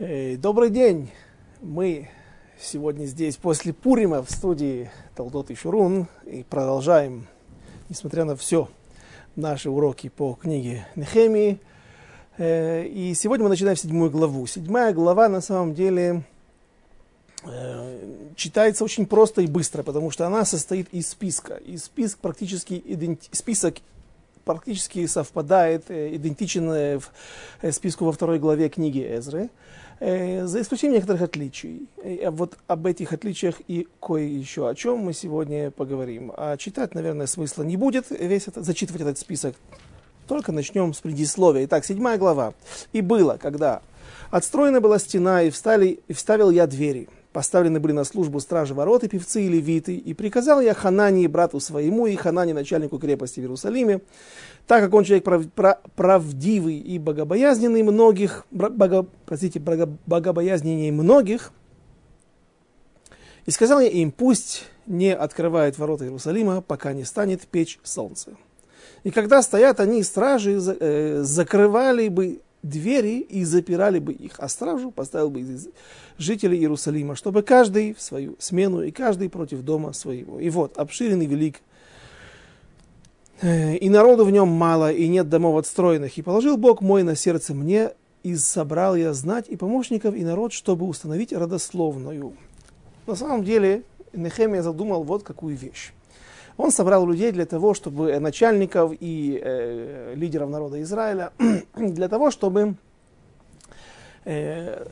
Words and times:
Добрый 0.00 0.70
день! 0.70 1.10
Мы 1.60 2.08
сегодня 2.58 3.04
здесь 3.04 3.36
после 3.36 3.74
Пурима 3.74 4.22
в 4.22 4.30
студии 4.30 4.90
Талдот 5.14 5.50
и 5.50 5.54
Шурун 5.54 6.06
и 6.24 6.42
продолжаем, 6.42 7.26
несмотря 7.90 8.24
на 8.24 8.34
все, 8.34 8.70
наши 9.36 9.68
уроки 9.68 10.08
по 10.08 10.32
книге 10.32 10.86
Нехемии. 10.96 11.60
Э, 12.38 12.82
и 12.86 13.12
сегодня 13.12 13.44
мы 13.44 13.50
начинаем 13.50 13.76
седьмую 13.76 14.10
главу. 14.10 14.46
Седьмая 14.46 14.94
глава 14.94 15.28
на 15.28 15.42
самом 15.42 15.74
деле 15.74 16.22
э, 17.44 18.32
читается 18.36 18.84
очень 18.84 19.04
просто 19.04 19.42
и 19.42 19.46
быстро, 19.46 19.82
потому 19.82 20.10
что 20.10 20.26
она 20.26 20.46
состоит 20.46 20.88
из 20.94 21.10
списка. 21.10 21.56
И 21.56 21.76
список 21.76 22.20
практически 22.20 22.82
иденти... 22.86 23.28
список 23.32 23.74
практически 24.46 25.04
совпадает, 25.04 25.90
э, 25.90 26.16
идентичен 26.16 27.02
списку 27.70 28.06
во 28.06 28.12
второй 28.12 28.38
главе 28.38 28.70
книги 28.70 29.06
Эзры, 29.06 29.50
за 30.00 30.60
исключением 30.62 30.94
некоторых 30.94 31.22
отличий. 31.22 31.86
Вот 32.30 32.56
об 32.66 32.86
этих 32.86 33.12
отличиях 33.12 33.60
и 33.68 33.86
кое 34.00 34.24
еще 34.24 34.68
о 34.68 34.74
чем 34.74 34.98
мы 34.98 35.12
сегодня 35.12 35.70
поговорим. 35.70 36.32
А 36.36 36.56
читать, 36.56 36.94
наверное, 36.94 37.26
смысла 37.26 37.62
не 37.62 37.76
будет 37.76 38.06
весь 38.10 38.48
этот, 38.48 38.64
зачитывать 38.64 39.02
этот 39.02 39.18
список. 39.18 39.54
Только 40.26 40.52
начнем 40.52 40.94
с 40.94 41.00
предисловия. 41.00 41.66
Итак, 41.66 41.84
седьмая 41.84 42.16
глава. 42.16 42.54
«И 42.92 43.02
было, 43.02 43.36
когда 43.36 43.82
отстроена 44.30 44.80
была 44.80 44.98
стена, 44.98 45.42
и, 45.42 45.50
встали, 45.50 46.00
и 46.08 46.12
вставил 46.12 46.50
я 46.50 46.66
двери» 46.66 47.08
поставлены 47.32 47.80
были 47.80 47.92
на 47.92 48.04
службу 48.04 48.40
стражи 48.40 48.74
ворот 48.74 49.04
и 49.04 49.08
певцы 49.08 49.42
и 49.42 49.48
левиты, 49.48 49.94
и 49.96 50.14
приказал 50.14 50.60
я 50.60 50.74
Ханании, 50.74 51.26
брату 51.26 51.60
своему, 51.60 52.06
и 52.06 52.16
Ханане, 52.16 52.54
начальнику 52.54 52.98
крепости 52.98 53.40
в 53.40 53.44
Иерусалиме, 53.44 54.00
так 54.66 54.82
как 54.82 54.94
он 54.94 55.04
человек 55.04 55.24
прав, 55.24 55.48
прав, 55.52 55.78
правдивый 55.94 56.76
и 56.76 56.98
богобоязненный 56.98 57.82
многих, 57.82 58.46
бого, 58.50 59.06
простите, 59.26 59.60
богобоязненней 59.60 60.90
многих, 60.90 61.52
и 63.46 63.50
сказал 63.50 63.80
я 63.80 63.88
им, 63.88 64.12
пусть 64.12 64.64
не 64.86 65.14
открывают 65.14 65.78
ворота 65.78 66.04
Иерусалима, 66.04 66.62
пока 66.62 66.92
не 66.92 67.04
станет 67.04 67.46
печь 67.46 67.78
солнце. 67.82 68.32
И 69.02 69.10
когда 69.10 69.42
стоят 69.42 69.80
они, 69.80 70.02
стражи, 70.02 70.60
э, 70.60 71.22
закрывали 71.22 72.08
бы 72.08 72.42
двери 72.62 73.20
и 73.20 73.44
запирали 73.44 73.98
бы 73.98 74.12
их, 74.12 74.34
а 74.38 74.48
стражу 74.48 74.90
поставил 74.90 75.30
бы 75.30 75.40
из 75.40 75.68
жителей 76.18 76.58
Иерусалима, 76.58 77.14
чтобы 77.16 77.42
каждый 77.42 77.94
в 77.94 78.02
свою 78.02 78.36
смену 78.38 78.82
и 78.82 78.90
каждый 78.90 79.30
против 79.30 79.62
дома 79.62 79.92
своего. 79.92 80.38
И 80.38 80.50
вот, 80.50 80.76
обширен 80.76 81.22
и 81.22 81.26
велик, 81.26 81.60
э, 83.40 83.76
и 83.76 83.88
народу 83.88 84.24
в 84.24 84.30
нем 84.30 84.48
мало, 84.48 84.92
и 84.92 85.08
нет 85.08 85.28
домов 85.28 85.58
отстроенных. 85.58 86.16
И 86.18 86.22
положил 86.22 86.56
Бог 86.56 86.82
мой 86.82 87.02
на 87.02 87.16
сердце 87.16 87.54
мне, 87.54 87.92
и 88.22 88.36
собрал 88.36 88.96
я 88.96 89.14
знать 89.14 89.46
и 89.48 89.56
помощников, 89.56 90.14
и 90.14 90.24
народ, 90.24 90.52
чтобы 90.52 90.86
установить 90.86 91.32
родословную. 91.32 92.34
На 93.06 93.14
самом 93.14 93.44
деле, 93.44 93.82
Нехемия 94.12 94.62
задумал 94.62 95.04
вот 95.04 95.22
какую 95.22 95.56
вещь. 95.56 95.92
Он 96.56 96.70
собрал 96.70 97.06
людей 97.06 97.32
для 97.32 97.46
того, 97.46 97.74
чтобы 97.74 98.18
начальников 98.18 98.92
и 98.98 99.40
э, 99.42 100.14
лидеров 100.14 100.50
народа 100.50 100.82
Израиля, 100.82 101.32
для 101.74 102.08
того, 102.08 102.30
чтобы 102.30 102.74
э, 104.24 104.86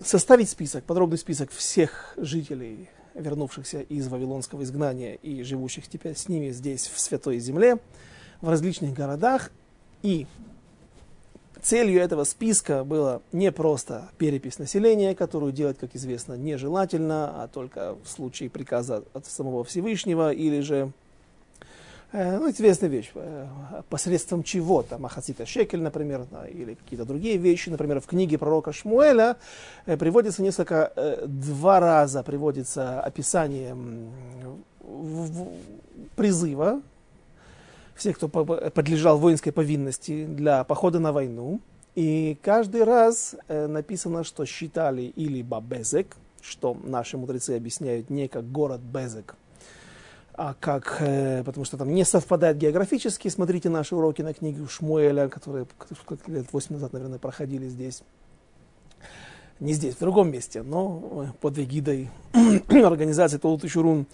составить 0.00 0.48
список, 0.48 0.84
подробный 0.84 1.18
список 1.18 1.50
всех 1.50 2.14
жителей, 2.16 2.88
вернувшихся 3.14 3.80
из 3.80 4.08
вавилонского 4.08 4.62
изгнания 4.62 5.14
и 5.14 5.42
живущих 5.42 5.86
теперь 5.88 6.16
с 6.16 6.28
ними 6.28 6.50
здесь, 6.50 6.88
в 6.88 6.98
Святой 6.98 7.38
Земле, 7.38 7.78
в 8.40 8.48
различных 8.48 8.94
городах. 8.94 9.50
И 10.02 10.26
целью 11.62 12.00
этого 12.00 12.24
списка 12.24 12.84
было 12.84 13.22
не 13.32 13.52
просто 13.52 14.10
перепись 14.18 14.58
населения, 14.58 15.14
которую 15.14 15.52
делать, 15.52 15.78
как 15.78 15.94
известно, 15.94 16.34
нежелательно, 16.34 17.42
а 17.42 17.48
только 17.48 17.96
в 18.04 18.08
случае 18.08 18.50
приказа 18.50 19.04
от 19.14 19.26
самого 19.26 19.64
Всевышнего 19.64 20.32
или 20.32 20.60
же 20.60 20.92
Э, 22.12 22.38
ну, 22.38 22.50
известная 22.50 22.90
вещь, 22.90 23.10
э, 23.14 23.46
посредством 23.88 24.42
чего, 24.42 24.82
там, 24.82 25.06
Ахацита 25.06 25.46
Шекель, 25.46 25.80
например, 25.80 26.26
или 26.52 26.74
какие-то 26.74 27.06
другие 27.06 27.38
вещи, 27.38 27.70
например, 27.70 28.00
в 28.00 28.06
книге 28.06 28.36
пророка 28.36 28.72
Шмуэля 28.72 29.36
э, 29.86 29.96
приводится 29.96 30.42
несколько, 30.42 30.92
два 31.24 31.80
раза 31.80 32.22
приводится 32.22 33.00
описание 33.00 33.74
призыва 36.16 36.82
всех, 38.02 38.16
кто 38.16 38.28
подлежал 38.28 39.18
воинской 39.18 39.52
повинности 39.52 40.26
для 40.26 40.64
похода 40.64 40.98
на 40.98 41.12
войну. 41.12 41.60
И 41.94 42.38
каждый 42.42 42.84
раз 42.84 43.36
написано, 43.48 44.24
что 44.24 44.44
считали 44.44 45.02
или 45.02 45.42
Бабезек, 45.42 46.16
что 46.42 46.76
наши 46.82 47.16
мудрецы 47.16 47.56
объясняют 47.56 48.10
не 48.10 48.28
как 48.28 48.50
город 48.50 48.80
Безек, 48.80 49.36
а 50.34 50.54
как, 50.58 50.96
э, 51.00 51.42
потому 51.44 51.64
что 51.64 51.76
там 51.76 51.94
не 51.94 52.04
совпадает 52.04 52.58
географически. 52.58 53.28
Смотрите 53.28 53.68
наши 53.68 53.94
уроки 53.94 54.22
на 54.22 54.34
книге 54.34 54.66
Шмуэля, 54.66 55.28
которые 55.28 55.66
лет 56.26 56.46
8 56.52 56.74
назад, 56.74 56.92
наверное, 56.92 57.18
проходили 57.18 57.68
здесь. 57.68 58.02
Не 59.60 59.74
здесь, 59.74 59.94
в 59.94 60.00
другом 60.00 60.30
месте, 60.30 60.62
но 60.62 61.26
э, 61.28 61.32
под 61.40 61.58
эгидой 61.58 62.10
организации 62.68 63.38
Толут 63.38 63.64
и 63.64 63.68
Шурун. 63.68 64.00
Э, 64.00 64.04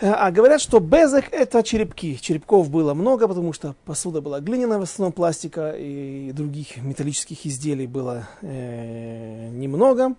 а 0.00 0.30
говорят, 0.30 0.60
что 0.60 0.80
безек 0.80 1.32
это 1.32 1.62
черепки. 1.62 2.18
Черепков 2.20 2.70
было 2.70 2.94
много, 2.94 3.28
потому 3.28 3.52
что 3.52 3.76
посуда 3.84 4.20
была 4.20 4.40
глиняная, 4.40 4.78
в 4.78 4.82
основном 4.82 5.12
пластика, 5.12 5.74
и 5.76 6.32
других 6.32 6.78
металлических 6.78 7.46
изделий 7.46 7.86
было 7.86 8.28
э, 8.42 9.48
немного. 9.50 10.14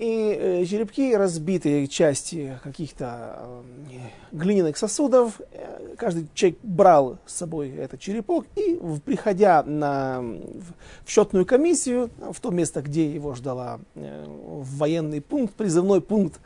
И 0.00 0.34
э, 0.34 0.64
черепки, 0.64 1.14
разбитые 1.14 1.86
части 1.86 2.58
каких-то 2.64 3.38
э, 3.38 3.98
глиняных 4.32 4.78
сосудов, 4.78 5.42
э, 5.52 5.94
каждый 5.98 6.26
человек 6.32 6.58
брал 6.62 7.18
с 7.26 7.34
собой 7.34 7.68
этот 7.68 8.00
черепок 8.00 8.46
и, 8.56 8.80
приходя 9.04 9.62
на, 9.62 10.22
в 10.22 11.10
счетную 11.10 11.44
комиссию, 11.44 12.08
в 12.18 12.40
то 12.40 12.50
место, 12.50 12.80
где 12.80 13.12
его 13.12 13.34
ждала 13.34 13.78
военный 13.94 15.20
пункт, 15.20 15.52
призывной 15.54 16.00
пункт, 16.00 16.40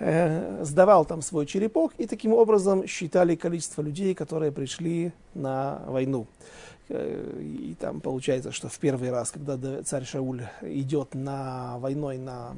сдавал 0.00 1.04
там 1.04 1.20
свой 1.20 1.44
черепок 1.44 1.92
и 1.98 2.06
таким 2.06 2.32
образом 2.32 2.86
считали 2.86 3.36
количество 3.36 3.82
людей, 3.82 4.14
которые 4.14 4.50
пришли 4.50 5.12
на 5.34 5.82
войну. 5.88 6.26
И 6.88 7.76
там 7.78 8.00
получается, 8.00 8.50
что 8.50 8.68
в 8.68 8.78
первый 8.78 9.10
раз, 9.10 9.30
когда 9.30 9.82
царь 9.82 10.04
Шауль 10.04 10.44
идет 10.62 11.14
на 11.14 11.78
войной 11.78 12.16
на 12.16 12.54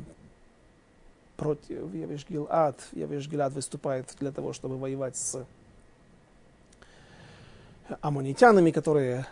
против 1.37 1.95
Явиш 1.95 2.27
Гилад. 2.29 2.81
Явиш 2.93 3.29
Гилад 3.29 3.53
выступает 3.53 4.15
для 4.19 4.33
того, 4.33 4.53
чтобы 4.53 4.77
воевать 4.77 5.17
с 5.17 5.45
аммонитянами, 8.01 8.71
которые 8.71 9.27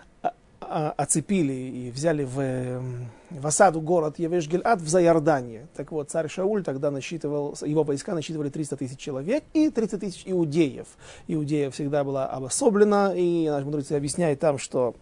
оцепили 0.60 1.52
и 1.52 1.90
взяли 1.90 2.24
в, 2.24 2.82
в 3.30 3.46
осаду 3.46 3.80
город 3.80 4.18
Явеш 4.18 4.48
Гильад 4.48 4.80
в 4.80 4.88
Заярдане. 4.88 5.66
Так 5.76 5.92
вот, 5.92 6.10
царь 6.10 6.28
Шауль 6.28 6.62
тогда 6.62 6.90
насчитывал, 6.90 7.56
его 7.62 7.82
войска 7.82 8.14
насчитывали 8.14 8.48
300 8.48 8.76
тысяч 8.76 8.98
человек 8.98 9.44
и 9.52 9.70
30 9.70 10.00
тысяч 10.00 10.22
иудеев. 10.24 10.86
Иудея 11.28 11.70
всегда 11.70 12.04
была 12.04 12.26
обособлена, 12.26 13.14
и 13.14 13.48
наш 13.48 13.64
мудрецы 13.64 13.92
объясняет 13.92 14.40
там, 14.40 14.58
что 14.58 14.94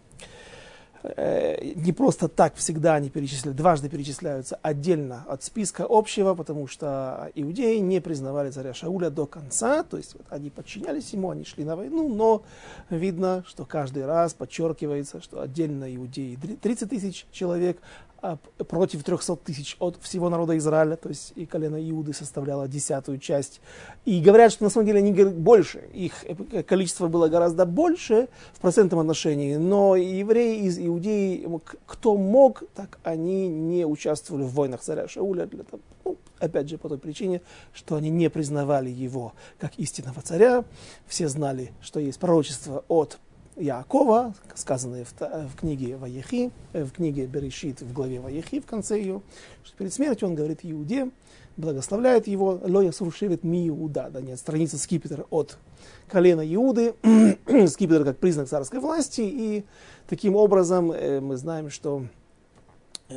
Э, 1.03 1.73
не 1.75 1.93
просто 1.93 2.29
так 2.29 2.55
всегда 2.55 2.95
они 2.95 3.11
перечисляют, 3.11 3.57
дважды 3.57 3.89
перечисляются 3.89 4.59
отдельно 4.63 5.25
от 5.27 5.43
списка 5.43 5.85
общего, 5.89 6.35
потому 6.35 6.69
что 6.69 7.31
иудеи 7.35 7.79
не 7.79 8.01
признавали 8.01 8.51
царя 8.51 8.73
Шауля 8.73 9.11
до 9.11 9.27
конца, 9.27 9.83
то 9.83 9.97
есть 9.97 10.15
вот, 10.15 10.27
они 10.31 10.51
подчинялись 10.51 11.13
ему, 11.13 11.31
они 11.31 11.45
шли 11.45 11.65
на 11.65 11.75
войну, 11.75 12.09
но 12.09 12.45
видно, 12.89 13.43
что 13.49 13.65
каждый 13.65 14.07
раз 14.07 14.35
подчеркивается, 14.35 15.21
что 15.21 15.41
отдельно 15.41 15.93
иудеи 15.95 16.37
30 16.37 16.89
тысяч 16.89 17.27
человек, 17.33 17.79
против 18.69 19.03
300 19.03 19.37
тысяч 19.37 19.77
от 19.81 19.97
всего 20.01 20.29
народа 20.29 20.57
Израиля, 20.57 20.97
то 20.97 21.09
есть 21.09 21.33
и 21.35 21.45
колено 21.45 21.77
Иуды 21.91 22.13
составляло 22.13 22.69
десятую 22.69 23.19
часть. 23.19 23.61
И 24.05 24.21
говорят, 24.21 24.53
что 24.53 24.65
на 24.65 24.71
самом 24.71 24.87
деле 24.87 24.99
они 24.99 25.13
больше, 25.13 25.89
их 25.93 26.25
э, 26.25 26.63
количество 26.63 27.09
было 27.09 27.29
гораздо 27.29 27.67
больше 27.67 28.29
в 28.53 28.61
процентном 28.61 29.01
отношении, 29.01 29.57
но 29.57 29.97
евреи 29.97 30.65
из 30.67 30.79
Иудеи, 30.79 31.49
кто 31.87 32.17
мог, 32.17 32.63
так 32.75 32.99
они 33.03 33.49
не 33.49 33.85
участвовали 33.85 34.45
в 34.45 34.51
войнах 34.55 34.81
царя 34.81 35.09
Шауля, 35.09 35.47
для 35.47 35.65
того, 35.65 35.83
ну, 36.05 36.17
опять 36.39 36.69
же 36.69 36.79
по 36.79 36.89
той 36.89 36.99
причине, 36.99 37.41
что 37.73 37.97
они 37.97 38.11
не 38.11 38.31
признавали 38.31 38.91
его 38.91 39.33
как 39.59 39.77
истинного 39.79 40.23
царя. 40.23 40.65
Все 41.07 41.29
знали, 41.29 41.73
что 41.81 41.99
есть 41.99 42.19
пророчество 42.19 42.85
от 42.89 43.19
Яакова, 43.57 44.35
сказанные 44.55 45.05
в, 45.05 45.13
в 45.21 45.57
книге 45.57 45.97
Ваехи, 45.97 46.51
э, 46.73 46.85
в 46.85 46.93
книге 46.93 47.27
Берешит 47.27 47.83
в 47.83 47.93
главе 47.93 48.21
Ваехи, 48.21 48.61
в 48.61 48.67
конце 48.67 48.99
ее, 48.99 49.21
что 49.63 49.77
перед 49.77 49.93
смертью 49.93 50.29
он 50.29 50.35
говорит 50.35 50.61
Иуде, 50.63 51.11
благословляет 51.57 52.27
его, 52.27 52.59
Лоя 52.63 52.93
Суршевит 52.93 53.45
Ми 53.45 53.69
Иуда, 53.69 54.09
да 54.11 54.21
нет, 54.21 54.39
страница 54.39 54.79
скипетр 54.79 55.27
от 55.31 55.59
колена 56.09 56.43
Иуды, 56.55 56.95
скипетр 57.69 58.05
как 58.05 58.19
признак 58.19 58.49
царской 58.49 58.81
власти, 58.81 59.21
и 59.21 59.65
таким 60.09 60.35
образом 60.35 60.91
э, 60.91 61.21
мы 61.21 61.37
знаем, 61.37 61.69
что 61.69 62.07
э, 63.11 63.17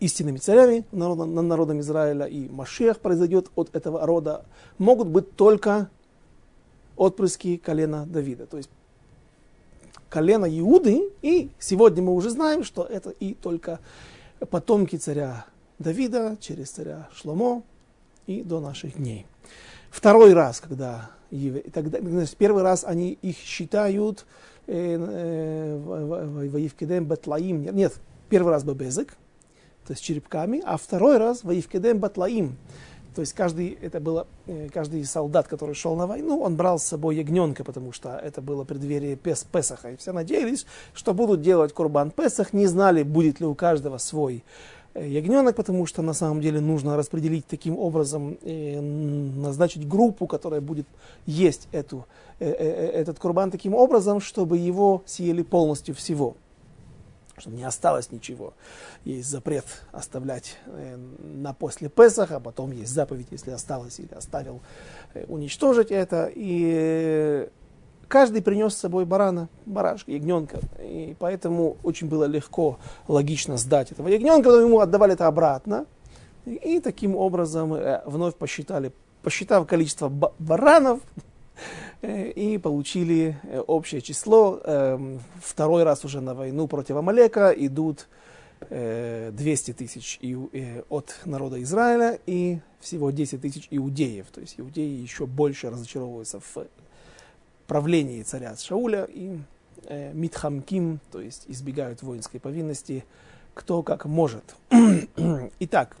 истинными 0.00 0.38
царями 0.38 0.84
над 0.90 1.28
народом 1.28 1.80
Израиля, 1.80 2.26
и 2.26 2.48
Машех 2.48 2.98
произойдет 2.98 3.50
от 3.54 3.74
этого 3.74 4.04
рода, 4.06 4.44
могут 4.78 5.08
быть 5.08 5.36
только 5.36 5.88
отпрыски 6.96 7.56
колена 7.56 8.04
Давида. 8.06 8.46
То 8.46 8.56
есть 8.56 8.70
колено 10.08 10.46
Иуды, 10.46 11.10
и 11.22 11.50
сегодня 11.58 12.02
мы 12.02 12.14
уже 12.14 12.30
знаем, 12.30 12.64
что 12.64 12.84
это 12.84 13.10
и 13.10 13.34
только 13.34 13.80
потомки 14.50 14.96
царя 14.96 15.46
Давида 15.78 16.36
через 16.40 16.70
царя 16.70 17.08
Шломо 17.14 17.62
и 18.26 18.42
до 18.42 18.60
наших 18.60 18.96
дней. 18.96 19.26
Второй 19.90 20.32
раз, 20.32 20.60
когда 20.60 21.10
тогда, 21.72 21.98
значит, 22.00 22.36
первый 22.36 22.62
раз 22.62 22.84
они 22.84 23.18
их 23.22 23.36
считают 23.36 24.26
э, 24.66 24.96
э, 24.98 26.48
Ваивкедем 26.48 27.06
Батлаим, 27.06 27.62
нет, 27.62 27.94
первый 28.28 28.50
раз 28.50 28.64
Бабезек, 28.64 29.16
то 29.86 29.92
есть 29.92 30.02
черепками, 30.02 30.62
а 30.64 30.76
второй 30.76 31.18
раз 31.18 31.44
Ваивкедем 31.44 31.98
Батлаим, 31.98 32.56
то 33.14 33.20
есть 33.20 33.32
каждый, 33.32 33.78
это 33.80 34.00
было, 34.00 34.26
э, 34.46 34.68
каждый 34.72 35.04
солдат, 35.04 35.48
который 35.48 35.74
шел 35.74 35.96
на 35.96 36.06
войну, 36.06 36.40
он 36.40 36.56
брал 36.56 36.78
с 36.78 36.84
собой 36.84 37.16
ягненка, 37.16 37.64
потому 37.64 37.92
что 37.92 38.16
это 38.16 38.40
было 38.40 38.64
преддверие 38.64 39.16
Пес 39.16 39.44
Песаха. 39.50 39.90
И 39.90 39.96
все 39.96 40.12
надеялись, 40.12 40.66
что 40.94 41.14
будут 41.14 41.40
делать 41.40 41.72
Курбан 41.72 42.10
Песах, 42.10 42.52
не 42.52 42.66
знали, 42.66 43.02
будет 43.02 43.40
ли 43.40 43.46
у 43.46 43.54
каждого 43.54 43.98
свой 43.98 44.44
э, 44.94 45.08
ягненок, 45.08 45.56
потому 45.56 45.86
что 45.86 46.02
на 46.02 46.12
самом 46.12 46.40
деле 46.40 46.60
нужно 46.60 46.96
распределить 46.96 47.46
таким 47.46 47.78
образом, 47.78 48.38
э, 48.42 48.80
назначить 48.80 49.88
группу, 49.88 50.26
которая 50.26 50.60
будет 50.60 50.86
есть 51.26 51.68
эту, 51.72 52.06
этот 52.38 53.18
курбан 53.18 53.50
таким 53.50 53.74
образом, 53.74 54.20
чтобы 54.20 54.58
его 54.58 55.02
съели 55.06 55.42
полностью 55.42 55.94
всего 55.94 56.36
чтобы 57.40 57.56
не 57.56 57.64
осталось 57.64 58.10
ничего. 58.12 58.54
Есть 59.04 59.28
запрет 59.28 59.64
оставлять 59.92 60.56
э, 60.66 60.96
на 60.96 61.52
после 61.52 61.88
Песаха, 61.88 62.36
а 62.36 62.40
потом 62.40 62.72
есть 62.72 62.92
заповедь, 62.92 63.28
если 63.30 63.50
осталось 63.50 63.98
или 63.98 64.12
оставил, 64.14 64.60
э, 65.14 65.24
уничтожить 65.28 65.90
это. 65.90 66.30
И 66.34 67.48
каждый 68.08 68.42
принес 68.42 68.74
с 68.74 68.78
собой 68.78 69.04
барана, 69.04 69.48
барашка, 69.66 70.10
ягненка. 70.10 70.60
И 70.80 71.14
поэтому 71.18 71.76
очень 71.82 72.08
было 72.08 72.24
легко, 72.24 72.78
логично 73.06 73.56
сдать 73.56 73.92
этого 73.92 74.08
ягненка, 74.08 74.50
потом 74.50 74.64
ему 74.66 74.80
отдавали 74.80 75.12
это 75.12 75.26
обратно. 75.26 75.86
И 76.44 76.80
таким 76.80 77.14
образом 77.14 77.74
э, 77.74 78.02
вновь 78.06 78.34
посчитали, 78.34 78.92
посчитав 79.22 79.66
количество 79.66 80.08
баранов, 80.38 81.00
и 82.02 82.58
получили 82.58 83.36
э, 83.42 83.58
общее 83.60 84.00
число. 84.00 84.60
Эм, 84.64 85.20
второй 85.42 85.82
раз 85.82 86.04
уже 86.04 86.20
на 86.20 86.34
войну 86.34 86.68
против 86.68 86.96
Амалека 86.96 87.50
идут 87.50 88.08
200 88.70 88.70
э, 88.70 89.74
тысяч 89.74 90.20
от 90.88 91.20
народа 91.24 91.60
Израиля 91.62 92.18
и 92.26 92.58
всего 92.80 93.10
10 93.10 93.40
тысяч 93.40 93.68
иудеев. 93.70 94.26
То 94.26 94.40
есть 94.40 94.54
иудеи 94.58 95.00
еще 95.00 95.26
больше 95.26 95.70
разочаровываются 95.70 96.40
в 96.40 96.66
правлении 97.66 98.22
царя 98.22 98.54
Шауля 98.56 99.04
и 99.04 99.38
митхамким, 99.88 101.00
то 101.10 101.20
есть 101.20 101.44
избегают 101.46 102.02
воинской 102.02 102.40
повинности, 102.40 103.04
кто 103.54 103.82
как 103.82 104.04
может. 104.04 104.56
Итак, 105.60 105.96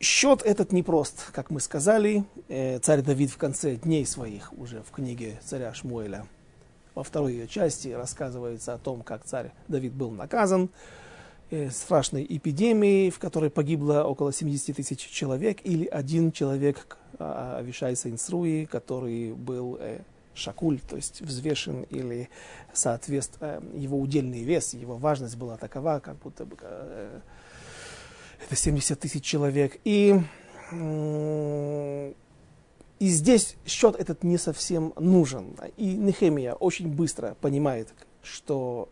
Счет 0.00 0.40
этот 0.46 0.72
непрост, 0.72 1.30
как 1.30 1.50
мы 1.50 1.60
сказали. 1.60 2.24
Э, 2.48 2.78
царь 2.78 3.02
Давид 3.02 3.30
в 3.30 3.36
конце 3.36 3.76
дней 3.76 4.06
своих, 4.06 4.50
уже 4.54 4.82
в 4.82 4.90
книге 4.92 5.38
царя 5.44 5.74
Шмуэля, 5.74 6.26
во 6.94 7.02
второй 7.04 7.34
ее 7.34 7.46
части 7.46 7.88
рассказывается 7.88 8.72
о 8.72 8.78
том, 8.78 9.02
как 9.02 9.24
царь 9.24 9.52
Давид 9.68 9.92
был 9.92 10.10
наказан 10.10 10.70
э, 11.50 11.68
страшной 11.68 12.26
эпидемией, 12.26 13.10
в 13.10 13.18
которой 13.18 13.50
погибло 13.50 14.04
около 14.04 14.32
70 14.32 14.74
тысяч 14.74 15.00
человек, 15.00 15.58
или 15.64 15.84
один 15.84 16.32
человек, 16.32 16.96
а, 17.18 17.58
Авишай 17.58 17.94
Сайнсруи, 17.94 18.64
который 18.64 19.34
был 19.34 19.76
э, 19.78 20.00
шакуль, 20.32 20.80
то 20.80 20.96
есть 20.96 21.20
взвешен 21.20 21.82
или 21.90 22.30
соответствует 22.72 23.62
его 23.74 24.00
удельный 24.00 24.44
вес, 24.44 24.72
его 24.72 24.96
важность 24.96 25.36
была 25.36 25.58
такова, 25.58 26.00
как 26.02 26.16
будто 26.20 26.46
бы 26.46 26.56
это 28.44 28.56
70 28.56 28.98
тысяч 28.98 29.24
человек. 29.24 29.78
И, 29.84 30.20
и 30.72 32.14
здесь 33.08 33.56
счет 33.66 33.96
этот 33.96 34.24
не 34.24 34.38
совсем 34.38 34.92
нужен. 34.98 35.56
И 35.76 35.96
Нехемия 35.96 36.54
очень 36.54 36.88
быстро 36.88 37.36
понимает, 37.40 37.88
что 38.22 38.88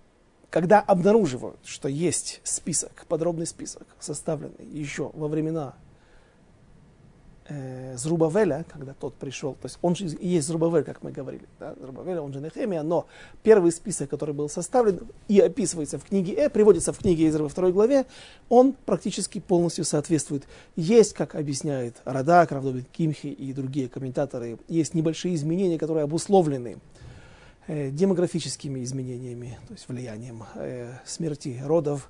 когда 0.50 0.81
обнаруживают, 0.81 1.61
что 1.65 1.89
есть 1.89 2.41
список, 2.43 3.05
подробный 3.09 3.47
список, 3.47 3.87
составленный 4.00 4.65
еще 4.65 5.11
во 5.15 5.29
времена 5.29 5.75
э, 7.49 7.97
Зрубавеля, 7.97 8.65
когда 8.73 8.95
тот 8.95 9.15
пришел, 9.15 9.53
то 9.53 9.67
есть 9.67 9.79
он 9.83 9.95
же 9.95 10.06
и 10.06 10.29
есть 10.29 10.47
Зрубавель, 10.47 10.85
как 10.85 11.03
мы 11.03 11.12
говорили, 11.12 11.47
да, 11.61 11.75
Зрубавеля, 11.81 12.23
он 12.23 12.33
же 12.33 12.41
Нехемия, 12.41 12.83
но 12.83 13.06
первый 13.43 13.71
список, 13.73 14.09
который 14.09 14.35
был 14.35 14.49
составлен 14.49 15.00
и 15.29 15.41
описывается 15.41 15.99
в 15.99 16.05
книге 16.05 16.39
Э, 16.39 16.49
приводится 16.49 16.93
в 16.93 16.99
книге 16.99 17.27
Изра 17.29 17.43
во 17.43 17.49
второй 17.49 17.73
главе, 17.73 18.06
он 18.49 18.73
практически 18.73 19.41
полностью 19.41 19.85
соответствует. 19.85 20.45
Есть, 20.77 21.15
как 21.15 21.35
объясняет 21.35 21.97
Радак, 22.05 22.53
Равдобит 22.53 22.89
Кимхи 22.93 23.27
и 23.27 23.53
другие 23.53 23.89
комментаторы, 23.89 24.59
есть 24.69 24.95
небольшие 24.95 25.35
изменения, 25.35 25.79
которые 25.79 26.05
обусловлены 26.05 26.79
э, 27.67 27.91
демографическими 27.91 28.85
изменениями, 28.85 29.59
то 29.67 29.75
есть 29.75 29.89
влиянием 29.89 30.45
э, 30.55 30.93
смерти 31.05 31.61
родов, 31.65 32.09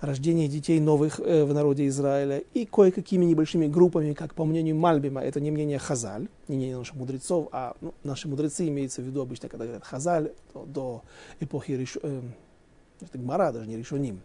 рождение 0.00 0.48
детей 0.48 0.80
новых 0.80 1.20
э, 1.20 1.44
в 1.44 1.52
народе 1.52 1.86
Израиля 1.88 2.42
и 2.54 2.64
кое-какими 2.64 3.24
небольшими 3.24 3.66
группами, 3.66 4.14
как 4.14 4.34
по 4.34 4.44
мнению 4.44 4.76
Мальбима, 4.76 5.20
это 5.20 5.40
не 5.40 5.50
мнение 5.50 5.78
Хазаль, 5.78 6.28
не 6.48 6.56
мнение 6.56 6.78
наших 6.78 6.94
мудрецов, 6.94 7.48
а 7.52 7.76
ну, 7.80 7.94
наши 8.02 8.28
мудрецы 8.28 8.68
имеются 8.68 9.02
в 9.02 9.04
виду 9.04 9.20
обычно, 9.20 9.48
когда 9.48 9.64
говорят 9.64 9.84
Хазаль, 9.84 10.32
до, 10.54 10.64
до 10.64 11.02
эпохи 11.40 11.72
Риш, 11.72 11.98
э, 12.02 12.22
это 13.00 13.18
Гмара, 13.18 13.52
даже 13.52 13.66
не 13.66 13.76
Ришоним. 13.76 14.20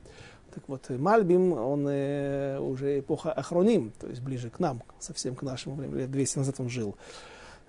Так 0.54 0.64
вот, 0.68 0.90
Мальбим, 0.90 1.52
он 1.52 1.86
э, 1.90 2.58
уже 2.60 3.00
эпоха 3.00 3.34
Ахроним, 3.34 3.92
то 4.00 4.08
есть 4.08 4.22
ближе 4.22 4.50
к 4.50 4.60
нам, 4.60 4.84
совсем 5.00 5.36
к 5.36 5.42
нашему 5.42 5.76
времени, 5.76 6.00
лет 6.00 6.12
200 6.12 6.38
назад 6.38 6.56
он 6.60 6.70
жил. 6.70 6.96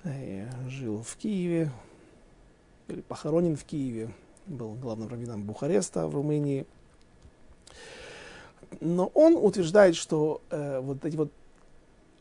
Э, 0.04 0.46
жил 0.68 1.02
в 1.02 1.16
Киеве, 1.16 1.72
или 2.86 3.00
похоронен 3.00 3.56
в 3.56 3.64
Киеве, 3.64 4.10
был 4.46 4.74
главным 4.74 5.08
раввином 5.08 5.42
Бухареста 5.42 6.06
в 6.06 6.14
Румынии. 6.14 6.66
Но 8.80 9.06
он 9.14 9.36
утверждает, 9.36 9.96
что 9.96 10.42
э, 10.50 10.80
вот 10.80 11.04
эти 11.04 11.16
вот 11.16 11.32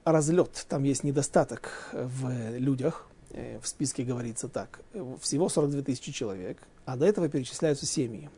разлет, 0.04 0.66
там 0.70 0.84
есть 0.84 1.04
недостаток 1.04 1.90
в 1.92 2.58
людях. 2.58 3.08
Э, 3.32 3.60
в 3.62 3.68
списке 3.68 4.04
говорится 4.04 4.48
так. 4.48 4.80
Всего 5.20 5.50
42 5.50 5.82
тысячи 5.82 6.12
человек, 6.12 6.58
а 6.86 6.96
до 6.96 7.06
этого 7.06 7.28
перечисляются 7.28 7.86
семьи. 7.86 8.30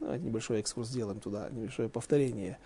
Давайте 0.00 0.24
небольшой 0.24 0.58
экскурс 0.58 0.88
сделаем 0.88 1.20
туда, 1.20 1.48
небольшое 1.50 1.88
повторение. 1.88 2.58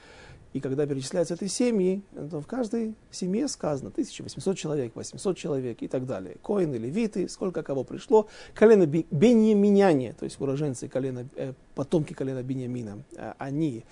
И 0.56 0.60
когда 0.60 0.86
перечисляются 0.86 1.34
эти 1.34 1.48
семьи, 1.48 2.02
то 2.14 2.40
в 2.40 2.46
каждой 2.46 2.94
семье 3.10 3.46
сказано 3.46 3.90
1800 3.90 4.56
человек, 4.56 4.96
800 4.96 5.36
человек 5.36 5.82
и 5.82 5.86
так 5.86 6.06
далее. 6.06 6.38
Коины, 6.42 6.76
левиты, 6.76 7.28
сколько 7.28 7.62
кого 7.62 7.84
пришло. 7.84 8.26
Колено 8.54 8.86
Беньяминяне, 8.86 10.14
то 10.14 10.24
есть 10.24 10.40
уроженцы 10.40 10.88
колена, 10.88 11.28
э, 11.36 11.52
потомки 11.74 12.14
колена 12.14 12.42
Беньямина, 12.42 13.04
э, 13.16 13.34
они 13.36 13.84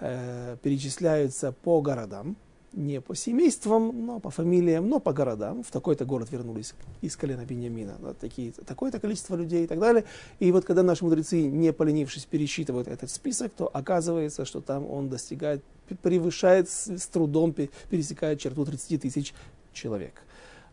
э, 0.00 0.56
перечисляются 0.60 1.52
по 1.52 1.80
городам, 1.80 2.36
не 2.72 3.00
по 3.00 3.14
семействам, 3.14 4.06
но 4.06 4.20
по 4.20 4.30
фамилиям, 4.30 4.88
но 4.88 5.00
по 5.00 5.12
городам. 5.12 5.62
В 5.62 5.70
такой-то 5.70 6.04
город 6.04 6.28
вернулись 6.30 6.74
из 7.00 7.16
колена 7.16 7.44
Беньямина. 7.44 7.96
Да, 8.00 8.14
такие, 8.14 8.52
такое-то 8.52 9.00
количество 9.00 9.36
людей 9.36 9.64
и 9.64 9.66
так 9.66 9.78
далее. 9.78 10.04
И 10.38 10.52
вот 10.52 10.64
когда 10.64 10.82
наши 10.82 11.04
мудрецы, 11.04 11.42
не 11.42 11.72
поленившись, 11.72 12.26
пересчитывают 12.26 12.88
этот 12.88 13.10
список, 13.10 13.52
то 13.52 13.68
оказывается, 13.72 14.44
что 14.44 14.60
там 14.60 14.88
он 14.88 15.08
достигает, 15.08 15.62
превышает 15.94 16.68
с, 16.68 17.06
трудом, 17.06 17.52
пересекает 17.52 18.40
черту 18.40 18.64
30 18.64 19.02
тысяч 19.02 19.34
человек. 19.72 20.22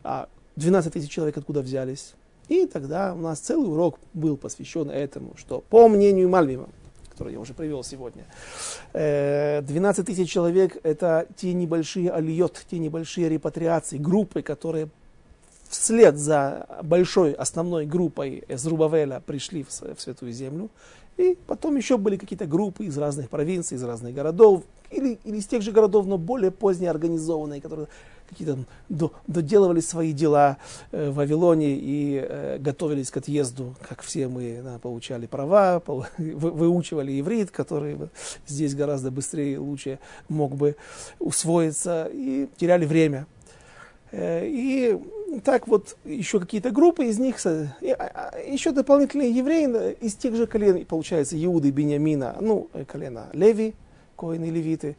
А 0.04 0.30
12 0.56 0.94
тысяч 0.94 1.10
человек 1.10 1.38
откуда 1.38 1.62
взялись? 1.62 2.14
И 2.48 2.66
тогда 2.66 3.14
у 3.14 3.20
нас 3.20 3.40
целый 3.40 3.70
урок 3.70 4.00
был 4.14 4.38
посвящен 4.38 4.90
этому, 4.90 5.34
что 5.36 5.64
по 5.70 5.90
мнению 5.90 6.30
Мальвима, 6.30 6.70
который 7.10 7.34
я 7.34 7.40
уже 7.40 7.54
привел 7.54 7.84
сегодня. 7.84 8.26
12 8.94 8.94
э, 8.94 10.04
тысяч 10.04 10.30
человек– 10.30 10.78
это 10.84 11.28
те 11.36 11.54
небольшие 11.54 12.10
алиот, 12.12 12.66
те 12.70 12.80
небольшие 12.80 13.28
репатриации, 13.28 13.98
группы, 13.98 14.42
которые 14.42 14.90
вслед 15.70 16.18
за 16.18 16.68
большой 16.84 17.34
основной 17.34 17.86
группой 17.86 18.44
Зрубавеля 18.50 19.22
пришли 19.26 19.64
в, 19.64 19.70
в 19.70 20.00
Святую 20.02 20.32
Землю. 20.32 20.70
И 21.18 21.38
потом 21.48 21.76
еще 21.76 21.98
были 21.98 22.16
какие-то 22.16 22.46
группы 22.46 22.86
из 22.86 22.98
разных 22.98 23.30
провинций, 23.30 23.76
из 23.76 23.84
разных 23.84 24.14
городов, 24.14 24.64
или, 24.92 25.20
или 25.24 25.38
из 25.38 25.48
тех 25.48 25.62
же 25.62 25.72
городов, 25.72 26.06
но 26.06 26.18
более 26.18 26.52
позднее 26.52 26.92
организованные, 26.92 27.60
которые 27.60 27.88
какие-то 28.30 28.58
до, 28.90 29.12
доделывали 29.26 29.80
свои 29.80 30.12
дела 30.12 30.58
э, 30.92 31.10
в 31.10 31.16
Вавилоне 31.16 31.76
и 31.76 32.20
э, 32.22 32.58
готовились 32.60 33.10
к 33.10 33.18
отъезду, 33.18 33.76
как 33.88 34.02
все 34.02 34.28
мы 34.28 34.62
да, 34.64 34.80
получали 34.80 35.26
права, 35.26 35.82
вы, 35.88 36.52
выучивали 36.52 37.20
иврит, 37.20 37.52
который 37.52 37.98
здесь 38.46 38.76
гораздо 38.76 39.12
быстрее 39.12 39.54
и 39.54 39.58
лучше 39.58 40.00
мог 40.30 40.56
бы 40.56 40.76
усвоиться, 41.20 42.10
и 42.12 42.48
теряли 42.58 42.86
время. 42.86 43.28
Э, 44.12 44.46
и 44.46 45.00
так 45.44 45.68
вот 45.68 45.98
еще 46.06 46.40
какие-то 46.40 46.72
группы 46.72 47.06
из 47.06 47.20
них, 47.20 47.38
а, 47.46 47.68
а, 47.82 48.40
еще 48.40 48.72
дополнительные 48.72 49.32
евреи 49.32 49.94
из 50.02 50.16
тех 50.16 50.36
же 50.36 50.48
колен, 50.48 50.86
получается, 50.86 51.44
Иуды, 51.44 51.72
Бениамина, 51.72 52.38
ну, 52.40 52.70
э, 52.74 52.86
колена 52.86 53.30
Леви, 53.34 53.76
коины 54.16 54.46
левиты, 54.46 54.96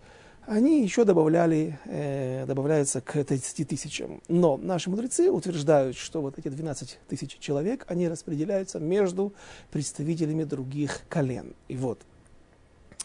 они 0.47 0.83
еще 0.83 1.05
добавляли, 1.05 1.79
э, 1.85 2.47
добавляются 2.47 3.01
к 3.03 3.23
30 3.23 3.65
тысячам. 3.65 4.23
Но 4.29 4.57
наши 4.57 4.89
мудрецы 4.89 5.31
утверждают, 5.31 5.97
что 5.97 6.23
вот 6.23 6.39
эти 6.39 6.49
12 6.49 6.99
тысяч 7.07 7.39
человек, 7.39 7.85
они 7.89 8.09
распределяются 8.09 8.79
между 8.79 9.35
представителями 9.71 10.45
других 10.45 11.03
колен. 11.11 11.55
И 11.69 11.77
вот, 11.77 12.01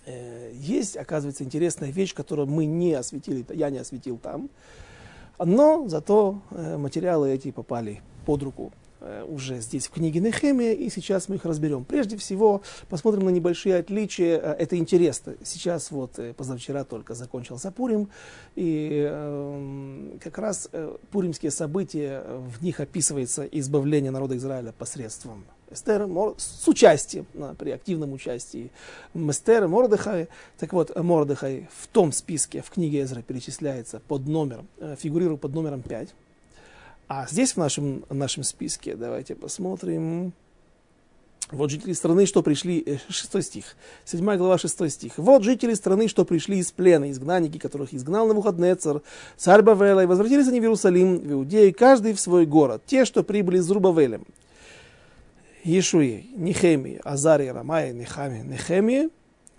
э, 0.06 0.52
есть, 0.54 0.96
оказывается, 0.96 1.44
интересная 1.44 1.92
вещь, 1.92 2.14
которую 2.14 2.48
мы 2.48 2.66
не 2.66 2.94
осветили, 2.94 3.46
я 3.54 3.70
не 3.70 3.80
осветил 3.80 4.18
там, 4.18 4.50
но 5.46 5.88
зато 5.88 6.42
э, 6.52 6.78
материалы 6.78 7.32
эти 7.32 7.52
попали 7.52 8.02
под 8.26 8.44
руку 8.44 8.72
э, 9.02 9.26
уже 9.28 9.60
здесь 9.60 9.88
в 9.88 9.92
книге 9.92 10.20
Нехемия, 10.20 10.74
и 10.74 10.90
сейчас 10.90 11.30
мы 11.30 11.36
их 11.36 11.46
разберем. 11.46 11.86
Прежде 11.86 12.18
всего, 12.18 12.62
посмотрим 12.90 13.26
на 13.26 13.30
небольшие 13.30 13.78
отличия. 13.78 14.40
Э, 14.40 14.56
это 14.58 14.78
интересно. 14.78 15.36
Сейчас 15.44 15.92
вот 15.92 16.20
позавчера 16.38 16.84
только 16.84 17.14
закончился 17.14 17.72
Пурим, 17.72 18.10
и 18.56 19.06
э, 19.10 20.18
как 20.22 20.38
раз 20.38 20.70
пуримские 21.12 21.52
события, 21.52 22.24
в 22.28 22.64
них 22.64 22.80
описывается 22.80 23.44
избавление 23.44 24.12
народа 24.12 24.38
Израиля 24.38 24.72
посредством 24.72 25.46
Эстер 25.74 26.08
с 26.38 26.68
участием, 26.68 27.26
при 27.58 27.72
активном 27.72 28.14
участии 28.14 28.72
Эстер 29.14 29.68
Мордыхай. 29.68 30.28
Так 30.58 30.74
вот, 30.74 30.96
Мордыхай 30.96 31.68
в 31.76 31.88
том 31.88 32.12
списке, 32.12 32.62
в 32.62 32.70
книге 32.70 33.02
Эзра 33.02 33.22
перечисляется 33.22 34.02
под 34.08 34.28
номером, 34.28 34.68
э, 34.80 34.96
фигурирует 35.00 35.42
под 35.42 35.54
номером 35.54 35.82
5. 35.82 36.10
А 37.08 37.28
здесь 37.28 37.54
в 37.54 37.58
нашем, 37.58 38.06
нашем 38.10 38.44
списке, 38.44 38.96
давайте 38.96 39.36
посмотрим, 39.36 40.34
вот 41.52 41.70
жители 41.70 41.94
страны, 41.94 42.26
что 42.26 42.42
пришли, 42.42 43.00
6 43.10 43.36
э, 43.36 43.42
стих, 43.42 43.76
7 44.06 44.38
глава, 44.38 44.58
6 44.58 44.90
стих. 44.90 45.14
Вот 45.18 45.44
жители 45.44 45.74
страны, 45.74 46.08
что 46.08 46.26
пришли 46.26 46.58
из 46.58 46.72
плена, 46.72 47.12
изгнанники, 47.12 47.58
которых 47.58 47.94
изгнал 47.94 48.28
Навуходнецар, 48.28 49.02
царь 49.38 49.62
Бавела, 49.62 50.02
и 50.02 50.06
возвратились 50.06 50.48
они 50.48 50.60
в 50.60 50.64
Иерусалим, 50.64 51.20
в 51.20 51.32
Иудею, 51.32 51.76
каждый 51.78 52.14
в 52.14 52.20
свой 52.20 52.46
город, 52.46 52.82
те, 52.86 53.06
что 53.06 53.24
прибыли 53.24 53.60
с 53.60 53.70
Рубавелем. 53.70 54.26
Ешуи, 55.64 56.30
Нехемии, 56.36 57.00
Азария, 57.04 57.54
Рамая, 57.54 57.94
Нехами, 57.94 58.40
Нехемии, 58.40 59.10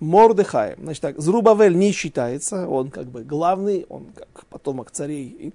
Мордыхаем. 0.01 0.79
Значит 0.83 1.03
так, 1.03 1.21
Зрубавель 1.21 1.77
не 1.77 1.93
считается, 1.93 2.69
он 2.69 2.91
как 2.91 3.07
бы 3.07 3.25
главный, 3.25 3.87
он 3.89 4.07
как 4.15 4.47
потомок 4.47 4.91
царей 4.91 5.55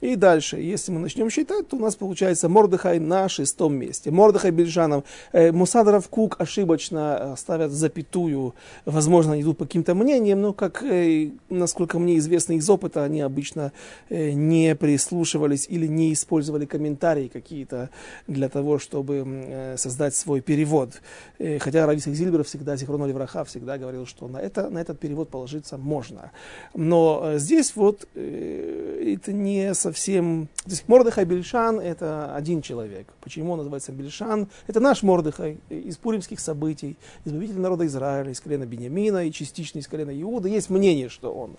и 0.00 0.14
дальше, 0.14 0.58
если 0.58 0.92
мы 0.92 1.00
начнем 1.00 1.30
считать, 1.30 1.68
то 1.68 1.76
у 1.76 1.80
нас 1.80 1.96
получается 1.96 2.48
Мордыхай 2.48 2.98
на 2.98 3.28
шестом 3.28 3.74
месте. 3.74 4.10
Мордыхай 4.10 4.50
Бельжанов. 4.50 5.04
Э, 5.32 5.52
Мусадаров 5.52 6.08
Кук 6.08 6.36
ошибочно 6.38 7.18
э, 7.18 7.34
ставят 7.38 7.72
запятую. 7.72 8.54
Возможно, 8.84 9.32
они 9.32 9.42
идут 9.42 9.56
по 9.56 9.64
каким-то 9.64 9.94
мнениям, 9.94 10.42
но, 10.42 10.52
как, 10.52 10.82
э, 10.82 11.30
насколько 11.48 11.98
мне 11.98 12.18
известно 12.18 12.54
из 12.54 12.68
опыта, 12.68 13.04
они 13.04 13.22
обычно 13.22 13.72
э, 14.10 14.32
не 14.32 14.74
прислушивались 14.74 15.66
или 15.66 15.86
не 15.86 16.12
использовали 16.12 16.66
комментарии 16.66 17.28
какие-то 17.32 17.88
для 18.26 18.50
того, 18.50 18.78
чтобы 18.78 19.24
э, 19.26 19.76
создать 19.78 20.14
свой 20.14 20.42
перевод. 20.42 21.00
Э, 21.38 21.58
хотя 21.58 21.86
Рависах 21.86 22.12
Зильбер 22.12 22.44
всегда, 22.44 22.76
Зихроно 22.76 23.06
Левраха, 23.06 23.44
всегда 23.44 23.78
говорил, 23.78 24.04
что 24.04 24.28
на, 24.28 24.38
это, 24.38 24.68
на 24.68 24.78
этот 24.78 25.00
перевод 25.00 25.30
положиться 25.30 25.78
можно. 25.78 26.32
Но 26.74 27.22
э, 27.24 27.38
здесь 27.38 27.74
вот 27.76 28.06
э, 28.14 29.14
это 29.16 29.32
не 29.32 29.74
совсем... 29.86 30.48
То 30.64 30.70
есть 30.70 30.88
Мордыхай 30.88 31.24
Бельшан– 31.24 31.78
это 31.80 32.34
один 32.34 32.60
человек. 32.60 33.06
Почему 33.20 33.52
он 33.52 33.58
называется 33.58 33.92
Бельшан? 33.92 34.48
Это 34.66 34.80
наш 34.80 35.04
Мордыхай 35.04 35.58
из 35.68 35.96
пуримских 35.96 36.40
событий, 36.40 36.96
избавитель 37.24 37.60
народа 37.60 37.86
Израиля, 37.86 38.32
из 38.32 38.40
колена 38.40 38.66
Бениамина 38.66 39.26
и 39.26 39.32
частично 39.32 39.78
из 39.78 39.86
колена 39.86 40.10
Иуда. 40.20 40.48
Есть 40.48 40.70
мнение, 40.70 41.08
что 41.08 41.32
он 41.32 41.56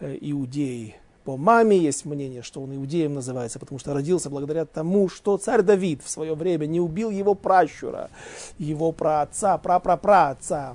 э, 0.00 0.16
иудей 0.18 0.96
по 1.24 1.36
маме, 1.36 1.76
есть 1.76 2.06
мнение, 2.06 2.40
что 2.40 2.62
он 2.62 2.74
иудеем 2.74 3.12
называется, 3.12 3.58
потому 3.58 3.78
что 3.78 3.92
родился 3.92 4.30
благодаря 4.30 4.64
тому, 4.64 5.10
что 5.10 5.36
царь 5.36 5.60
Давид 5.60 6.02
в 6.02 6.08
свое 6.08 6.34
время 6.34 6.64
не 6.64 6.80
убил 6.80 7.10
его 7.10 7.34
пращура, 7.34 8.08
его 8.56 8.92
праотца, 8.92 9.58
прапрапраотца, 9.58 10.74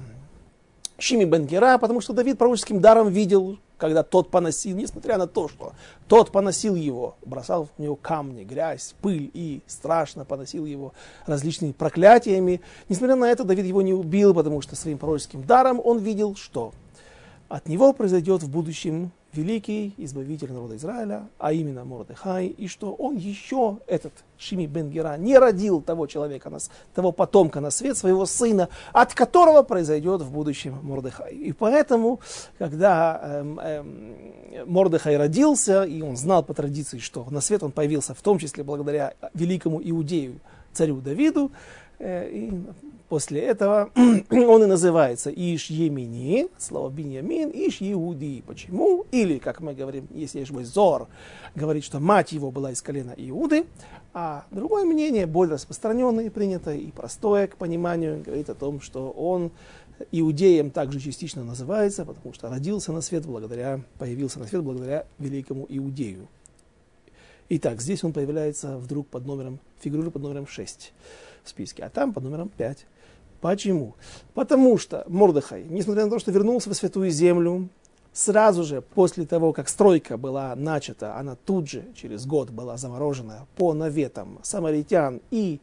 Шими 1.00 1.26
Бенгера, 1.26 1.80
потому 1.80 2.02
что 2.02 2.14
Давид 2.14 2.38
пророческим 2.38 2.82
даром 2.82 3.10
видел, 3.10 3.58
когда 3.78 4.04
тот 4.04 4.30
поносил, 4.30 4.78
несмотря 4.78 5.18
на 5.18 5.28
то, 5.28 5.48
что 5.48 5.74
тот 6.08 6.32
поносил 6.32 6.76
его, 6.76 7.16
бросал 7.26 7.68
в 7.76 7.82
него 7.82 7.96
камни, 7.96 8.44
грязь, 8.44 8.96
пыль 9.02 9.30
и 9.34 9.62
страшно 9.68 10.26
поносил 10.26 10.66
его 10.66 10.94
различными 11.26 11.72
проклятиями. 11.72 12.62
Несмотря 12.90 13.16
на 13.16 13.26
это, 13.26 13.44
Давид 13.44 13.66
его 13.66 13.82
не 13.82 13.94
убил, 13.94 14.34
потому 14.34 14.62
что 14.62 14.76
своим 14.76 14.98
пророческим 14.98 15.44
даром 15.44 15.82
он 15.84 16.00
видел, 16.00 16.36
что 16.36 16.74
от 17.50 17.68
него 17.68 17.94
произойдет 17.94 18.44
в 18.44 18.50
будущем 18.50 19.12
великий 19.34 19.94
избавитель 19.98 20.52
народа 20.52 20.76
Израиля, 20.76 21.28
а 21.40 21.54
именно 21.54 21.84
Мордыхай, 21.84 22.48
и 22.48 22.68
что 22.68 22.94
он 22.94 23.18
еще, 23.18 23.80
этот 23.88 24.14
Шими 24.38 24.66
бен 24.66 24.90
Гера, 24.90 25.18
не 25.18 25.38
родил 25.38 25.82
того 25.82 26.08
человека, 26.08 26.52
того 26.94 27.12
потомка 27.12 27.60
на 27.60 27.72
свет, 27.72 27.98
своего 27.98 28.26
сына, 28.26 28.70
от 28.92 29.14
которого 29.14 29.64
произойдет 29.64 30.22
в 30.22 30.32
будущем 30.32 30.78
Мордыхай. 30.84 31.34
И 31.34 31.52
поэтому, 31.52 32.20
когда 32.58 33.20
эм, 33.24 33.60
эм, 33.60 34.16
Мордыхай 34.66 35.18
родился, 35.18 35.84
и 35.84 36.02
он 36.02 36.18
знал 36.18 36.44
по 36.44 36.54
традиции, 36.54 37.00
что 37.00 37.26
на 37.30 37.42
свет 37.42 37.64
он 37.64 37.72
появился 37.72 38.14
в 38.14 38.22
том 38.22 38.38
числе 38.38 38.64
благодаря 38.64 39.14
великому 39.34 39.82
иудею, 39.84 40.40
царю 40.74 41.02
Давиду, 41.02 41.52
и 42.04 42.52
После 43.14 43.42
этого 43.42 43.92
он 43.96 44.64
и 44.64 44.66
называется 44.66 45.30
Иш 45.30 45.70
Емини, 45.70 46.48
слово 46.58 46.90
Биньямин, 46.90 47.52
Иш 47.54 47.78
Иуди. 47.80 48.42
Почему? 48.42 49.06
Или, 49.12 49.38
как 49.38 49.62
мы 49.62 49.76
говорим, 49.76 50.08
если 50.12 50.40
есть 50.40 50.50
мой 50.50 50.64
Зор, 50.64 51.08
говорит, 51.54 51.84
что 51.84 52.00
мать 52.00 52.32
его 52.32 52.50
была 52.50 52.72
из 52.72 52.82
колена 52.82 53.14
Иуды, 53.16 53.68
а 54.16 54.46
другое 54.50 54.84
мнение, 54.84 55.28
более 55.28 55.54
распространенное, 55.54 56.32
принятое 56.32 56.78
и 56.78 56.90
простое 56.90 57.46
к 57.46 57.58
пониманию, 57.58 58.24
говорит 58.26 58.50
о 58.50 58.56
том, 58.56 58.82
что 58.82 59.12
он 59.12 59.52
иудеем 60.12 60.72
также 60.72 61.00
частично 61.00 61.44
называется, 61.44 62.06
потому 62.06 62.34
что 62.34 62.50
родился 62.50 62.92
на 62.94 63.02
свет 63.02 63.28
благодаря, 63.28 63.82
появился 64.00 64.40
на 64.40 64.48
свет 64.48 64.64
благодаря 64.64 65.06
великому 65.20 65.68
иудею. 65.70 66.28
Итак, 67.50 67.80
здесь 67.80 68.04
он 68.04 68.12
появляется 68.12 68.80
вдруг 68.80 69.08
под 69.08 69.28
номером, 69.28 69.60
фигурирует 69.82 70.14
под 70.14 70.24
номером 70.24 70.48
6 70.48 70.94
в 71.44 71.50
списке, 71.50 71.84
а 71.84 71.90
там 71.90 72.14
под 72.14 72.24
номером 72.24 72.50
5. 72.50 72.86
Почему? 73.42 73.96
Потому 74.34 74.78
что 74.78 75.04
Мордыхай, 75.08 75.66
несмотря 75.70 76.06
на 76.06 76.12
то, 76.12 76.20
что 76.20 76.32
вернулся 76.32 76.70
в 76.70 76.74
Святую 76.74 77.12
Землю, 77.12 77.68
сразу 78.14 78.64
же 78.64 78.82
после 78.82 79.26
того, 79.26 79.52
как 79.52 79.68
стройка 79.68 80.18
была 80.18 80.56
начата, 80.56 81.18
она 81.18 81.36
тут 81.36 81.70
же, 81.70 81.84
через 81.96 82.26
год, 82.26 82.52
была 82.52 82.78
заморожена 82.78 83.46
по 83.58 83.74
наветам 83.74 84.40
самаритян 84.44 85.20
и 85.32 85.60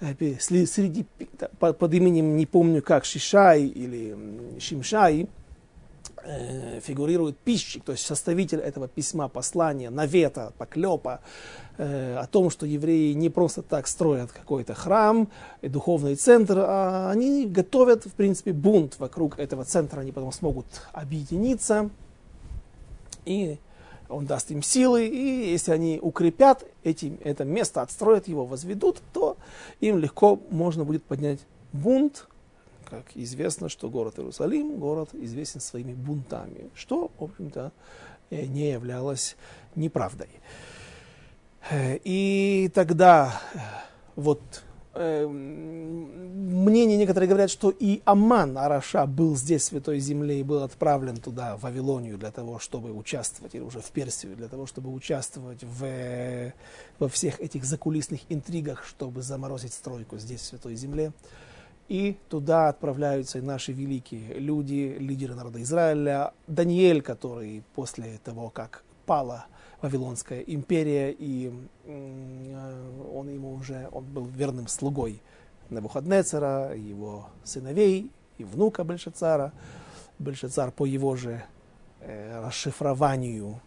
э, 0.00 0.14
среди, 0.40 1.04
под 1.58 1.94
именем, 1.94 2.36
не 2.36 2.46
помню 2.46 2.80
как, 2.80 3.04
Шишай 3.04 3.66
или 3.66 4.16
Шимшай, 4.58 5.28
э, 6.30 6.80
фигурирует 6.80 7.38
пищик, 7.38 7.84
то 7.84 7.92
есть 7.92 8.06
составитель 8.06 8.58
этого 8.58 8.88
письма, 8.88 9.28
послания, 9.28 9.90
навета, 9.90 10.52
поклепа, 10.58 11.20
э, 11.78 12.16
о 12.16 12.26
том, 12.26 12.50
что 12.50 12.66
евреи 12.66 13.12
не 13.12 13.30
просто 13.30 13.62
так 13.62 13.86
строят 13.86 14.30
какой-то 14.32 14.74
храм, 14.74 15.28
и 15.62 15.68
духовный 15.68 16.14
центр, 16.16 16.58
а 16.58 17.10
они 17.10 17.46
готовят, 17.46 18.04
в 18.04 18.12
принципе, 18.12 18.52
бунт 18.52 18.98
вокруг 18.98 19.38
этого 19.38 19.64
центра, 19.64 20.00
они 20.00 20.12
потом 20.12 20.32
смогут 20.32 20.66
объединиться, 20.92 21.90
и 23.24 23.58
он 24.08 24.26
даст 24.26 24.50
им 24.50 24.62
силы, 24.62 25.06
и 25.06 25.50
если 25.50 25.72
они 25.72 25.98
укрепят 26.00 26.64
эти, 26.82 27.16
это 27.22 27.44
место, 27.44 27.82
отстроят 27.82 28.28
его, 28.28 28.44
возведут, 28.44 29.00
то 29.12 29.36
им 29.80 29.98
легко 29.98 30.40
можно 30.50 30.84
будет 30.84 31.04
поднять 31.04 31.40
бунт, 31.72 32.26
как 32.90 33.04
известно, 33.14 33.68
что 33.68 33.88
город 33.88 34.18
Иерусалим, 34.18 34.78
город 34.78 35.10
известен 35.12 35.60
своими 35.60 35.94
бунтами, 35.94 36.70
что, 36.74 37.10
в 37.18 37.24
общем-то, 37.24 37.72
э, 38.30 38.46
не 38.46 38.72
являлось 38.72 39.36
неправдой. 39.76 40.28
Э, 41.70 41.98
и 42.02 42.70
тогда 42.74 43.40
э, 43.54 43.58
вот 44.16 44.40
мнения 44.92 46.96
некоторые 46.96 47.28
говорят, 47.28 47.48
что 47.48 47.70
и 47.70 48.02
Аман, 48.04 48.58
Араша, 48.58 49.06
был 49.06 49.36
здесь, 49.36 49.62
в 49.62 49.66
Святой 49.66 50.00
Земле, 50.00 50.40
и 50.40 50.42
был 50.42 50.64
отправлен 50.64 51.18
туда, 51.18 51.56
в 51.56 51.62
Вавилонию, 51.62 52.18
для 52.18 52.32
того, 52.32 52.58
чтобы 52.58 52.92
участвовать, 52.92 53.54
или 53.54 53.62
уже 53.62 53.80
в 53.80 53.88
Персию, 53.92 54.34
для 54.34 54.48
того, 54.48 54.66
чтобы 54.66 54.92
участвовать 54.92 55.62
в, 55.62 56.52
во 56.98 57.08
всех 57.08 57.40
этих 57.40 57.64
закулисных 57.64 58.22
интригах, 58.28 58.84
чтобы 58.84 59.22
заморозить 59.22 59.74
стройку 59.74 60.18
здесь, 60.18 60.40
в 60.40 60.46
Святой 60.46 60.74
Земле. 60.74 61.12
И 61.90 62.16
туда 62.28 62.68
отправляются 62.68 63.38
и 63.38 63.40
наши 63.40 63.72
великие 63.72 64.34
люди, 64.34 64.96
лидеры 64.96 65.34
народа 65.34 65.60
Израиля. 65.60 66.32
Даниэль, 66.46 67.02
который 67.02 67.64
после 67.74 68.20
того, 68.22 68.48
как 68.48 68.84
пала 69.06 69.46
Вавилонская 69.82 70.38
империя, 70.42 71.10
и 71.10 71.52
он 71.88 73.28
ему 73.28 73.54
уже, 73.54 73.88
он 73.90 74.04
был 74.04 74.24
верным 74.26 74.68
слугой 74.68 75.20
Навуходнецера, 75.68 76.76
его 76.76 77.26
сыновей 77.42 78.12
и 78.38 78.44
внука 78.44 78.84
Бельшацара. 78.84 79.52
Бельшацар 80.20 80.70
по 80.70 80.86
его 80.86 81.16
же 81.16 81.42
э, 82.02 82.40
расшифрованию 82.46 83.60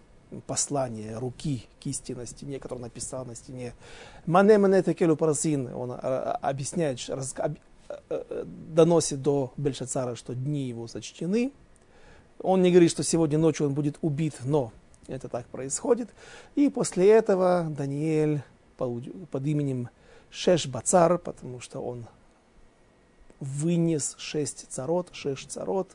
послания 0.48 1.18
руки 1.18 1.68
кисти 1.80 2.13
на 2.13 2.25
стене, 2.25 2.60
которое 2.60 2.84
написал 2.84 3.25
на 3.25 3.36
стене. 3.36 3.74
Мане 4.25 4.58
мане 4.60 4.82
текелу 4.82 5.18
парасин, 5.18 5.68
он 5.75 5.92
а, 5.92 6.39
объясняет, 6.42 7.00
раз, 7.10 7.36
э, 7.38 7.50
э, 7.50 7.56
доносит 8.46 9.22
до 9.22 9.54
Бельшацара, 9.58 10.16
что 10.16 10.36
дни 10.36 10.68
его 10.68 10.88
сочтены. 10.88 11.52
Он 12.40 12.62
не 12.62 12.72
говорит, 12.72 12.92
что 12.92 13.04
сегодня 13.04 13.38
ночью 13.38 13.68
он 13.68 13.74
будет 13.74 13.98
убит, 14.02 14.36
но 14.44 14.72
это 15.08 15.30
так 15.30 15.46
происходит. 15.48 16.10
И 16.56 16.70
после 16.70 17.10
этого 17.10 17.68
Даниэль 17.70 18.42
под 18.78 19.46
именем 19.46 19.90
Шеш 20.30 20.68
Бацар, 20.68 21.18
потому 21.20 21.60
что 21.60 21.80
он 21.80 22.06
вынес 23.40 24.16
шесть 24.18 24.66
царот, 24.70 25.10
шесть 25.12 25.52
царот, 25.52 25.92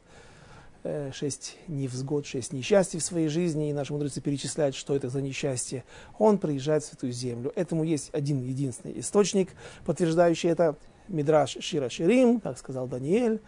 э, 0.84 1.10
шесть 1.12 1.56
невзгод, 1.66 2.26
шесть 2.26 2.52
несчастий 2.52 2.98
в 2.98 3.02
своей 3.02 3.28
жизни, 3.28 3.70
и 3.70 3.72
наши 3.72 3.92
мудрецы 3.92 4.20
перечисляют, 4.20 4.76
что 4.76 4.94
это 4.94 5.08
за 5.08 5.20
несчастье. 5.22 5.84
Он 6.18 6.38
приезжает 6.38 6.84
в 6.84 6.86
Святую 6.86 7.12
Землю. 7.12 7.52
Этому 7.56 7.84
есть 7.84 8.10
один 8.12 8.42
единственный 8.42 9.00
источник, 9.00 9.50
подтверждающий 9.84 10.50
это. 10.50 10.76
Мидраш 11.08 11.58
Шира 11.60 11.88
Ширим, 11.88 12.40
как 12.40 12.58
сказал 12.58 12.86
Даниэль, 12.86 13.40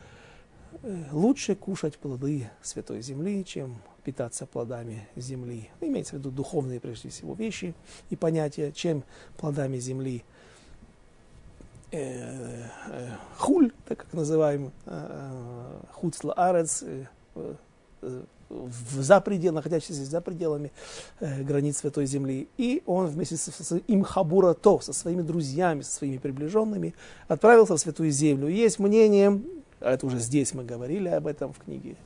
э, 0.82 1.04
лучше 1.12 1.54
кушать 1.54 1.98
плоды 1.98 2.50
Святой 2.62 3.02
Земли, 3.02 3.44
чем 3.44 3.78
питаться 4.04 4.46
плодами 4.46 5.06
земли. 5.14 5.68
Имеется 5.80 6.16
в 6.16 6.18
виду 6.18 6.30
духовные, 6.30 6.80
прежде 6.80 7.10
всего, 7.10 7.34
вещи 7.34 7.74
и 8.08 8.16
понятия, 8.16 8.72
чем 8.72 9.04
плодами 9.36 9.78
земли– 9.78 10.24
Э, 11.92 12.66
э, 12.86 13.08
хуль, 13.36 13.72
так 13.86 13.98
как 13.98 14.12
называем, 14.12 14.70
э, 14.86 15.80
хуцла 15.92 16.34
арец, 16.34 16.84
за 18.50 19.20
пределами, 19.20 19.56
находящийся 19.56 20.04
за 20.04 20.20
пределами 20.20 20.72
э, 21.20 21.42
границ 21.42 21.78
Святой 21.78 22.06
Земли. 22.06 22.48
И 22.56 22.82
он 22.86 23.06
вместе 23.06 23.36
со 23.36 23.64
своим 23.64 24.02
Хабурато, 24.02 24.80
со 24.80 24.92
своими 24.92 25.22
друзьями, 25.22 25.82
со 25.82 25.92
своими 25.92 26.18
приближенными, 26.18 26.94
отправился 27.28 27.74
в 27.74 27.78
Святую 27.78 28.10
Землю. 28.10 28.48
И 28.48 28.54
есть 28.54 28.78
мнение, 28.78 29.40
а 29.80 29.92
это 29.92 30.06
уже 30.06 30.18
здесь 30.18 30.52
мы 30.54 30.64
говорили 30.64 31.08
об 31.08 31.26
этом 31.26 31.52
в 31.52 31.58
книге 31.58 31.96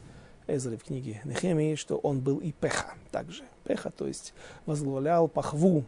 Эзры, 0.47 0.77
в 0.77 0.85
книге 0.85 1.23
Нехемии, 1.25 1.75
что 1.75 1.97
он 1.97 2.21
был 2.21 2.39
и 2.39 2.53
Пеха 2.53 2.95
также. 3.11 3.43
Пеха, 3.65 3.91
то 3.91 4.07
есть 4.07 4.35
возглавлял 4.67 5.29
Пахву. 5.29 5.85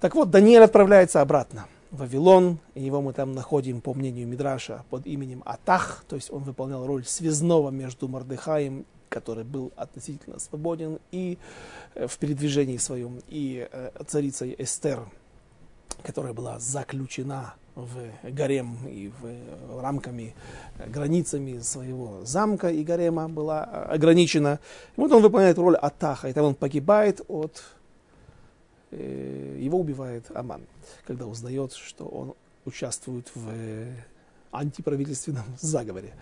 Так 0.00 0.14
вот, 0.14 0.30
Даниэль 0.30 0.62
отправляется 0.62 1.20
обратно. 1.20 1.66
Вавилон, 1.90 2.58
его 2.74 3.02
мы 3.02 3.12
там 3.12 3.32
находим, 3.32 3.80
по 3.80 3.94
мнению 3.94 4.28
Мидраша, 4.28 4.84
под 4.90 5.06
именем 5.06 5.42
Атах, 5.44 6.04
то 6.08 6.14
есть 6.16 6.32
он 6.32 6.44
выполнял 6.44 6.86
роль 6.86 7.04
связного 7.04 7.70
между 7.70 8.06
Мордыхаем, 8.06 8.86
который 9.10 9.44
был 9.44 9.72
относительно 9.76 10.38
свободен 10.38 10.98
и 11.10 11.36
э, 11.94 12.06
в 12.06 12.16
передвижении 12.16 12.78
своем, 12.78 13.20
и 13.28 13.68
э, 13.70 13.90
царицей 14.06 14.54
Эстер, 14.56 15.00
которая 16.02 16.32
была 16.32 16.58
заключена 16.58 17.54
в 17.74 17.90
гарем 18.22 18.78
и 18.88 19.08
в 19.08 19.26
э, 19.26 19.80
рамками, 19.80 20.34
границами 20.86 21.58
своего 21.58 22.24
замка 22.24 22.70
и 22.70 22.82
гарема 22.84 23.28
была 23.28 23.64
ограничена. 23.64 24.60
Вот 24.96 25.12
он 25.12 25.22
выполняет 25.22 25.58
роль 25.58 25.76
Атаха, 25.76 26.28
и 26.28 26.32
там 26.32 26.46
он 26.46 26.54
погибает 26.54 27.20
от 27.28 27.62
его 28.92 29.78
убивает 29.78 30.32
Аман, 30.34 30.62
когда 31.06 31.24
узнает, 31.26 31.74
что 31.74 32.06
он 32.06 32.34
участвует 32.64 33.30
в 33.36 33.48
антиправительственном 34.50 35.44
заговоре. 35.60 36.12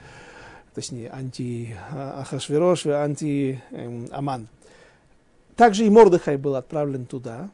Точнее, 0.75 1.11
анти-Ахашвирош 1.11 2.87
анти-Аман. 2.87 4.49
Также 5.57 5.87
и 5.87 5.91
Мордыхай 5.91 6.37
был 6.37 6.55
отправлен 6.55 7.07
туда. 7.07 7.51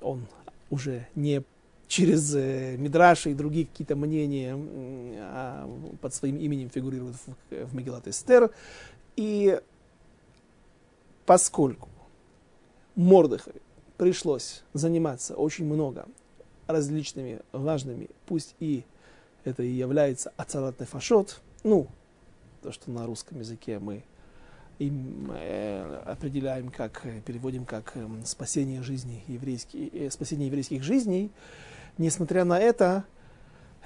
Он 0.00 0.26
уже 0.70 1.06
не 1.14 1.42
через 1.88 2.34
э, 2.34 2.76
Мидраши 2.76 3.30
и 3.30 3.34
другие 3.34 3.66
какие-то 3.66 3.96
мнения 3.96 4.56
а 5.18 5.68
под 6.00 6.14
своим 6.14 6.38
именем 6.38 6.70
фигурирует 6.70 7.16
в, 7.16 7.66
в 7.66 7.74
Мегилат 7.74 8.08
Эстер. 8.08 8.50
И 9.16 9.60
поскольку 11.26 11.88
Мордыхай 12.96 13.54
пришлось 13.96 14.62
заниматься 14.72 15.34
очень 15.34 15.66
много 15.66 16.06
различными 16.66 17.40
важными, 17.52 18.08
пусть 18.26 18.54
и 18.58 18.84
это 19.44 19.62
и 19.62 19.70
является 19.70 20.32
ацалат 20.36 20.80
нефашот, 20.80 21.40
ну, 21.62 21.86
то, 22.64 22.72
что 22.72 22.90
на 22.90 23.04
русском 23.04 23.38
языке 23.40 23.78
мы 23.78 24.02
им 24.78 25.30
э, 25.34 26.00
определяем 26.06 26.70
как, 26.70 27.04
э, 27.04 27.20
переводим 27.20 27.66
как 27.66 27.92
э, 27.94 28.08
спасение 28.24 28.82
жизни 28.82 29.22
еврейских, 29.28 29.94
э, 29.94 30.10
спасение 30.10 30.46
еврейских 30.46 30.82
жизней, 30.82 31.30
несмотря 31.98 32.44
на 32.44 32.58
это, 32.58 33.04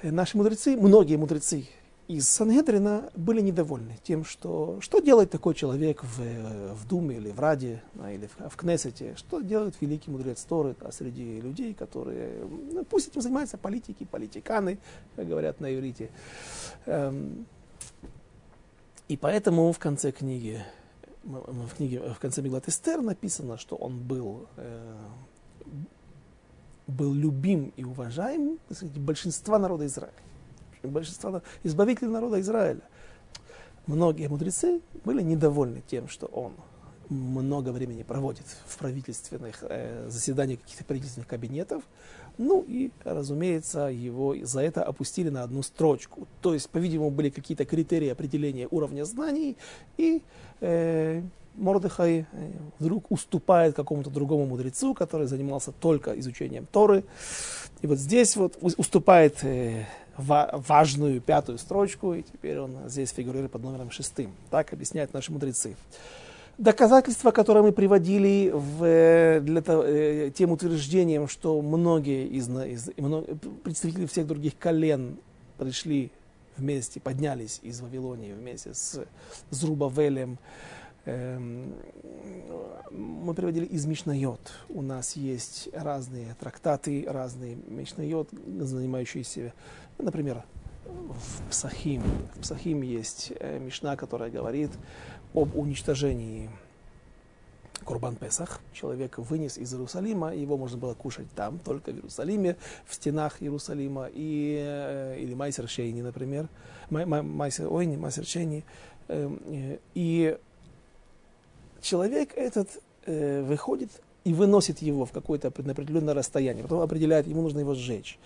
э, 0.01 0.11
наши 0.11 0.37
мудрецы, 0.37 0.77
многие 0.77 1.17
мудрецы 1.17 1.67
из 2.07 2.27
Сангедрина 2.29 3.11
были 3.15 3.41
недовольны 3.41 3.97
тем, 4.01 4.23
что 4.23 4.79
что 4.79 4.99
делает 4.99 5.29
такой 5.29 5.55
человек 5.55 6.01
в, 6.03 6.73
в 6.73 6.87
Думе 6.87 7.17
или 7.17 7.31
в 7.31 7.39
Раде 7.39 7.83
а, 7.99 8.13
или 8.13 8.27
в, 8.27 8.49
в 8.49 8.55
Кнессете, 8.55 9.13
что 9.17 9.41
делает 9.41 9.75
великий 9.81 10.09
мудрец 10.09 10.41
Торы 10.45 10.75
а 10.79 10.91
среди 10.93 11.41
людей, 11.41 11.73
которые, 11.73 12.45
ну, 12.71 12.85
пусть 12.85 13.09
этим 13.09 13.21
занимаются 13.21 13.57
политики, 13.57 14.07
политиканы, 14.09 14.79
как 15.17 15.27
говорят 15.27 15.59
на 15.59 15.75
иврите. 15.75 16.09
Эм, 16.85 17.45
и 19.09 19.17
поэтому 19.17 19.73
в 19.73 19.79
конце 19.79 20.11
книги, 20.11 20.63
в 21.23 21.75
книге, 21.75 22.13
в 22.13 22.19
конце 22.19 22.41
Меглат 22.41 22.69
Эстер 22.69 23.01
написано, 23.01 23.57
что 23.57 23.75
он 23.75 23.99
был, 23.99 24.47
э, 24.55 24.97
был 26.87 27.13
любим 27.13 27.73
и 27.75 27.83
уважаем 27.83 28.57
среди 28.69 29.01
большинства 29.01 29.59
народа 29.59 29.85
Израиля 29.85 30.13
большинства 30.87 31.41
избавителей 31.63 32.09
народа 32.09 32.39
Израиля. 32.39 32.81
Многие 33.87 34.27
мудрецы 34.27 34.81
были 35.03 35.21
недовольны 35.21 35.81
тем, 35.85 36.07
что 36.07 36.27
он 36.27 36.53
много 37.09 37.69
времени 37.69 38.03
проводит 38.03 38.45
в 38.67 38.77
правительственных 38.77 39.57
э, 39.61 40.07
заседаниях 40.09 40.61
каких-то 40.61 40.83
правительственных 40.83 41.27
кабинетов. 41.27 41.83
Ну 42.39 42.63
и, 42.65 42.89
разумеется, 43.03 43.87
его 43.87 44.33
за 44.43 44.61
это 44.61 44.81
опустили 44.81 45.27
на 45.27 45.43
одну 45.43 45.61
строчку. 45.61 46.25
То 46.41 46.53
есть, 46.53 46.69
по-видимому, 46.69 47.11
были 47.11 47.29
какие-то 47.29 47.65
критерии 47.65 48.07
определения 48.07 48.65
уровня 48.71 49.03
знаний, 49.03 49.57
и 49.97 50.21
э, 50.61 51.21
Мордыхай 51.55 52.19
э, 52.31 52.51
вдруг 52.79 53.11
уступает 53.11 53.75
какому-то 53.75 54.09
другому 54.09 54.45
мудрецу, 54.45 54.93
который 54.93 55.27
занимался 55.27 55.73
только 55.73 56.17
изучением 56.17 56.65
Торы. 56.71 57.03
И 57.81 57.87
вот 57.87 57.97
здесь 57.97 58.37
вот 58.37 58.57
уступает 58.61 59.43
э, 59.43 59.85
важную 60.15 61.19
пятую 61.19 61.57
строчку, 61.57 62.13
и 62.13 62.23
теперь 62.23 62.59
он 62.59 62.71
здесь 62.87 63.09
фигурирует 63.09 63.51
под 63.51 63.63
номером 63.63 63.91
шестым. 63.91 64.31
Так 64.49 64.71
объясняют 64.71 65.13
наши 65.13 65.33
мудрецы. 65.33 65.75
Доказательства, 66.59 67.31
которые 67.31 67.63
мы 67.63 67.71
приводили 67.71 68.51
в, 68.53 69.39
для 69.39 69.61
того, 69.61 69.83
э, 69.85 70.29
тем 70.35 70.51
утверждением, 70.51 71.29
что 71.29 71.61
многие 71.61 72.27
из, 72.27 72.49
из 72.49 72.89
представители 73.63 74.05
всех 74.05 74.27
других 74.27 74.57
колен 74.57 75.19
пришли 75.57 76.11
вместе, 76.57 76.99
поднялись 76.99 77.61
из 77.63 77.79
Вавилонии 77.79 78.33
вместе 78.33 78.73
с 78.73 79.05
Зрубавелем, 79.51 80.37
эм, 81.05 81.75
мы 82.91 83.33
приводили 83.33 83.63
из 83.63 83.85
Мишнайот. 83.85 84.41
У 84.67 84.81
нас 84.81 85.15
есть 85.15 85.69
разные 85.71 86.35
трактаты, 86.41 87.05
разные 87.07 87.55
Мишнайот, 87.69 88.31
занимающиеся 88.59 89.53
Например, 89.97 90.43
в 90.85 91.49
Псахим. 91.49 92.01
В 92.35 92.41
Псахим 92.41 92.81
есть 92.81 93.33
э, 93.39 93.59
Мишна, 93.59 93.95
которая 93.95 94.31
говорит 94.31 94.71
об 95.33 95.55
уничтожении 95.55 96.49
Курбан 97.85 98.15
Песах. 98.15 98.59
Человек 98.73 99.17
вынес 99.17 99.57
из 99.57 99.73
Иерусалима, 99.73 100.35
его 100.35 100.57
можно 100.57 100.77
было 100.77 100.93
кушать 100.93 101.27
там, 101.35 101.59
только 101.59 101.91
в 101.91 101.95
Иерусалиме, 101.95 102.55
в 102.85 102.93
стенах 102.93 103.41
Иерусалима, 103.41 104.09
и, 104.13 104.59
э, 104.61 105.17
или 105.19 105.33
Майсер 105.33 105.67
Шейни, 105.67 106.01
например, 106.01 106.47
Майсер, 106.89 107.71
ой, 107.71 107.87
Майсер 107.87 108.25
Шейни. 108.25 108.63
Эм, 109.07 109.41
э, 109.47 109.77
и 109.95 110.37
человек 111.81 112.33
этот 112.35 112.69
э, 113.05 113.41
выходит 113.41 113.89
и 114.23 114.33
выносит 114.33 114.79
его 114.79 115.05
в 115.05 115.11
какое-то 115.11 115.47
определенное 115.47 116.13
расстояние, 116.13 116.63
потом 116.63 116.81
определяет, 116.81 117.25
ему 117.27 117.41
нужно 117.41 117.59
его 117.59 117.73
сжечь. 117.73 118.19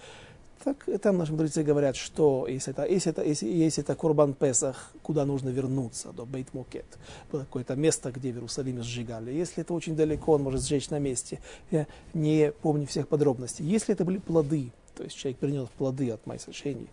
Так 0.64 0.86
там 1.02 1.18
наши 1.18 1.32
мудрецы 1.32 1.62
говорят, 1.62 1.96
что 1.96 2.48
если 2.48 2.72
это, 2.72 2.86
если 2.86 3.12
это, 3.12 3.24
если, 3.24 3.48
если 3.48 3.84
это 3.84 3.96
Курбан 3.96 4.34
Песах, 4.34 4.92
куда 5.02 5.26
нужно 5.26 5.50
вернуться, 5.50 6.14
до 6.14 6.26
Бейт 6.26 6.54
Мукет, 6.54 6.86
было 7.32 7.42
какое-то 7.42 7.76
место, 7.76 8.12
где 8.12 8.32
в 8.32 8.36
Иерусалиме 8.36 8.82
сжигали. 8.82 9.32
Если 9.32 9.62
это 9.62 9.74
очень 9.74 9.96
далеко, 9.96 10.34
он 10.34 10.44
может 10.44 10.64
сжечь 10.64 10.90
на 10.90 11.00
месте. 11.00 11.40
Я 11.70 11.86
не 12.14 12.54
помню 12.62 12.88
всех 12.88 13.10
подробностей. 13.10 13.66
Если 13.66 13.94
это 13.94 14.06
были 14.06 14.20
плоды, 14.20 14.72
то 14.96 15.04
есть 15.04 15.18
человек 15.18 15.38
принес 15.40 15.68
плоды 15.78 16.12
от 16.12 16.26
майсошений, 16.26 16.88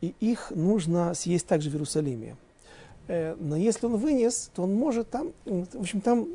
и 0.00 0.14
их 0.20 0.52
нужно 0.54 1.14
съесть 1.14 1.46
также 1.46 1.70
в 1.70 1.74
Иерусалиме. 1.74 2.36
Э, 3.08 3.34
но 3.40 3.56
если 3.56 3.86
он 3.86 3.96
вынес, 3.96 4.50
то 4.54 4.62
он 4.62 4.74
может 4.74 5.10
там, 5.10 5.32
в 5.44 5.80
общем, 5.80 6.00
там 6.00 6.28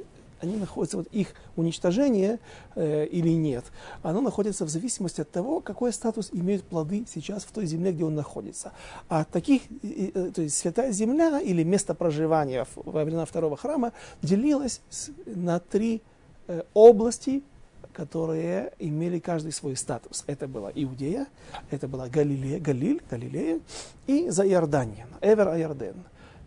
они 0.45 0.57
находятся, 0.57 0.97
вот 0.97 1.07
их 1.11 1.33
уничтожение 1.55 2.39
э, 2.75 3.05
или 3.05 3.29
нет, 3.29 3.65
оно 4.03 4.21
находится 4.21 4.65
в 4.65 4.69
зависимости 4.69 5.21
от 5.21 5.31
того, 5.31 5.59
какой 5.59 5.91
статус 5.91 6.29
имеют 6.31 6.63
плоды 6.63 7.05
сейчас 7.13 7.43
в 7.43 7.51
той 7.51 7.65
земле, 7.65 7.91
где 7.91 8.05
он 8.05 8.15
находится. 8.15 8.71
А 9.09 9.25
таких, 9.25 9.63
э, 9.83 10.31
то 10.33 10.41
есть 10.41 10.57
святая 10.57 10.91
земля 10.91 11.39
или 11.39 11.63
место 11.63 11.93
проживания 11.93 12.65
во 12.75 13.03
времена 13.03 13.25
второго 13.25 13.57
храма 13.57 13.91
делилось 14.21 14.81
на 15.25 15.59
три 15.59 16.01
э, 16.47 16.63
области, 16.73 17.43
которые 17.93 18.73
имели 18.77 19.19
каждый 19.19 19.51
свой 19.51 19.75
статус. 19.75 20.23
Это 20.27 20.47
была 20.47 20.71
Иудея, 20.75 21.27
это 21.71 21.87
была 21.87 22.07
Галилея, 22.09 22.59
Галиль, 22.59 23.01
Галилея 23.09 23.61
и 24.05 24.29
за 24.29 24.45
Иордания, 24.47 25.07
Эвер 25.21 25.47
Айорден. 25.47 25.95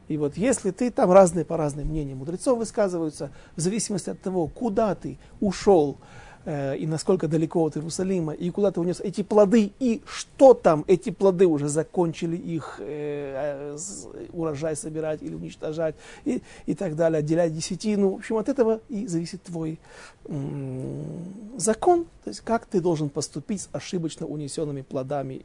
И 0.09 0.17
вот 0.17 0.37
если 0.37 0.71
ты, 0.71 0.91
там 0.91 1.13
разные 1.13 1.45
по 1.45 1.57
разным 1.57 1.89
мнениям 1.89 2.19
мудрецов 2.19 2.59
высказываются, 2.59 3.31
в 3.57 3.61
зависимости 3.61 4.11
от 4.11 4.21
того, 4.21 4.47
куда 4.47 4.95
ты 4.95 5.19
ушел 5.41 5.99
э, 6.47 6.79
и 6.79 6.87
насколько 6.87 7.29
далеко 7.29 7.63
от 7.63 7.77
Иерусалима, 7.77 8.33
и 8.33 8.49
куда 8.51 8.71
ты 8.71 8.81
унес 8.81 9.01
эти 9.01 9.23
плоды, 9.23 9.73
и 9.79 10.01
что 10.07 10.55
там 10.55 10.85
эти 10.87 11.11
плоды 11.11 11.47
уже 11.47 11.69
закончили 11.69 12.37
их 12.37 12.77
э, 12.81 13.77
э, 13.77 14.27
урожай 14.33 14.77
собирать 14.77 15.23
или 15.23 15.35
уничтожать, 15.35 15.95
и, 16.25 16.43
и 16.65 16.75
так 16.75 16.97
далее, 16.97 17.19
отделять 17.19 17.55
десятину. 17.55 18.13
В 18.13 18.17
общем, 18.17 18.39
от 18.39 18.49
этого 18.49 18.81
и 18.89 19.07
зависит 19.07 19.43
твой 19.43 19.79
м- 20.25 21.59
закон, 21.59 22.07
то 22.25 22.31
есть 22.31 22.41
как 22.41 22.65
ты 22.65 22.81
должен 22.81 23.11
поступить 23.11 23.61
с 23.61 23.69
ошибочно 23.73 24.27
унесенными 24.27 24.81
плодами. 24.81 25.45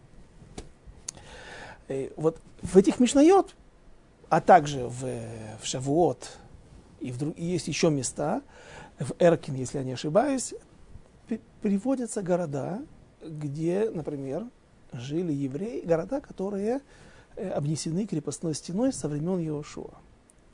И 1.90 2.14
вот 2.16 2.38
в 2.62 2.78
этих 2.78 3.02
Мишнайот 3.02 3.54
а 4.34 4.42
также 4.42 4.88
в, 4.88 5.06
в 5.62 5.64
Шавуот 5.64 6.40
и, 7.00 7.12
в 7.12 7.22
и 7.34 7.46
есть 7.46 7.68
еще 7.68 7.92
места, 7.92 8.42
в 8.98 9.14
Эркин, 9.20 9.54
если 9.54 9.78
я 9.78 9.84
не 9.84 9.94
ошибаюсь, 9.94 10.56
приводятся 11.62 12.24
города, 12.24 12.82
где, 13.22 13.92
например, 13.92 14.48
жили 14.92 15.32
евреи, 15.32 15.86
города, 15.86 16.20
которые 16.20 16.82
э, 17.36 17.48
обнесены 17.48 18.08
крепостной 18.08 18.56
стеной 18.56 18.92
со 18.92 19.08
времен 19.08 19.38
Иошуа. 19.38 19.94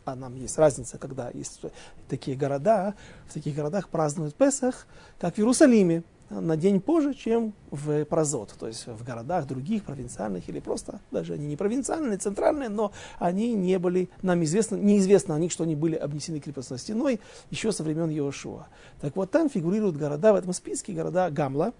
А 0.03 0.15
нам 0.17 0.35
есть 0.35 0.57
разница, 0.57 0.97
когда 0.97 1.29
есть 1.29 1.61
такие 2.09 2.35
города, 2.35 2.95
в 3.29 3.33
таких 3.33 3.55
городах 3.55 3.87
празднуют 3.87 4.35
Песах, 4.35 4.87
как 5.19 5.35
в 5.35 5.39
Иерусалиме, 5.39 6.03
на 6.29 6.57
день 6.57 6.79
позже, 6.79 7.13
чем 7.13 7.53
в 7.71 8.05
Прозот, 8.05 8.55
то 8.59 8.67
есть 8.67 8.87
в 8.87 9.03
городах 9.03 9.47
других, 9.47 9.83
провинциальных 9.83 10.47
или 10.49 10.59
просто, 10.59 10.99
даже 11.11 11.33
они 11.33 11.47
не 11.47 11.55
провинциальные, 11.55 12.17
центральные, 12.17 12.69
но 12.69 12.91
они 13.17 13.53
не 13.53 13.79
были, 13.79 14.09
нам 14.21 14.43
известно, 14.43 14.75
неизвестно 14.75 15.35
о 15.35 15.39
них, 15.39 15.51
что 15.51 15.63
они 15.63 15.75
были 15.75 15.95
обнесены 15.95 16.39
крепостной 16.39 16.79
стеной 16.79 17.19
еще 17.49 17.71
со 17.71 17.83
времен 17.83 18.09
Иошуа. 18.09 18.67
Так 19.01 19.15
вот 19.15 19.31
там 19.31 19.49
фигурируют 19.49 19.97
города 19.97 20.33
в 20.33 20.35
этом 20.35 20.53
списке, 20.53 20.93
города 20.93 21.29
Гамла, 21.29 21.73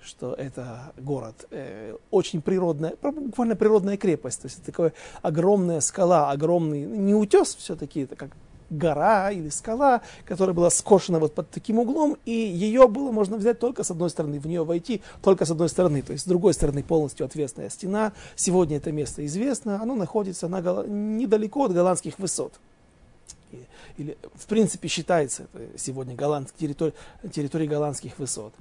что 0.00 0.34
это 0.34 0.92
город 0.96 1.46
э, 1.50 1.96
очень 2.10 2.42
природная, 2.42 2.94
буквально 3.02 3.56
природная 3.56 3.96
крепость, 3.96 4.42
то 4.42 4.46
есть 4.46 4.58
это 4.58 4.66
такая 4.66 4.92
огромная 5.22 5.80
скала, 5.80 6.30
огромный, 6.30 6.84
не 6.84 7.14
утес 7.14 7.54
все-таки, 7.56 8.00
это 8.00 8.14
как 8.14 8.30
гора 8.70 9.30
или 9.30 9.48
скала, 9.48 10.02
которая 10.24 10.54
была 10.54 10.70
скошена 10.70 11.18
вот 11.18 11.34
под 11.34 11.50
таким 11.50 11.78
углом, 11.78 12.16
и 12.24 12.32
ее 12.32 12.88
было 12.88 13.10
можно 13.12 13.36
взять 13.36 13.58
только 13.58 13.84
с 13.84 13.90
одной 13.90 14.10
стороны, 14.10 14.38
в 14.40 14.46
нее 14.46 14.64
войти 14.64 15.02
только 15.22 15.44
с 15.44 15.50
одной 15.50 15.68
стороны, 15.68 16.02
то 16.02 16.12
есть 16.12 16.24
с 16.24 16.28
другой 16.28 16.54
стороны 16.54 16.82
полностью 16.82 17.26
отвесная 17.26 17.70
стена. 17.70 18.12
Сегодня 18.34 18.78
это 18.78 18.92
место 18.92 19.24
известно, 19.26 19.80
оно 19.80 19.94
находится 19.94 20.48
на, 20.48 20.60
недалеко 20.86 21.64
от 21.64 21.72
голландских 21.72 22.18
высот. 22.18 22.52
Или, 23.96 24.18
в 24.34 24.46
принципе, 24.46 24.88
считается 24.88 25.46
это 25.54 25.78
сегодня 25.78 26.14
голланд, 26.14 26.52
территория 26.58 27.66
голландских 27.66 28.18
высот. 28.18 28.52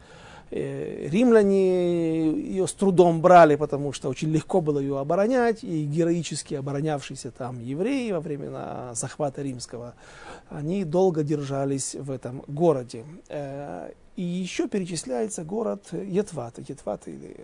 Э, 0.52 1.08
римляне 1.08 2.32
ее 2.32 2.68
с 2.68 2.74
трудом 2.74 3.22
брали, 3.22 3.56
потому 3.56 3.94
что 3.94 4.10
очень 4.10 4.30
легко 4.30 4.62
было 4.62 4.80
ее 4.80 5.00
оборонять, 5.00 5.64
и 5.64 5.86
героически 5.86 6.54
оборонявшиеся 6.54 7.32
там 7.32 7.60
евреи 7.60 8.12
во 8.12 8.20
время 8.20 8.92
захвата 8.94 9.42
римского, 9.42 9.96
они 10.50 10.84
долго 10.84 11.24
держались 11.24 11.96
в 11.96 12.12
этом 12.12 12.44
городе. 12.48 13.06
Э, 13.30 13.92
и 14.16 14.22
еще 14.22 14.68
перечисляется 14.68 15.44
город 15.44 15.88
Етват, 15.92 16.60
Етват 16.70 17.08
или 17.08 17.36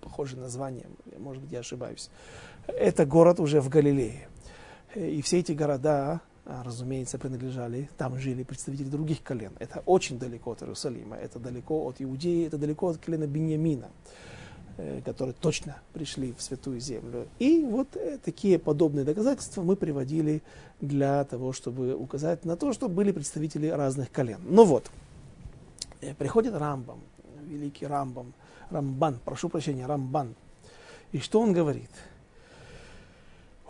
похожее 0.00 0.40
название, 0.40 0.86
может 1.18 1.42
быть, 1.42 1.52
я 1.52 1.60
ошибаюсь. 1.60 2.10
Это 2.66 3.06
город 3.06 3.40
уже 3.40 3.60
в 3.60 3.68
Галилее. 3.68 4.28
И 4.94 5.20
все 5.22 5.40
эти 5.40 5.52
города, 5.52 6.20
разумеется, 6.46 7.18
принадлежали, 7.18 7.88
там 7.96 8.18
жили 8.18 8.42
представители 8.42 8.88
других 8.88 9.22
колен. 9.22 9.52
Это 9.58 9.82
очень 9.86 10.18
далеко 10.18 10.52
от 10.52 10.62
Иерусалима, 10.62 11.16
это 11.16 11.38
далеко 11.38 11.84
от 11.86 11.96
Иудеи, 11.98 12.46
это 12.46 12.56
далеко 12.56 12.88
от 12.88 12.98
колена 12.98 13.26
Беньямина, 13.26 13.90
э, 14.76 15.00
которые 15.04 15.34
точно 15.34 15.76
пришли 15.92 16.32
в 16.32 16.42
Святую 16.42 16.80
Землю. 16.80 17.26
И 17.38 17.64
вот 17.64 17.96
э, 17.96 18.18
такие 18.24 18.58
подобные 18.58 19.04
доказательства 19.04 19.62
мы 19.62 19.76
приводили 19.76 20.42
для 20.80 21.24
того, 21.24 21.52
чтобы 21.52 21.94
указать 21.94 22.44
на 22.44 22.56
то, 22.56 22.72
что 22.72 22.88
были 22.88 23.12
представители 23.12 23.66
разных 23.66 24.12
колен. 24.12 24.40
Ну 24.44 24.64
вот, 24.64 24.90
э, 26.00 26.14
приходит 26.14 26.54
Рамбам, 26.54 27.00
великий 27.44 27.86
Рамбам, 27.86 28.32
Рамбан, 28.70 29.18
прошу 29.24 29.48
прощения, 29.48 29.86
Рамбан. 29.86 30.34
И 31.12 31.18
что 31.18 31.40
он 31.40 31.52
говорит? 31.52 31.90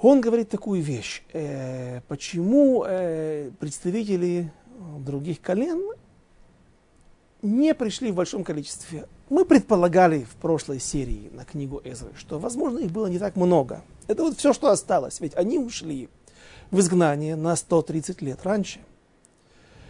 Он 0.00 0.20
говорит 0.20 0.50
такую 0.50 0.82
вещь. 0.82 1.22
Э, 1.32 2.00
почему 2.08 2.84
э, 2.86 3.50
представители 3.58 4.52
других 4.98 5.40
колен 5.40 5.82
не 7.40 7.74
пришли 7.74 8.10
в 8.10 8.14
большом 8.14 8.44
количестве? 8.44 9.06
Мы 9.30 9.44
предполагали 9.44 10.24
в 10.24 10.36
прошлой 10.36 10.80
серии 10.80 11.30
на 11.32 11.44
книгу 11.44 11.80
Эзры, 11.82 12.10
что, 12.16 12.38
возможно, 12.38 12.78
их 12.78 12.90
было 12.90 13.06
не 13.06 13.18
так 13.18 13.36
много. 13.36 13.82
Это 14.06 14.22
вот 14.22 14.36
все, 14.36 14.52
что 14.52 14.70
осталось. 14.70 15.20
Ведь 15.20 15.34
они 15.34 15.58
ушли 15.58 16.10
в 16.70 16.78
изгнание 16.78 17.34
на 17.34 17.56
130 17.56 18.20
лет 18.22 18.40
раньше. 18.44 18.80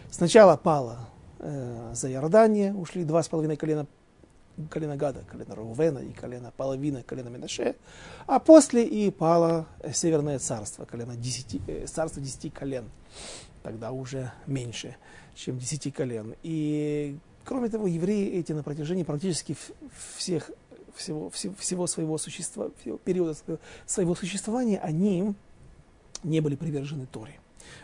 Сначала 0.09 0.55
пало 0.55 0.99
э, 1.39 1.91
за 1.93 2.09
Иордания, 2.11 2.73
ушли 2.73 3.03
два 3.03 3.21
с 3.21 3.27
половиной 3.27 3.57
колена 3.57 3.85
колено 4.69 4.97
Гада, 4.97 5.23
колено 5.29 5.55
Рувена 5.55 5.99
и 5.99 6.11
колено 6.11 6.51
половина 6.55 7.03
колена 7.03 7.29
Менаше, 7.29 7.75
а 8.25 8.39
после 8.39 8.85
и 8.85 9.11
пало 9.11 9.67
Северное 9.93 10.39
царство, 10.39 10.85
колено 10.85 11.15
десяти, 11.15 11.61
э, 11.67 11.85
царство 11.87 12.21
десяти 12.21 12.49
колен, 12.49 12.89
тогда 13.63 13.91
уже 13.91 14.31
меньше, 14.45 14.95
чем 15.35 15.57
десяти 15.57 15.91
колен. 15.91 16.35
И 16.43 17.17
кроме 17.43 17.69
того, 17.69 17.87
евреи 17.87 18.39
эти 18.39 18.51
на 18.53 18.63
протяжении 18.63 19.03
практически 19.03 19.55
всех, 20.15 20.51
всего, 20.95 21.29
всего, 21.29 21.87
своего 21.87 22.17
существа, 22.17 22.69
всего 22.81 22.97
периода 22.97 23.35
своего 23.85 24.15
существования, 24.15 24.79
они 24.79 25.33
не 26.23 26.41
были 26.41 26.55
привержены 26.55 27.05
Торе. 27.05 27.39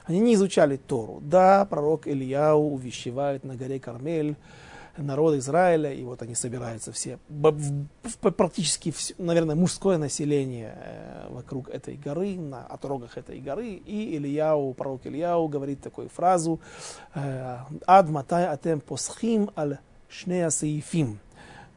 Они 0.05 0.19
не 0.19 0.33
изучали 0.35 0.77
Тору. 0.77 1.21
Да, 1.21 1.65
пророк 1.65 2.07
Ильяу 2.07 2.73
увещевает 2.73 3.43
на 3.43 3.55
горе 3.55 3.79
Кармель, 3.79 4.35
народ 4.97 5.35
Израиля, 5.35 5.91
и 5.91 6.03
вот 6.03 6.21
они 6.21 6.35
собираются 6.35 6.91
все, 6.91 7.19
практически, 8.37 8.93
наверное, 9.17 9.55
мужское 9.55 9.97
население 9.97 10.75
э, 10.75 11.27
вокруг 11.29 11.69
этой 11.69 11.95
горы, 11.95 12.35
на 12.35 12.65
отрогах 12.65 13.17
этой 13.17 13.39
горы, 13.39 13.69
и 13.73 14.17
Ильяу, 14.17 14.73
пророк 14.73 15.05
Ильяу 15.05 15.47
говорит 15.47 15.81
такую 15.81 16.09
фразу 16.09 16.59
«Ад 17.13 18.09
матай 18.09 18.45
атем 18.45 18.81
посхим 18.81 19.49
аль 19.55 19.79
шнея 20.09 20.49
саифим» 20.49 21.19
а, 21.19 21.22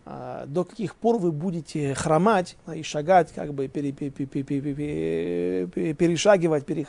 до 0.07 0.65
каких 0.65 0.95
пор 0.95 1.19
вы 1.19 1.33
будете 1.33 1.93
хромать 1.95 2.57
и 2.73 2.85
шагать, 2.85 3.33
как 3.35 3.53
бы 3.53 3.67
пере, 3.67 3.91
пере, 3.91 4.11
пере, 4.11 4.45
пере, 4.45 5.95
перешагивать 5.95 6.65
пере, 6.65 6.87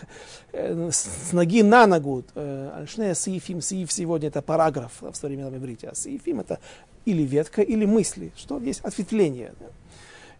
э, 0.51 0.89
с 0.91 1.34
ноги 1.34 1.63
на 1.63 1.88
ногу. 1.88 2.23
Альшне 2.36 3.15
сифим, 3.15 3.62
сиф 3.62 3.91
сегодня 3.91 4.27
это 4.27 4.43
параграф 4.43 5.01
в 5.01 5.15
современном 5.15 5.58
иврите, 5.58 5.89
а 5.89 5.95
сифим 5.95 6.41
это 6.41 6.60
или 7.06 7.23
ветка, 7.23 7.63
или 7.63 7.86
мысли, 7.86 8.32
что 8.36 8.60
есть 8.60 8.82
ответвление. 8.82 9.53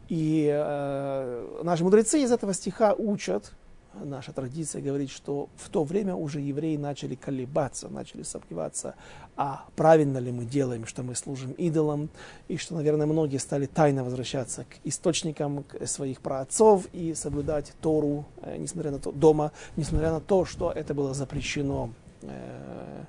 И 0.08 0.48
э, 0.48 1.62
наши 1.64 1.84
мудрецы 1.84 2.22
из 2.22 2.32
этого 2.32 2.54
стиха 2.54 2.94
учат, 2.94 3.54
наша 3.94 4.32
традиция 4.32 4.82
говорит, 4.82 5.10
что 5.10 5.50
в 5.58 5.70
то 5.70 5.84
время 5.84 6.16
уже 6.16 6.40
евреи 6.40 6.78
начали 6.78 7.16
колебаться, 7.16 7.90
начали 7.90 8.24
сомневаться, 8.24 8.96
а 9.36 9.66
правильно 9.76 10.18
ли 10.18 10.32
мы 10.32 10.46
делаем, 10.46 10.86
что 10.86 11.04
мы 11.04 11.16
служим 11.16 11.52
идолам, 11.54 12.10
и 12.48 12.58
что, 12.58 12.76
наверное, 12.76 13.08
многие 13.08 13.38
стали 13.38 13.66
тайно 13.66 14.04
возвращаться 14.04 14.64
к 14.64 14.76
источникам 14.84 15.66
своих 15.86 16.22
праотцов 16.22 16.88
и 16.94 17.14
соблюдать 17.14 17.74
Тору, 17.82 18.26
э, 18.42 18.58
несмотря 18.58 18.92
на 18.92 19.00
то, 19.00 19.12
дома, 19.12 19.52
несмотря 19.76 20.12
на 20.12 20.20
то, 20.20 20.46
что 20.46 20.72
это 20.72 20.94
было 20.94 21.14
запрещено 21.14 21.92
э, 22.22 23.04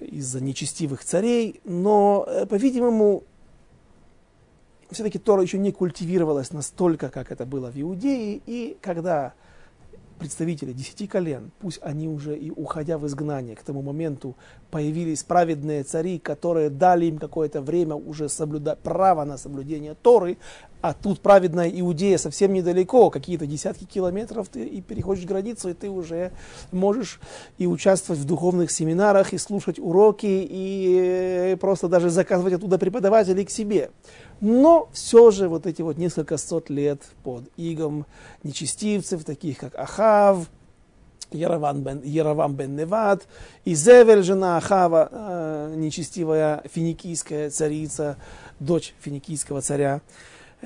из-за 0.00 0.40
нечестивых 0.40 1.04
царей. 1.04 1.60
Но, 1.64 2.26
э, 2.28 2.46
по-видимому, 2.46 3.22
все-таки 4.90 5.18
Тора 5.18 5.42
еще 5.42 5.58
не 5.58 5.72
культивировалась 5.72 6.52
настолько, 6.52 7.10
как 7.10 7.32
это 7.32 7.46
было 7.46 7.70
в 7.70 7.80
Иудее, 7.80 8.40
и 8.46 8.76
когда 8.80 9.34
представители 10.18 10.72
десяти 10.72 11.06
колен, 11.06 11.50
пусть 11.60 11.78
они 11.82 12.08
уже 12.08 12.36
и 12.36 12.50
уходя 12.50 12.98
в 12.98 13.06
изгнание, 13.06 13.56
к 13.56 13.62
тому 13.62 13.82
моменту 13.82 14.36
появились 14.70 15.22
праведные 15.22 15.82
цари, 15.82 16.18
которые 16.18 16.70
дали 16.70 17.06
им 17.06 17.18
какое-то 17.18 17.62
время 17.62 17.94
уже 17.94 18.28
соблюдать 18.28 18.78
право 18.78 19.24
на 19.24 19.36
соблюдение 19.36 19.94
Торы, 19.94 20.38
а 20.84 20.92
тут 20.92 21.20
праведная 21.20 21.70
Иудея 21.70 22.18
совсем 22.18 22.52
недалеко, 22.52 23.08
какие-то 23.08 23.46
десятки 23.46 23.84
километров, 23.84 24.50
ты 24.50 24.66
и 24.66 24.82
переходишь 24.82 25.24
границу, 25.24 25.70
и 25.70 25.72
ты 25.72 25.88
уже 25.88 26.30
можешь 26.72 27.20
и 27.56 27.66
участвовать 27.66 28.20
в 28.20 28.26
духовных 28.26 28.70
семинарах, 28.70 29.32
и 29.32 29.38
слушать 29.38 29.78
уроки, 29.78 30.26
и 30.28 31.56
просто 31.58 31.88
даже 31.88 32.10
заказывать 32.10 32.52
оттуда 32.52 32.76
преподавателей 32.76 33.46
к 33.46 33.50
себе. 33.50 33.92
Но 34.42 34.90
все 34.92 35.30
же 35.30 35.48
вот 35.48 35.66
эти 35.66 35.80
вот 35.80 35.96
несколько 35.96 36.36
сот 36.36 36.68
лет 36.68 37.00
под 37.22 37.44
игом 37.56 38.04
нечестивцев, 38.42 39.24
таких 39.24 39.56
как 39.56 39.74
Ахав, 39.76 40.50
Ярован 41.30 41.82
бен, 41.82 42.02
Яровам 42.04 42.56
бен 42.56 42.76
Неват, 42.76 43.26
и 43.64 43.74
Зевель, 43.74 44.22
жена 44.22 44.58
Ахава, 44.58 45.08
э, 45.10 45.74
нечестивая 45.76 46.62
финикийская 46.70 47.48
царица, 47.48 48.18
дочь 48.60 48.92
финикийского 49.00 49.62
царя. 49.62 50.02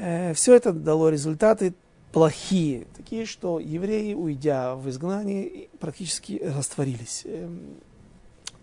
Э, 0.00 0.34
все 0.34 0.54
это 0.54 0.72
дало 0.72 1.08
результаты 1.08 1.74
плохие, 2.12 2.87
такие, 2.96 3.26
что 3.26 3.61
евреи, 3.61 4.14
уйдя 4.14 4.74
в 4.74 4.88
изгнание, 4.88 5.68
практически 5.80 6.40
растворились. 6.42 7.22
Э, 7.24 7.48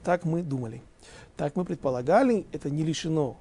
так 0.03 0.25
мы 0.25 0.43
думали, 0.43 0.81
так 1.35 1.55
мы 1.55 1.65
предполагали, 1.65 2.45
это 2.51 2.69
не 2.69 2.83
лишено 2.83 3.37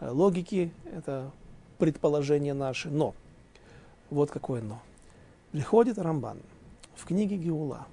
Э, 0.00 0.10
логики, 0.10 0.72
это 0.92 1.30
предположение 1.78 2.54
наше. 2.54 2.88
Но, 2.88 3.14
вот 4.08 4.30
какое 4.30 4.62
но. 4.62 4.80
Приходит 5.52 5.98
Рамбан 5.98 6.38
в 6.94 7.04
книге 7.04 7.36
Геула, 7.36 7.86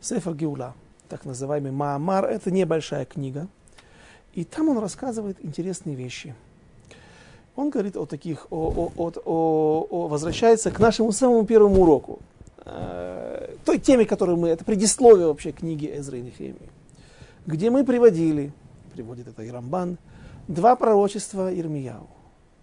Сефер 0.00 0.34
Геула, 0.34 0.74
так 1.08 1.24
называемый 1.24 1.72
Маамар, 1.72 2.24
это 2.24 2.50
небольшая 2.50 3.04
книга, 3.04 3.48
и 4.32 4.44
там 4.44 4.68
он 4.68 4.78
рассказывает 4.78 5.44
интересные 5.44 5.96
вещи. 5.96 6.34
Он 7.60 7.68
говорит 7.68 7.94
о 7.98 8.06
таких, 8.06 8.46
о, 8.48 8.90
о, 8.96 9.12
о, 9.26 9.86
о, 9.90 10.08
возвращается 10.08 10.70
к 10.70 10.78
нашему 10.78 11.12
самому 11.12 11.44
первому 11.44 11.82
уроку, 11.82 12.20
э, 12.64 13.54
той 13.66 13.78
теме, 13.78 14.06
которую 14.06 14.38
мы, 14.38 14.48
это 14.48 14.64
предисловие 14.64 15.26
вообще 15.26 15.52
книги 15.52 15.84
Эзры 15.94 16.20
и 16.20 16.22
Нехемии, 16.22 16.70
где 17.44 17.68
мы 17.68 17.84
приводили, 17.84 18.50
приводит 18.94 19.28
это 19.28 19.42
и 19.42 19.50
Рамбан, 19.50 19.98
два 20.48 20.74
пророчества 20.74 21.54
Ирмияу, 21.54 22.08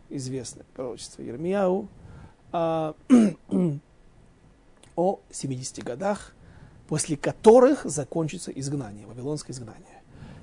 известное 0.09 0.65
пророчество 0.75 1.21
Ирмияу 1.21 1.89
а, 2.51 2.95
о 4.95 5.19
70 5.29 5.83
годах, 5.83 6.33
после 6.87 7.17
которых 7.17 7.85
закончится 7.85 8.49
изгнание, 8.49 9.05
вавилонское 9.05 9.53
изгнание. 9.53 9.96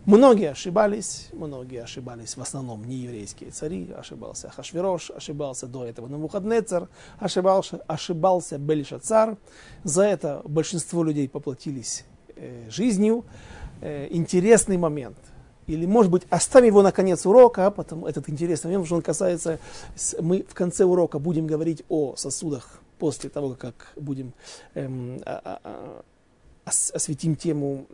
Многие 0.06 0.50
ошибались, 0.50 1.28
многие 1.32 1.82
ошибались, 1.82 2.36
в 2.36 2.42
основном 2.42 2.84
не 2.84 2.96
еврейские 2.96 3.50
цари, 3.50 3.90
ошибался 3.96 4.50
Хашвирош, 4.50 5.10
ошибался 5.10 5.66
до 5.66 5.86
этого 5.86 6.08
Навуходнецар, 6.08 6.88
ошибался, 7.18 7.80
ошибался 7.86 8.58
Белишацар. 8.58 9.38
За 9.82 10.02
это 10.02 10.42
большинство 10.44 11.02
людей 11.02 11.28
поплатились 11.28 12.04
э, 12.36 12.68
жизнью. 12.68 13.24
Э, 13.80 14.08
интересный 14.10 14.76
момент– 14.76 15.16
или, 15.66 15.86
может 15.86 16.12
быть, 16.12 16.24
оставим 16.30 16.68
его 16.68 16.82
на 16.82 16.92
конец 16.92 17.24
урока, 17.24 17.66
а 17.66 17.70
потом 17.70 18.04
этот 18.04 18.28
интересный 18.28 18.68
момент, 18.68 18.86
что 18.86 18.96
он 18.96 19.02
касается, 19.02 19.58
мы 20.20 20.42
в 20.42 20.54
конце 20.54 20.84
урока 20.84 21.18
будем 21.18 21.46
говорить 21.46 21.84
о 21.88 22.16
сосудах 22.16 22.80
после 22.98 23.30
того, 23.30 23.56
как 23.58 23.92
будем 23.96 24.34
эм, 24.74 25.20
а, 25.24 25.40
а, 25.44 25.60
а, 25.64 26.02
осветим 26.66 27.34
тему, 27.34 27.86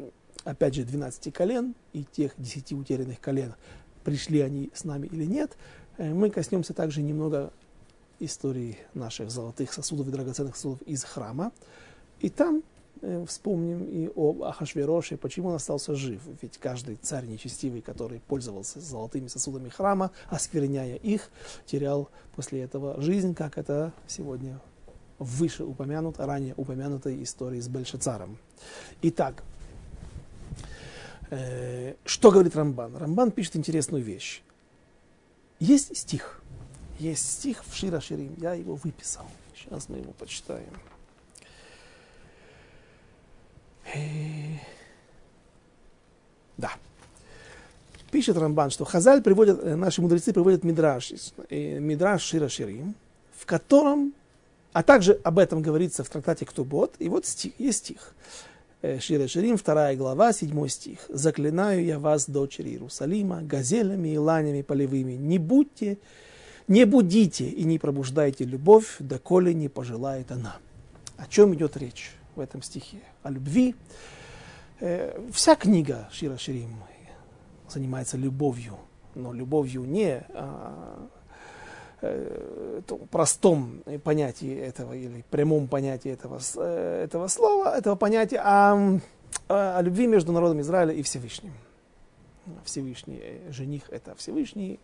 опять 0.44 0.74
же, 0.74 0.84
12 0.84 1.32
колен 1.32 1.74
и 1.92 2.04
тех 2.04 2.32
10 2.38 2.72
утерянных 2.72 3.20
колен, 3.20 3.54
пришли 4.04 4.40
они 4.40 4.70
с 4.74 4.84
нами 4.84 5.06
или 5.06 5.24
нет, 5.24 5.56
э, 5.98 6.12
мы 6.12 6.30
коснемся 6.30 6.74
также 6.74 7.02
немного 7.02 7.52
истории 8.18 8.78
наших 8.94 9.30
золотых 9.30 9.72
сосудов 9.72 10.08
и 10.08 10.10
драгоценных 10.10 10.56
сосудов 10.56 10.82
из 10.82 11.04
храма. 11.04 11.52
И 12.20 12.28
там 12.28 12.62
Э, 13.02 13.24
вспомним 13.26 13.84
и 13.84 14.10
об 14.14 14.42
Ахашвероше, 14.42 15.16
почему 15.16 15.48
он 15.48 15.54
остался 15.54 15.94
жив. 15.94 16.20
Ведь 16.42 16.58
каждый 16.58 16.96
царь 16.96 17.24
нечестивый, 17.24 17.80
который 17.80 18.20
пользовался 18.20 18.78
золотыми 18.80 19.28
сосудами 19.28 19.70
храма, 19.70 20.10
оскверняя 20.28 20.96
их, 20.96 21.30
терял 21.64 22.10
после 22.36 22.60
этого 22.60 23.00
жизнь, 23.00 23.34
как 23.34 23.56
это 23.56 23.94
сегодня 24.06 24.60
выше 25.18 25.64
упомянуто, 25.64 26.26
ранее 26.26 26.52
упомянутой 26.58 27.22
истории 27.22 27.60
с 27.60 27.68
Бельшацаром. 27.68 28.36
Итак, 29.00 29.44
э, 31.30 31.94
что 32.04 32.30
говорит 32.30 32.56
Рамбан? 32.56 32.96
Рамбан 32.96 33.30
пишет 33.30 33.56
интересную 33.56 34.02
вещь. 34.02 34.42
Есть 35.58 35.96
стих. 35.96 36.40
Есть 36.98 37.30
стих 37.30 37.64
в 37.64 37.74
Шира 37.74 38.00
Ширим. 38.00 38.34
Я 38.38 38.54
его 38.54 38.74
выписал. 38.74 39.26
Сейчас 39.54 39.88
мы 39.88 39.98
его 39.98 40.12
почитаем. 40.12 40.72
Да. 46.56 46.72
Пишет 48.10 48.36
Рамбан, 48.36 48.70
что 48.70 48.84
Хазаль 48.84 49.22
приводят, 49.22 49.62
э, 49.62 49.76
наши 49.76 50.02
мудрецы 50.02 50.32
приводят 50.32 50.64
Мидраш, 50.64 51.12
э, 51.48 51.78
Мидраш 51.78 52.22
Шира 52.22 52.48
Ширим, 52.48 52.94
в 53.36 53.46
котором, 53.46 54.12
а 54.72 54.82
также 54.82 55.20
об 55.22 55.38
этом 55.38 55.62
говорится 55.62 56.02
в 56.02 56.08
трактате 56.08 56.44
Ктубот, 56.44 56.94
и 56.98 57.08
вот 57.08 57.24
стих, 57.24 57.52
есть 57.58 57.78
стих. 57.78 58.14
Э, 58.82 58.98
Шира 58.98 59.28
Ширим, 59.28 59.56
вторая 59.56 59.96
глава, 59.96 60.32
седьмой 60.32 60.68
стих. 60.68 61.00
«Заклинаю 61.08 61.84
я 61.84 61.98
вас, 61.98 62.28
дочери 62.28 62.70
Иерусалима, 62.70 63.42
газелями 63.42 64.08
и 64.08 64.18
ланями 64.18 64.62
полевыми, 64.62 65.12
не 65.12 65.38
будьте, 65.38 65.98
не 66.68 66.84
будите 66.84 67.48
и 67.48 67.64
не 67.64 67.78
пробуждайте 67.78 68.44
любовь, 68.44 68.96
доколе 68.98 69.54
не 69.54 69.68
пожелает 69.68 70.32
она». 70.32 70.56
О 71.16 71.26
чем 71.26 71.54
идет 71.54 71.76
речь? 71.76 72.14
в 72.34 72.40
этом 72.40 72.62
стихе, 72.62 72.98
о 73.22 73.30
любви. 73.30 73.74
Э, 74.80 75.20
вся 75.32 75.56
книга 75.56 76.08
Шира 76.12 76.38
Ширим 76.38 76.76
занимается 77.68 78.16
любовью, 78.16 78.78
но 79.14 79.32
любовью 79.32 79.84
не 79.84 80.24
а, 80.30 81.08
э, 82.02 82.80
простом 83.10 83.82
понятии 84.04 84.54
этого 84.54 84.92
или 84.94 85.24
прямом 85.30 85.68
понятии 85.68 86.10
этого, 86.10 86.40
э, 86.56 87.04
этого 87.04 87.28
слова, 87.28 87.76
этого 87.76 87.96
понятия, 87.96 88.40
а 88.42 88.98
о 89.48 89.80
любви 89.82 90.06
между 90.06 90.32
народом 90.32 90.60
Израиля 90.60 90.92
и 90.92 91.02
Всевышним. 91.02 91.52
Всевышний 92.64 93.20
жених– 93.50 93.82
это 93.90 94.14
Всевышний, 94.16 94.80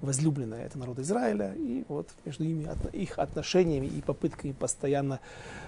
возлюбленная 0.00 0.66
это 0.66 0.78
народ 0.78 0.98
Израиля, 0.98 1.54
и 1.56 1.84
вот 1.88 2.08
между 2.24 2.44
ими, 2.44 2.68
их 2.92 3.18
отношениями 3.18 3.86
и 3.86 4.02
попытками 4.02 4.52
постоянно 4.52 5.20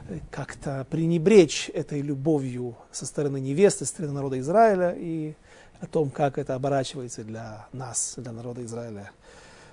э, 0.08 0.18
как-то 0.30 0.86
пренебречь 0.90 1.70
этой 1.72 2.00
любовью 2.00 2.76
со 2.92 3.06
стороны 3.06 3.40
невесты, 3.40 3.84
со 3.84 3.92
стороны 3.92 4.14
народа 4.14 4.38
Израиля, 4.38 4.94
и 4.96 5.34
о 5.80 5.86
том, 5.86 6.10
как 6.10 6.38
это 6.38 6.54
оборачивается 6.54 7.24
для 7.24 7.68
нас, 7.72 8.14
для 8.16 8.32
народа 8.32 8.64
Израиля 8.64 9.10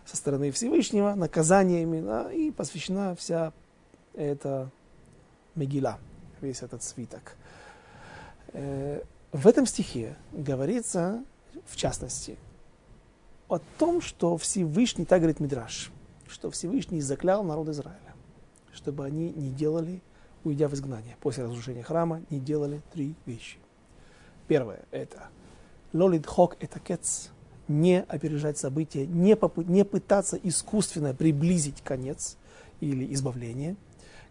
со 0.05 0.15
стороны 0.15 0.51
Всевышнего, 0.51 1.15
наказаниями, 1.15 2.01
да, 2.01 2.31
и 2.31 2.51
посвящена 2.51 3.15
вся 3.15 3.53
эта 4.13 4.69
Мегила, 5.55 5.99
весь 6.41 6.61
этот 6.61 6.83
свиток. 6.83 7.35
Э, 8.53 9.01
в 9.31 9.47
этом 9.47 9.65
стихе 9.65 10.15
говорится, 10.31 11.23
в 11.65 11.75
частности, 11.75 12.37
о 13.47 13.59
том, 13.77 14.01
что 14.01 14.37
Всевышний, 14.37 15.05
так 15.05 15.19
говорит 15.19 15.39
Мидраш, 15.39 15.91
что 16.27 16.49
Всевышний 16.51 17.01
заклял 17.01 17.43
народ 17.43 17.69
Израиля, 17.69 18.15
чтобы 18.73 19.05
они 19.05 19.31
не 19.31 19.49
делали, 19.49 20.01
уйдя 20.43 20.67
в 20.67 20.73
изгнание, 20.73 21.17
после 21.21 21.43
разрушения 21.43 21.83
храма, 21.83 22.21
не 22.29 22.39
делали 22.39 22.81
три 22.93 23.15
вещи. 23.25 23.57
Первое– 24.47 24.83
это 24.91 25.29
лолид 25.93 26.25
хок 26.25 26.57
это 26.59 26.79
кец, 26.79 27.29
не 27.67 28.01
опережать 28.03 28.57
события, 28.57 29.05
не, 29.05 29.33
попы- 29.33 29.65
не 29.65 29.83
пытаться 29.85 30.39
искусственно 30.41 31.13
приблизить 31.13 31.81
конец 31.81 32.37
или 32.79 33.13
избавление, 33.13 33.75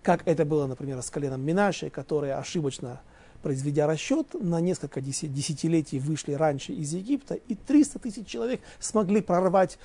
как 0.02 0.26
это 0.26 0.44
было, 0.44 0.66
например, 0.66 1.00
с 1.00 1.10
коленом 1.10 1.40
Минаши, 1.40 1.90
которое 1.90 2.38
ошибочно 2.38 3.00
произведя 3.44 3.86
расчет, 3.86 4.28
на 4.32 4.58
несколько 4.60 5.02
десятилетий 5.02 5.98
вышли 5.98 6.32
раньше 6.32 6.72
из 6.72 6.94
Египта, 6.94 7.34
и 7.34 7.54
300 7.54 7.98
тысяч 7.98 8.26
человек 8.26 8.62
смогли 8.80 9.20
прорвать 9.20 9.78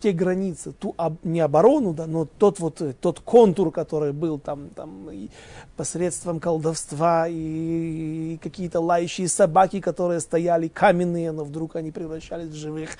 те 0.00 0.12
границы, 0.12 0.72
ту 0.72 0.94
об, 0.96 1.16
не 1.22 1.40
оборону, 1.40 1.92
да, 1.92 2.06
но 2.06 2.24
тот 2.24 2.58
вот 2.58 2.80
э, 2.80 2.94
тот 2.98 3.20
контур, 3.20 3.70
который 3.70 4.12
был 4.12 4.38
там, 4.38 4.70
там 4.70 5.10
и 5.10 5.28
посредством 5.76 6.40
колдовства 6.40 7.28
и, 7.28 7.34
и 8.34 8.38
какие-то 8.42 8.80
лающие 8.80 9.28
собаки, 9.28 9.80
которые 9.80 10.20
стояли 10.20 10.68
каменные, 10.68 11.32
но 11.32 11.44
вдруг 11.44 11.76
они 11.76 11.90
превращались 11.90 12.48
в 12.48 12.54
живых 12.54 12.90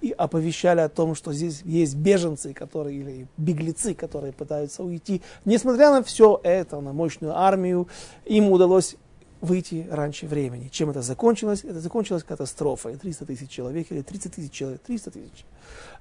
и 0.00 0.10
оповещали 0.10 0.80
о 0.80 0.88
том, 0.88 1.14
что 1.14 1.32
здесь 1.32 1.62
есть 1.64 1.96
беженцы, 1.96 2.52
которые 2.52 2.98
или 2.98 3.26
беглецы, 3.36 3.94
которые 3.94 4.32
пытаются 4.32 4.82
уйти. 4.82 5.22
Несмотря 5.44 5.90
на 5.90 6.02
все 6.02 6.40
это, 6.42 6.80
на 6.80 6.92
мощную 6.92 7.36
армию, 7.36 7.88
им 8.24 8.50
удалось 8.50 8.96
выйти 9.40 9.86
раньше 9.90 10.26
времени. 10.26 10.68
Чем 10.68 10.90
это 10.90 11.02
закончилось? 11.02 11.64
Это 11.64 11.80
закончилось 11.80 12.24
катастрофой. 12.24 12.96
300 12.96 13.26
тысяч 13.26 13.50
человек 13.50 13.90
или 13.90 14.02
30 14.02 14.34
тысяч 14.34 14.52
человек, 14.52 14.80
300 14.82 15.10
тысяч 15.10 15.44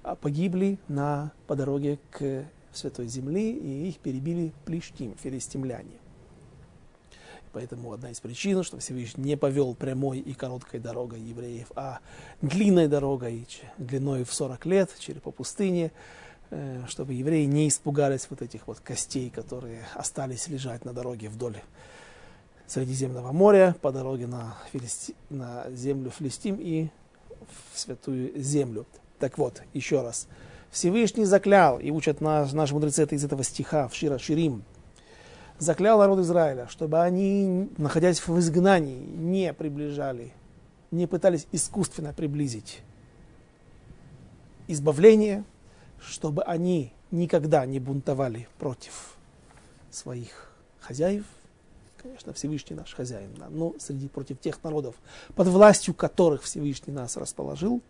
а, 0.04 0.16
погибли 0.16 0.80
на, 0.88 1.32
по 1.46 1.56
дороге 1.56 2.00
к 2.12 2.46
Святой 2.74 3.08
Земле, 3.08 3.52
и 3.52 3.90
их 3.90 3.98
перебили 3.98 4.54
плештим, 4.66 5.16
филистимляне. 5.22 5.98
Поэтому 7.54 7.94
одна 7.94 8.12
из 8.12 8.20
причин, 8.20 8.62
что 8.64 8.78
Всевышний 8.78 9.24
не 9.24 9.38
повел 9.38 9.74
прямой 9.74 10.20
и 10.20 10.34
короткой 10.34 10.80
дорогой 10.80 11.20
евреев, 11.20 11.72
а 11.76 12.00
длинной 12.42 12.88
дорогой, 12.88 13.48
длиной 13.78 14.26
в 14.26 14.34
40 14.34 14.66
лет, 14.66 14.96
через 15.00 15.22
по 15.22 15.32
пустыне, 15.32 15.92
э, 16.52 16.84
чтобы 16.88 17.14
евреи 17.14 17.46
не 17.46 17.68
испугались 17.68 18.28
вот 18.30 18.42
этих 18.42 18.68
вот 18.68 18.80
костей, 18.80 19.30
которые 19.30 19.82
остались 19.96 20.48
лежать 20.48 20.86
на 20.86 20.94
дороге 20.94 21.30
вдоль 21.30 21.58
Средиземного 22.68 23.32
моря 23.32 23.76
по 23.82 23.92
дороге 23.92 24.28
на, 24.28 24.58
Филисти... 24.72 25.16
на 25.30 25.66
землю 25.72 26.12
Филистим 26.12 26.58
и 26.60 26.90
в 27.74 27.80
Святую 27.80 28.40
Землю. 28.40 28.86
Так 29.20 29.38
вот, 29.38 29.64
еще 29.74 30.02
раз. 30.02 30.28
Всевышний 30.70 31.26
заклял, 31.26 31.80
и 31.80 31.90
учат 31.92 32.22
наш, 32.22 32.52
наши 32.52 32.74
мудрецы 32.74 33.04
это 33.04 33.16
из 33.16 33.24
этого 33.24 33.44
стиха 33.44 33.88
в 33.88 33.96
Шира 33.96 34.18
Ширим, 34.18 34.64
заклял 35.60 35.98
народ 35.98 36.20
Израиля, 36.20 36.68
чтобы 36.70 37.02
они, 37.02 37.70
находясь 37.78 38.20
в 38.20 38.38
изгнании, 38.38 39.00
не 39.00 39.54
приближали, 39.54 40.34
не 40.92 41.08
пытались 41.08 41.48
искусственно 41.52 42.14
приблизить 42.14 42.82
избавление, 44.68 45.44
чтобы 46.00 46.44
они 46.44 46.94
никогда 47.12 47.66
не 47.66 47.80
бунтовали 47.80 48.48
против 48.60 49.16
своих 49.90 50.52
хозяев, 50.80 51.26
конечно, 52.02 52.34
Всевышний 52.34 52.76
наш 52.76 52.94
хозяин, 52.94 53.32
но 53.50 53.76
среди 53.80 54.08
против 54.08 54.40
тех 54.40 54.64
народов, 54.64 54.96
под 55.36 55.48
властью 55.48 55.94
которых 55.94 56.44
Всевышний 56.44 56.94
нас 56.94 57.18
расположил. 57.18 57.82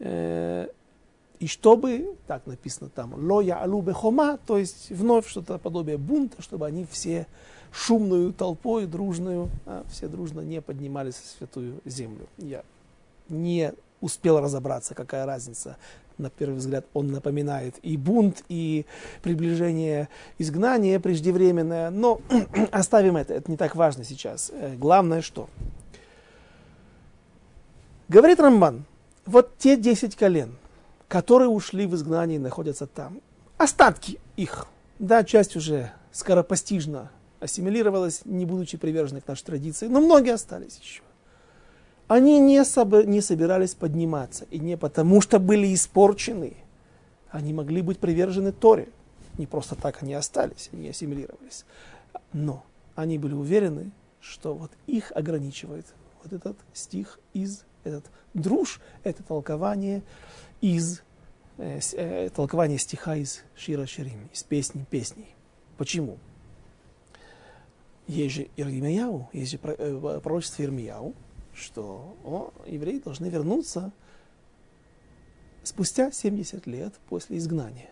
Э, 0.00 0.68
и 1.40 1.46
чтобы, 1.46 2.16
так 2.26 2.46
написано 2.46 2.88
там, 2.88 3.14
лоя 3.14 3.62
алу 3.62 3.82
бехома, 3.82 4.38
то 4.46 4.56
есть 4.56 4.90
вновь 4.90 5.28
что-то 5.28 5.58
подобие 5.58 5.98
бунта, 5.98 6.40
чтобы 6.40 6.66
они 6.66 6.86
все 6.90 7.26
шумную 7.72 8.32
толпой, 8.32 8.86
дружную, 8.86 9.50
а, 9.66 9.84
все 9.90 10.08
дружно 10.08 10.40
не 10.40 10.62
поднимались 10.62 11.16
в 11.16 11.38
святую 11.38 11.80
землю. 11.84 12.26
Я 12.38 12.62
не 13.28 13.74
успел 14.04 14.38
разобраться, 14.38 14.94
какая 14.94 15.24
разница 15.24 15.76
на 16.18 16.30
первый 16.30 16.56
взгляд, 16.56 16.86
он 16.94 17.08
напоминает 17.08 17.74
и 17.82 17.96
бунт, 17.96 18.44
и 18.48 18.86
приближение 19.22 20.08
изгнания 20.38 21.00
преждевременное. 21.00 21.90
Но 21.90 22.20
оставим 22.70 23.16
это, 23.16 23.34
это 23.34 23.50
не 23.50 23.56
так 23.56 23.74
важно 23.74 24.04
сейчас. 24.04 24.52
Э, 24.54 24.76
главное 24.76 25.22
что? 25.22 25.48
Говорит 28.08 28.38
Рамбан, 28.38 28.84
вот 29.26 29.56
те 29.58 29.76
десять 29.76 30.14
колен, 30.14 30.56
которые 31.08 31.48
ушли 31.48 31.86
в 31.86 31.94
изгнание 31.94 32.36
и 32.36 32.40
находятся 32.40 32.86
там, 32.86 33.20
остатки 33.56 34.20
их, 34.36 34.66
да, 34.98 35.24
часть 35.24 35.56
уже 35.56 35.90
скоропостижно 36.12 37.10
ассимилировалась, 37.40 38.22
не 38.24 38.46
будучи 38.46 38.76
привержены 38.76 39.20
к 39.20 39.26
нашей 39.26 39.44
традиции, 39.44 39.88
но 39.88 40.00
многие 40.00 40.34
остались 40.34 40.78
еще 40.78 41.02
они 42.08 42.38
не, 42.40 42.60
соб- 42.60 43.04
не 43.04 43.20
собирались 43.20 43.74
подниматься. 43.74 44.46
И 44.50 44.58
не 44.58 44.76
потому, 44.76 45.20
что 45.20 45.38
были 45.38 45.72
испорчены. 45.74 46.54
Они 47.30 47.52
могли 47.52 47.82
быть 47.82 47.98
привержены 47.98 48.52
Торе. 48.52 48.88
Не 49.38 49.46
просто 49.46 49.74
так 49.74 50.02
они 50.02 50.14
остались, 50.14 50.70
они 50.72 50.88
ассимилировались. 50.88 51.64
Но 52.32 52.64
они 52.94 53.18
были 53.18 53.34
уверены, 53.34 53.90
что 54.20 54.54
вот 54.54 54.70
их 54.86 55.12
ограничивает 55.14 55.86
вот 56.22 56.32
этот 56.32 56.56
стих 56.72 57.18
из, 57.32 57.64
этот 57.82 58.04
друж, 58.32 58.80
это 59.02 59.22
толкование 59.22 60.02
из, 60.60 61.02
э, 61.58 61.80
э, 61.92 62.30
толкование 62.30 62.78
стиха 62.78 63.16
из 63.16 63.42
Шира 63.56 63.86
Ширим, 63.86 64.28
из 64.32 64.42
песни 64.44 64.84
песней. 64.88 65.34
Почему? 65.76 66.18
Есть 68.06 68.34
же 68.34 68.48
Ирмияу, 68.56 69.28
есть 69.32 69.52
же 69.52 69.58
э, 69.62 70.20
пророчество 70.22 70.62
Ирмияу, 70.62 71.14
что 71.54 72.16
о, 72.24 72.52
евреи 72.66 72.98
должны 72.98 73.26
вернуться 73.26 73.92
спустя 75.62 76.10
70 76.10 76.66
лет 76.66 76.94
после 77.08 77.38
изгнания. 77.38 77.90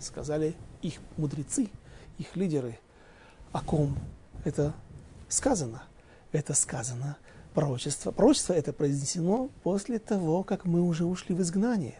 Сказали 0.00 0.54
их 0.82 0.94
мудрецы, 1.16 1.70
их 2.18 2.36
лидеры, 2.36 2.78
о 3.52 3.60
ком 3.60 3.96
это 4.44 4.74
сказано. 5.28 5.82
Это 6.32 6.54
сказано 6.54 7.16
пророчество. 7.54 8.10
Пророчество 8.10 8.52
это 8.52 8.72
произнесено 8.72 9.48
после 9.62 9.98
того, 9.98 10.42
как 10.42 10.64
мы 10.64 10.82
уже 10.82 11.04
ушли 11.04 11.34
в 11.34 11.40
изгнание. 11.40 11.98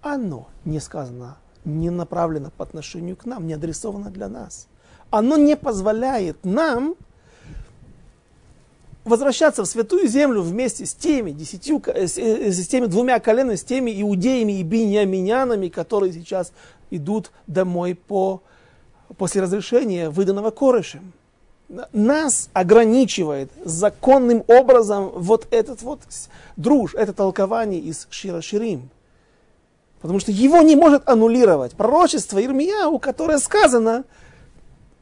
Оно 0.00 0.48
не 0.64 0.80
сказано, 0.80 1.38
не 1.64 1.90
направлено 1.90 2.50
по 2.50 2.64
отношению 2.64 3.16
к 3.16 3.24
нам, 3.24 3.46
не 3.46 3.54
адресовано 3.54 4.10
для 4.10 4.28
нас. 4.28 4.68
Оно 5.10 5.36
не 5.36 5.56
позволяет 5.56 6.44
нам 6.44 6.96
возвращаться 9.04 9.62
в 9.62 9.66
святую 9.66 10.08
землю 10.08 10.42
вместе 10.42 10.86
с 10.86 10.94
теми, 10.94 11.30
десятью, 11.30 11.82
э, 11.86 12.06
с, 12.06 12.18
э, 12.18 12.52
с 12.52 12.66
теми 12.68 12.86
двумя 12.86 13.18
коленами, 13.20 13.56
с 13.56 13.64
теми 13.64 14.00
иудеями 14.00 14.60
и 14.60 14.62
биньяминянами, 14.62 15.68
которые 15.68 16.12
сейчас 16.12 16.52
идут 16.90 17.30
домой 17.46 17.94
по, 17.94 18.42
после 19.16 19.42
разрешения, 19.42 20.10
выданного 20.10 20.50
Корешем. 20.50 21.12
Нас 21.92 22.48
ограничивает 22.54 23.50
законным 23.62 24.42
образом 24.46 25.10
вот 25.14 25.46
этот 25.50 25.82
вот 25.82 26.00
друж, 26.56 26.94
это 26.94 27.12
толкование 27.12 27.80
из 27.80 28.06
Шира 28.10 28.40
Ширим. 28.40 28.88
Потому 30.00 30.20
что 30.20 30.32
его 30.32 30.62
не 30.62 30.76
может 30.76 31.06
аннулировать 31.08 31.72
пророчество 31.72 32.42
Ирмияу, 32.42 32.98
которое 32.98 33.38
сказано 33.38 34.04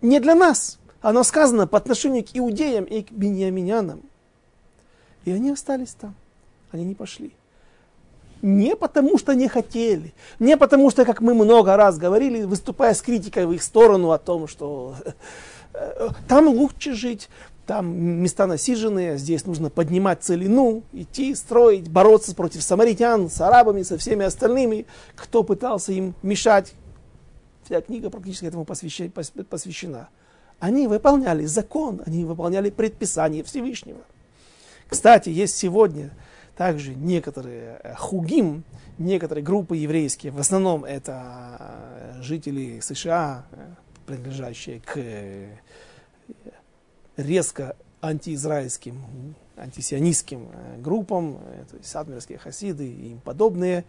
не 0.00 0.20
для 0.20 0.34
нас 0.34 0.78
оно 1.06 1.22
сказано 1.22 1.68
по 1.68 1.78
отношению 1.78 2.24
к 2.24 2.30
иудеям 2.32 2.82
и 2.82 3.00
к 3.00 3.12
беньяминянам. 3.12 4.02
И 5.24 5.30
они 5.30 5.50
остались 5.50 5.94
там. 5.94 6.16
Они 6.72 6.84
не 6.84 6.96
пошли. 6.96 7.32
Не 8.42 8.74
потому, 8.74 9.16
что 9.16 9.32
не 9.32 9.46
хотели. 9.46 10.12
Не 10.40 10.56
потому, 10.56 10.90
что, 10.90 11.04
как 11.04 11.20
мы 11.20 11.34
много 11.34 11.76
раз 11.76 11.96
говорили, 11.96 12.42
выступая 12.42 12.92
с 12.92 13.02
критикой 13.02 13.46
в 13.46 13.52
их 13.52 13.62
сторону 13.62 14.10
о 14.10 14.18
том, 14.18 14.48
что 14.48 14.96
э, 15.74 16.08
там 16.26 16.48
лучше 16.48 16.94
жить, 16.94 17.28
там 17.68 17.86
места 17.96 18.48
насиженные, 18.48 19.16
здесь 19.16 19.46
нужно 19.46 19.70
поднимать 19.70 20.24
целину, 20.24 20.82
идти, 20.92 21.36
строить, 21.36 21.88
бороться 21.88 22.34
против 22.34 22.64
самаритян, 22.64 23.30
с 23.30 23.40
арабами, 23.40 23.84
со 23.84 23.96
всеми 23.96 24.24
остальными, 24.24 24.86
кто 25.14 25.44
пытался 25.44 25.92
им 25.92 26.16
мешать. 26.24 26.74
Вся 27.62 27.80
книга 27.80 28.10
практически 28.10 28.46
этому 28.46 28.64
посвящена. 28.64 30.08
Они 30.58 30.86
выполняли 30.86 31.44
закон, 31.44 32.02
они 32.06 32.24
выполняли 32.24 32.70
предписание 32.70 33.44
Всевышнего. 33.44 34.00
Кстати, 34.88 35.28
есть 35.28 35.56
сегодня 35.56 36.10
также 36.56 36.94
некоторые 36.94 37.80
э, 37.82 37.94
хугим, 37.94 38.64
некоторые 38.98 39.44
группы 39.44 39.76
еврейские, 39.76 40.32
в 40.32 40.40
основном 40.40 40.84
это 40.84 41.58
э, 42.18 42.22
жители 42.22 42.80
США, 42.80 43.44
э, 43.52 43.66
принадлежащие 44.06 44.80
к 44.80 44.98
резко 47.16 47.76
антиизраильским 48.00 49.34
антисионистским 49.56 50.48
группам, 50.78 51.38
то 51.70 51.76
есть 51.78 51.88
садмерские 51.88 52.38
хасиды 52.38 52.86
и 52.86 53.12
им 53.12 53.20
подобные, 53.20 53.84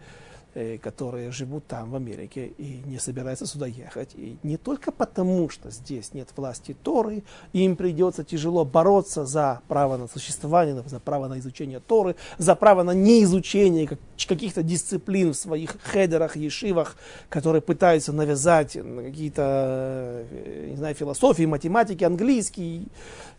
которые 0.82 1.30
живут 1.30 1.66
там, 1.66 1.90
в 1.90 1.96
Америке, 1.96 2.52
и 2.58 2.82
не 2.86 2.98
собираются 2.98 3.46
сюда 3.46 3.66
ехать. 3.66 4.10
И 4.14 4.38
не 4.42 4.56
только 4.56 4.90
потому, 4.92 5.48
что 5.48 5.70
здесь 5.70 6.14
нет 6.14 6.28
власти 6.36 6.76
Торы, 6.82 7.22
им 7.52 7.76
придется 7.76 8.24
тяжело 8.24 8.64
бороться 8.64 9.24
за 9.24 9.60
право 9.68 9.96
на 9.96 10.08
существование, 10.08 10.82
за 10.86 11.00
право 11.00 11.28
на 11.28 11.38
изучение 11.38 11.80
Торы, 11.80 12.16
за 12.38 12.54
право 12.54 12.82
на 12.82 12.92
неизучение 12.92 13.88
каких-то 14.26 14.62
дисциплин 14.62 15.32
в 15.32 15.36
своих 15.36 15.76
хедерах, 15.82 16.36
ешивах, 16.36 16.96
которые 17.28 17.62
пытаются 17.62 18.12
навязать 18.12 18.72
какие-то, 18.72 20.24
э, 20.30 20.68
не 20.70 20.76
знаю, 20.76 20.94
философии, 20.94 21.44
математики, 21.44 22.04
английский, 22.04 22.88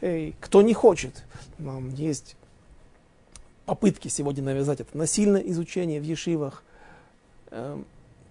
э, 0.01 0.31
кто 0.39 0.61
не 0.61 0.73
хочет. 0.73 1.23
Есть 1.95 2.35
попытки 3.65 4.07
сегодня 4.07 4.43
навязать 4.43 4.79
это 4.79 4.97
насильное 4.97 5.41
изучение 5.41 5.99
в 5.99 6.03
ешивах, 6.03 6.63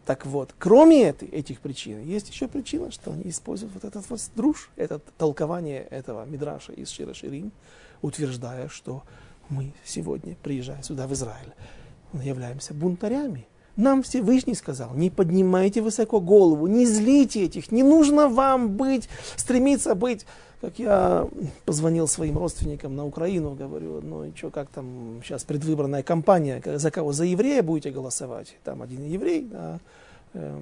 так 0.04 0.24
вот, 0.24 0.54
кроме 0.58 1.02
этой, 1.02 1.28
этих 1.28 1.60
причин, 1.60 2.02
есть 2.02 2.30
еще 2.30 2.48
причина, 2.48 2.90
что 2.90 3.12
они 3.12 3.24
используют 3.26 3.74
вот 3.74 3.84
этот 3.84 4.08
вот 4.08 4.20
друж, 4.34 4.70
это 4.76 5.00
толкование 5.18 5.82
этого 5.82 6.24
Мидраша 6.24 6.72
из 6.72 6.88
Шира 6.88 7.12
Ширим, 7.12 7.52
утверждая, 8.00 8.68
что 8.68 9.02
мы 9.50 9.72
сегодня, 9.84 10.36
приезжая 10.42 10.82
сюда, 10.82 11.06
в 11.06 11.12
Израиль, 11.12 11.52
являемся 12.14 12.72
бунтарями. 12.72 13.46
Нам 13.76 14.02
Всевышний 14.02 14.54
сказал, 14.54 14.94
не 14.94 15.10
поднимайте 15.10 15.82
высоко 15.82 16.20
голову, 16.20 16.66
не 16.66 16.84
злите 16.84 17.44
этих, 17.44 17.70
не 17.70 17.82
нужно 17.82 18.28
вам 18.28 18.70
быть, 18.76 19.08
стремиться 19.36 19.94
быть 19.94 20.26
как 20.60 20.78
я 20.78 21.28
позвонил 21.64 22.08
своим 22.08 22.38
родственникам 22.38 22.96
на 22.96 23.04
Украину, 23.04 23.54
говорю, 23.54 24.00
ну 24.02 24.24
и 24.24 24.34
что, 24.34 24.50
как 24.50 24.68
там 24.68 25.20
сейчас 25.22 25.44
предвыборная 25.44 26.02
кампания, 26.02 26.60
за 26.64 26.90
кого? 26.90 27.12
За 27.12 27.24
еврея 27.24 27.62
будете 27.62 27.90
голосовать? 27.90 28.56
Там 28.64 28.82
один 28.82 29.04
еврей, 29.04 29.42
да, 29.50 29.78
э, 30.34 30.60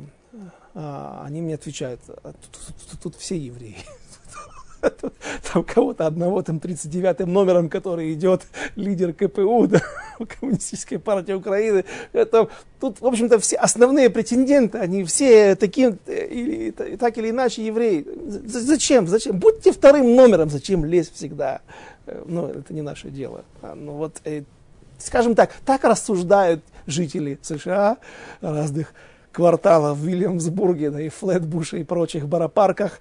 а 0.74 1.24
они 1.26 1.40
мне 1.40 1.54
отвечают, 1.54 2.00
а 2.08 2.32
тут, 2.32 2.50
тут, 2.52 2.76
тут, 2.90 3.00
тут 3.00 3.16
все 3.16 3.38
евреи. 3.38 3.76
там 5.52 5.64
кого-то 5.64 6.06
одного, 6.06 6.42
там 6.42 6.58
39-м 6.58 7.32
номером, 7.32 7.70
который 7.70 8.12
идет 8.12 8.46
лидер 8.74 9.14
КПУ, 9.14 9.66
да, 9.66 9.80
Коммунистической 10.40 10.98
партии 10.98 11.32
Украины. 11.32 11.84
Это, 12.12 12.48
тут, 12.80 13.00
в 13.00 13.06
общем-то, 13.06 13.38
все 13.38 13.56
основные 13.56 14.10
претенденты, 14.10 14.78
они 14.78 15.04
все 15.04 15.56
таким, 15.56 15.98
э, 16.06 16.26
или, 16.26 16.70
так 16.70 17.18
или 17.18 17.30
иначе 17.30 17.64
евреи. 17.64 18.06
Зачем? 18.46 19.06
Зачем? 19.06 19.38
Будьте 19.38 19.72
вторым 19.72 20.14
номером, 20.14 20.50
зачем 20.50 20.84
лезть 20.84 21.14
всегда? 21.14 21.60
Э, 22.06 22.22
ну, 22.26 22.48
это 22.48 22.72
не 22.72 22.82
наше 22.82 23.10
дело. 23.10 23.44
А, 23.62 23.74
ну, 23.74 23.92
вот, 23.92 24.20
э, 24.24 24.42
скажем 24.98 25.34
так, 25.34 25.52
так 25.64 25.84
рассуждают 25.84 26.62
жители 26.86 27.38
США 27.42 27.98
разных 28.40 28.94
кварталов 29.32 29.98
в 29.98 30.06
Вильямсбурге, 30.06 30.90
да 30.90 31.00
и 31.00 31.10
Флетбуше 31.10 31.80
и 31.80 31.84
прочих 31.84 32.26
баропарках. 32.26 33.00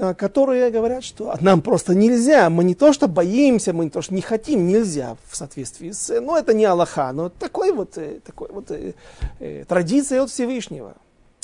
А, 0.00 0.14
которые 0.14 0.70
говорят, 0.70 1.04
что 1.04 1.34
нам 1.40 1.62
просто 1.62 1.94
нельзя, 1.94 2.50
мы 2.50 2.64
не 2.64 2.74
то 2.74 2.92
что 2.92 3.06
боимся, 3.06 3.72
мы 3.72 3.84
не 3.84 3.90
то 3.90 4.02
что 4.02 4.14
не 4.14 4.22
хотим, 4.22 4.66
нельзя 4.66 5.16
в 5.28 5.36
соответствии 5.36 5.90
с, 5.92 6.20
ну 6.20 6.36
это 6.36 6.52
не 6.52 6.64
Аллаха, 6.64 7.12
но 7.12 7.28
такой 7.28 7.72
вот, 7.72 7.96
э, 7.96 8.20
такой 8.24 8.48
вот 8.50 8.70
э, 8.70 8.94
э, 9.38 9.64
традиция 9.68 10.22
от 10.22 10.30
Всевышнего. 10.30 10.94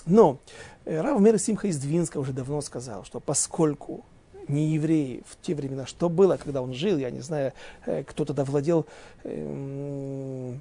Но 0.07 0.39
э, 0.85 1.01
Рав 1.01 1.21
Мер 1.21 1.39
Симха 1.39 1.69
из 1.69 1.79
Двинска 1.79 2.19
уже 2.19 2.33
давно 2.33 2.61
сказал, 2.61 3.05
что 3.05 3.21
поскольку 3.21 4.05
не 4.49 4.71
евреи 4.71 5.23
в 5.29 5.41
те 5.41 5.55
времена, 5.55 5.87
что 5.87 6.09
было, 6.09 6.37
когда 6.37 6.61
он 6.61 6.75
жил, 6.75 6.99
я 6.99 7.11
не 7.11 7.21
знаю, 7.21 7.53
кто 8.07 8.25
тогда 8.25 8.45
владел 8.45 8.85
э, 9.23 10.55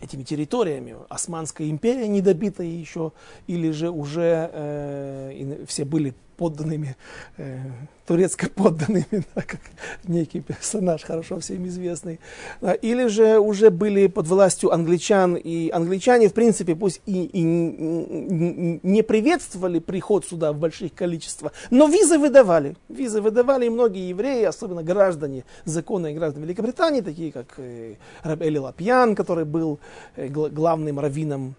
этими 0.00 0.24
территориями. 0.24 0.96
Османская 1.08 1.68
империя 1.68 2.08
недобитая 2.08 2.66
еще, 2.66 3.12
или 3.46 3.70
же 3.70 3.90
уже 3.90 4.50
э, 4.52 5.64
все 5.68 5.84
были 5.84 6.14
подданными, 6.38 6.96
э, 7.36 7.58
турецко 8.06 8.48
подданными, 8.54 9.24
да, 9.34 9.42
как 9.42 9.60
некий 10.04 10.40
персонаж, 10.40 11.02
хорошо 11.02 11.40
всем 11.40 11.66
известный. 11.66 12.20
Да, 12.60 12.72
или 12.72 13.08
же 13.08 13.38
уже 13.38 13.70
были 13.70 14.06
под 14.06 14.28
властью 14.28 14.72
англичан, 14.72 15.34
и 15.34 15.68
англичане, 15.70 16.28
в 16.28 16.32
принципе, 16.32 16.74
пусть 16.76 17.02
и, 17.06 17.24
и 17.24 17.42
не 17.42 19.02
приветствовали 19.02 19.80
приход 19.80 20.24
сюда 20.24 20.52
в 20.52 20.58
больших 20.58 20.94
количествах, 20.94 21.52
но 21.70 21.88
визы 21.88 22.18
выдавали. 22.18 22.76
Визы 22.88 23.20
выдавали, 23.20 23.66
и 23.66 23.70
многие 23.70 24.08
евреи, 24.08 24.44
особенно 24.44 24.82
граждане, 24.82 25.44
законные 25.64 26.14
граждане 26.14 26.46
Великобритании, 26.46 27.00
такие 27.00 27.32
как 27.32 27.54
э, 27.58 27.96
Эли 28.24 28.58
Лапьян, 28.58 29.16
который 29.16 29.44
был 29.44 29.80
э, 30.16 30.28
главным 30.28 31.00
раввином 31.00 31.56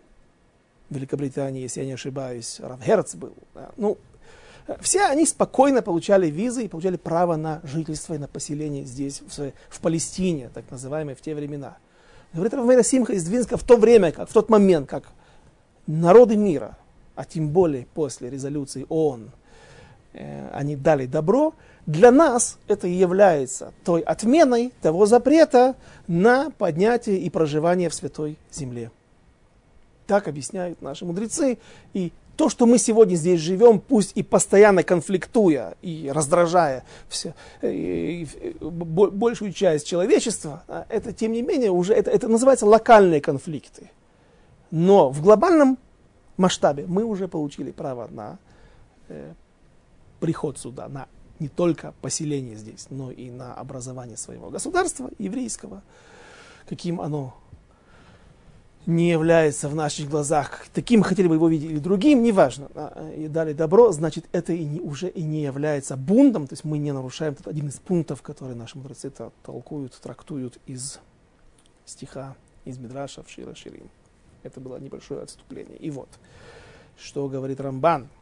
Великобритании, 0.89 1.61
если 1.61 1.81
я 1.81 1.85
не 1.85 1.93
ошибаюсь, 1.93 2.59
Рав 2.59 2.83
Герц 2.85 3.15
был. 3.15 3.33
Да. 3.53 3.69
Ну, 3.77 3.97
все 4.81 5.05
они 5.05 5.25
спокойно 5.25 5.81
получали 5.81 6.27
визы 6.27 6.65
и 6.65 6.67
получали 6.67 6.97
право 6.97 7.35
на 7.35 7.61
жительство 7.63 8.13
и 8.13 8.17
на 8.17 8.27
поселение 8.27 8.85
здесь, 8.85 9.21
в, 9.21 9.51
в 9.69 9.79
Палестине, 9.79 10.49
так 10.53 10.69
называемой 10.69 11.15
в 11.15 11.21
те 11.21 11.33
времена. 11.35 11.77
Говорит 12.33 12.53
Равмейра 12.53 12.83
Симха 12.83 13.13
из 13.13 13.23
Двинска 13.25 13.57
в 13.57 13.63
то 13.63 13.77
время, 13.77 14.11
как, 14.11 14.29
в 14.29 14.33
тот 14.33 14.49
момент, 14.49 14.89
как 14.89 15.05
народы 15.87 16.37
мира, 16.37 16.77
а 17.15 17.25
тем 17.25 17.49
более 17.49 17.87
после 17.93 18.29
резолюции 18.29 18.85
ООН, 18.89 19.31
э, 20.13 20.49
они 20.53 20.75
дали 20.75 21.05
добро, 21.07 21.53
для 21.85 22.11
нас 22.11 22.59
это 22.67 22.87
и 22.87 22.91
является 22.91 23.73
той 23.83 24.01
отменой 24.01 24.71
того 24.81 25.07
запрета 25.07 25.75
на 26.07 26.51
поднятие 26.51 27.17
и 27.17 27.29
проживание 27.31 27.89
в 27.89 27.95
Святой 27.95 28.37
Земле. 28.51 28.91
Так 30.05 30.27
объясняют 30.27 30.81
наши 30.83 31.05
мудрецы, 31.05 31.57
и 31.93 32.11
то, 32.39 32.47
что 32.47 32.65
мы 32.65 32.77
сегодня 32.77 33.15
здесь 33.15 33.41
живем, 33.41 33.81
пусть 33.81 34.13
и 34.15 34.23
постоянно 34.23 34.81
конфликтуя 34.81 35.75
и 35.81 36.09
раздражая 36.09 36.85
все, 37.09 37.35
и, 37.61 38.25
и, 38.41 38.55
большую 38.61 39.51
часть 39.51 39.85
человечества, 39.85 40.63
а, 40.69 40.85
это, 40.87 41.11
тем 41.11 41.33
не 41.33 41.41
менее, 41.41 41.71
уже 41.71 41.93
это, 41.93 42.09
это 42.09 42.29
называется 42.29 42.65
локальные 42.65 43.19
конфликты. 43.19 43.91
Но 44.71 45.09
в 45.09 45.21
глобальном 45.21 45.77
масштабе 46.37 46.85
мы 46.87 47.03
уже 47.03 47.27
получили 47.27 47.71
право 47.71 48.07
на 48.09 48.39
э, 49.09 49.33
приход 50.21 50.57
сюда, 50.57 50.87
на 50.87 51.09
не 51.39 51.49
только 51.49 51.93
поселение 52.01 52.55
здесь, 52.55 52.87
но 52.89 53.11
и 53.11 53.31
на 53.31 53.53
образование 53.53 54.15
своего 54.15 54.49
государства 54.49 55.09
еврейского, 55.17 55.81
каким 56.69 57.01
оно 57.01 57.35
не 58.85 59.09
является 59.09 59.69
в 59.69 59.75
наших 59.75 60.09
глазах 60.09 60.65
таким, 60.73 61.03
хотели 61.03 61.27
бы 61.27 61.35
его 61.35 61.47
видеть, 61.47 61.71
или 61.71 61.79
другим, 61.79 62.23
неважно, 62.23 62.69
а, 62.75 63.11
и 63.11 63.27
дали 63.27 63.53
добро, 63.53 63.91
значит, 63.91 64.25
это 64.31 64.53
и 64.53 64.63
не, 64.63 64.79
уже 64.79 65.09
и 65.09 65.23
не 65.23 65.43
является 65.43 65.95
бунтом, 65.97 66.47
то 66.47 66.53
есть 66.53 66.63
мы 66.63 66.77
не 66.77 66.91
нарушаем 66.91 67.33
этот 67.33 67.47
один 67.47 67.67
из 67.67 67.75
пунктов, 67.75 68.21
которые 68.21 68.55
наши 68.55 68.77
мудрецы 68.77 69.11
толкуют, 69.43 69.93
трактуют 70.01 70.59
из 70.65 70.99
стиха, 71.85 72.35
из 72.65 72.77
Мидраша 72.77 73.23
в 73.23 73.29
Шира 73.29 73.55
Ширим. 73.55 73.89
Это 74.43 74.59
было 74.59 74.77
небольшое 74.77 75.21
отступление. 75.21 75.77
И 75.77 75.91
вот, 75.91 76.09
что 76.97 77.27
говорит 77.27 77.59
Рамбан– 77.59 78.07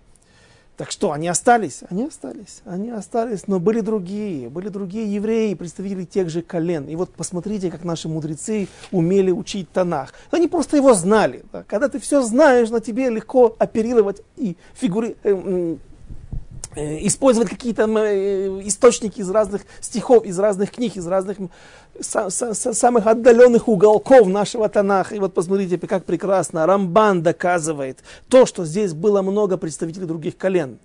так 0.77 0.91
что, 0.91 1.11
они 1.11 1.27
остались? 1.27 1.81
Они 1.89 2.05
остались. 2.05 2.61
Они 2.63 2.91
остались, 2.91 3.47
но 3.47 3.59
были 3.59 3.81
другие. 3.81 4.47
Были 4.47 4.69
другие 4.69 5.11
евреи, 5.11 5.55
представители 5.55 6.05
тех 6.05 6.29
же 6.29 6.43
колен. 6.43 6.85
И 6.87 6.95
вот 6.95 7.09
посмотрите, 7.09 7.71
как 7.71 7.83
наши 7.83 8.07
мудрецы 8.07 8.67
умели 8.91 9.31
учить 9.31 9.71
Танах. 9.71 10.13
Они 10.29 10.47
просто 10.47 10.77
его 10.77 10.93
знали. 10.93 11.43
Да? 11.51 11.63
Когда 11.67 11.89
ты 11.89 11.99
все 11.99 12.21
знаешь, 12.21 12.69
на 12.69 12.79
тебе 12.79 13.09
легко 13.09 13.55
оперировать 13.57 14.21
и 14.35 14.55
фигури... 14.75 15.17
Э, 15.23 15.77
Э, 16.77 17.07
использовать 17.07 17.49
какие-то 17.49 17.87
э, 17.87 18.61
источники 18.65 19.19
из 19.19 19.31
разных 19.31 19.63
стихов, 19.81 20.25
из 20.25 20.37
разных 20.37 20.71
книг, 20.71 20.95
из 20.95 21.07
разных 21.07 21.37
самых 22.01 23.07
отдаленных 23.07 23.67
уголков 23.67 24.27
нашего 24.27 24.69
Танаха. 24.69 25.15
И 25.15 25.19
вот 25.19 25.33
посмотрите, 25.33 25.77
как 25.77 26.05
прекрасно 26.05 26.65
Рамбан 26.65 27.23
доказывает 27.23 27.99
то, 28.29 28.45
что 28.45 28.65
здесь 28.65 28.93
было 28.93 29.21
много 29.21 29.57
представителей 29.57 30.05
других 30.05 30.37
колен. 30.37 30.79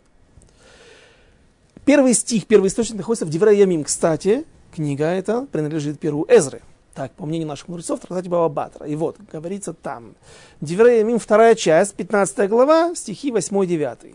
Первый 1.84 2.14
стих, 2.14 2.46
первый 2.46 2.68
источник 2.68 2.98
находится 2.98 3.26
в 3.26 3.30
Девре 3.30 3.58
Ямим. 3.58 3.84
Кстати, 3.84 4.44
книга 4.72 5.06
эта 5.06 5.46
принадлежит 5.50 5.98
Перу 5.98 6.24
Эзры. 6.28 6.62
Так, 6.94 7.12
по 7.12 7.26
мнению 7.26 7.48
наших 7.48 7.68
мудрецов, 7.68 8.00
трактате 8.00 8.28
Баба 8.28 8.48
Батра. 8.48 8.86
И 8.86 8.94
вот, 8.94 9.16
говорится 9.32 9.72
там. 9.72 10.14
Девре 10.60 11.00
Ямим, 11.00 11.18
вторая 11.18 11.54
часть, 11.54 11.94
15 11.94 12.48
глава, 12.48 12.94
стихи 12.94 13.30
8-9 13.30 14.14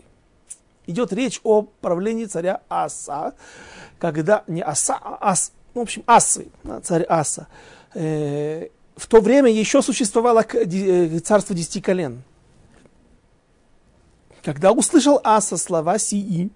идет 0.88 1.12
речь 1.12 1.40
о 1.44 1.62
правлении 1.62 2.24
царя 2.24 2.62
Аса, 2.68 3.34
когда 4.00 4.42
не 4.48 4.62
Аса, 4.62 4.98
а 5.00 5.30
Ас, 5.30 5.52
в 5.78 5.82
общем, 5.82 6.02
Асы, 6.06 6.48
царь 6.82 7.04
Аса. 7.08 7.48
Э, 7.94 8.68
в 8.96 9.06
то 9.06 9.20
время 9.20 9.50
еще 9.50 9.82
существовало 9.82 10.44
э, 10.52 11.18
царство 11.20 11.54
десяти 11.54 11.80
колен. 11.80 12.22
Когда 14.42 14.72
услышал 14.72 15.20
Аса 15.24 15.56
слова 15.56 15.98
Сии 15.98 16.50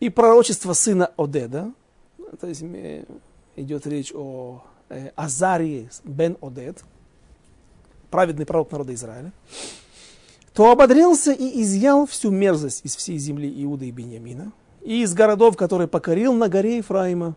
и 0.00 0.08
пророчество 0.08 0.72
сына 0.72 1.12
Одеда, 1.16 1.72
то 2.40 2.46
есть 2.46 2.62
идет 3.56 3.86
речь 3.86 4.12
о 4.14 4.62
э, 4.88 5.10
Азарии 5.14 5.88
бен 6.04 6.36
Одет, 6.40 6.84
праведный 8.10 8.46
пророк 8.46 8.70
народа 8.70 8.94
Израиля, 8.94 9.32
то 10.54 10.70
ободрился 10.70 11.32
и 11.32 11.62
изъял 11.62 12.06
всю 12.06 12.30
мерзость 12.30 12.82
из 12.84 12.96
всей 12.96 13.18
земли 13.18 13.50
Иуда 13.64 13.84
и 13.84 13.90
Бениамина, 13.90 14.52
и 14.82 15.02
из 15.02 15.14
городов, 15.14 15.56
которые 15.56 15.88
покорил 15.88 16.34
на 16.34 16.48
горе 16.48 16.78
Ефраима. 16.78 17.36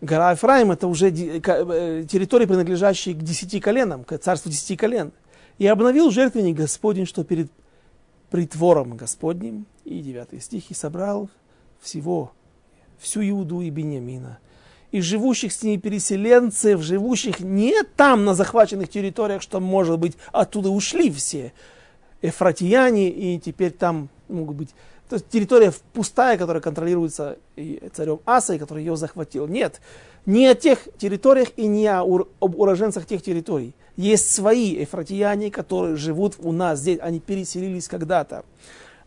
Гора 0.00 0.32
Ефраим 0.32 0.70
это 0.70 0.86
уже 0.86 1.08
э, 1.08 2.04
территория, 2.04 2.46
принадлежащая 2.46 3.14
к 3.14 3.22
десяти 3.22 3.60
коленам, 3.60 4.04
к 4.04 4.18
царству 4.18 4.50
десяти 4.50 4.76
колен. 4.76 5.12
И 5.58 5.66
обновил 5.66 6.10
жертвенник 6.10 6.56
Господень, 6.56 7.06
что 7.06 7.24
перед 7.24 7.50
притвором 8.30 8.96
Господним, 8.96 9.66
и 9.84 10.00
девятый 10.00 10.40
стих, 10.40 10.70
и 10.70 10.74
собрал 10.74 11.30
всего, 11.80 12.32
всю 12.98 13.22
Иуду 13.22 13.60
и 13.60 13.70
Бениамина, 13.70 14.38
и 14.90 15.00
живущих 15.00 15.52
с 15.52 15.62
ней 15.62 15.78
переселенцев, 15.78 16.80
живущих 16.80 17.40
не 17.40 17.82
там, 17.96 18.24
на 18.24 18.34
захваченных 18.34 18.88
территориях, 18.88 19.42
что, 19.42 19.60
может 19.60 19.98
быть, 19.98 20.16
оттуда 20.32 20.70
ушли 20.70 21.10
все 21.10 21.52
эфратияне, 22.22 23.10
и 23.10 23.38
теперь 23.38 23.70
там 23.70 24.08
могут 24.28 24.56
быть... 24.56 24.70
То 25.08 25.16
есть 25.16 25.28
территория 25.28 25.72
пустая, 25.92 26.38
которая 26.38 26.62
контролируется 26.62 27.36
царем 27.92 28.20
Асой, 28.24 28.58
который 28.58 28.84
ее 28.84 28.96
захватил. 28.96 29.46
Нет, 29.46 29.80
не 30.26 30.46
о 30.46 30.54
тех 30.54 30.88
территориях 30.98 31.48
и 31.56 31.66
не 31.66 31.86
о 31.86 32.02
об 32.02 32.58
уроженцах 32.58 33.06
тех 33.06 33.22
территорий. 33.22 33.74
Есть 33.96 34.30
свои 34.30 34.82
эфратияне, 34.82 35.50
которые 35.50 35.96
живут 35.96 36.36
у 36.38 36.52
нас 36.52 36.80
здесь, 36.80 36.98
они 37.00 37.20
переселились 37.20 37.86
когда-то 37.86 38.44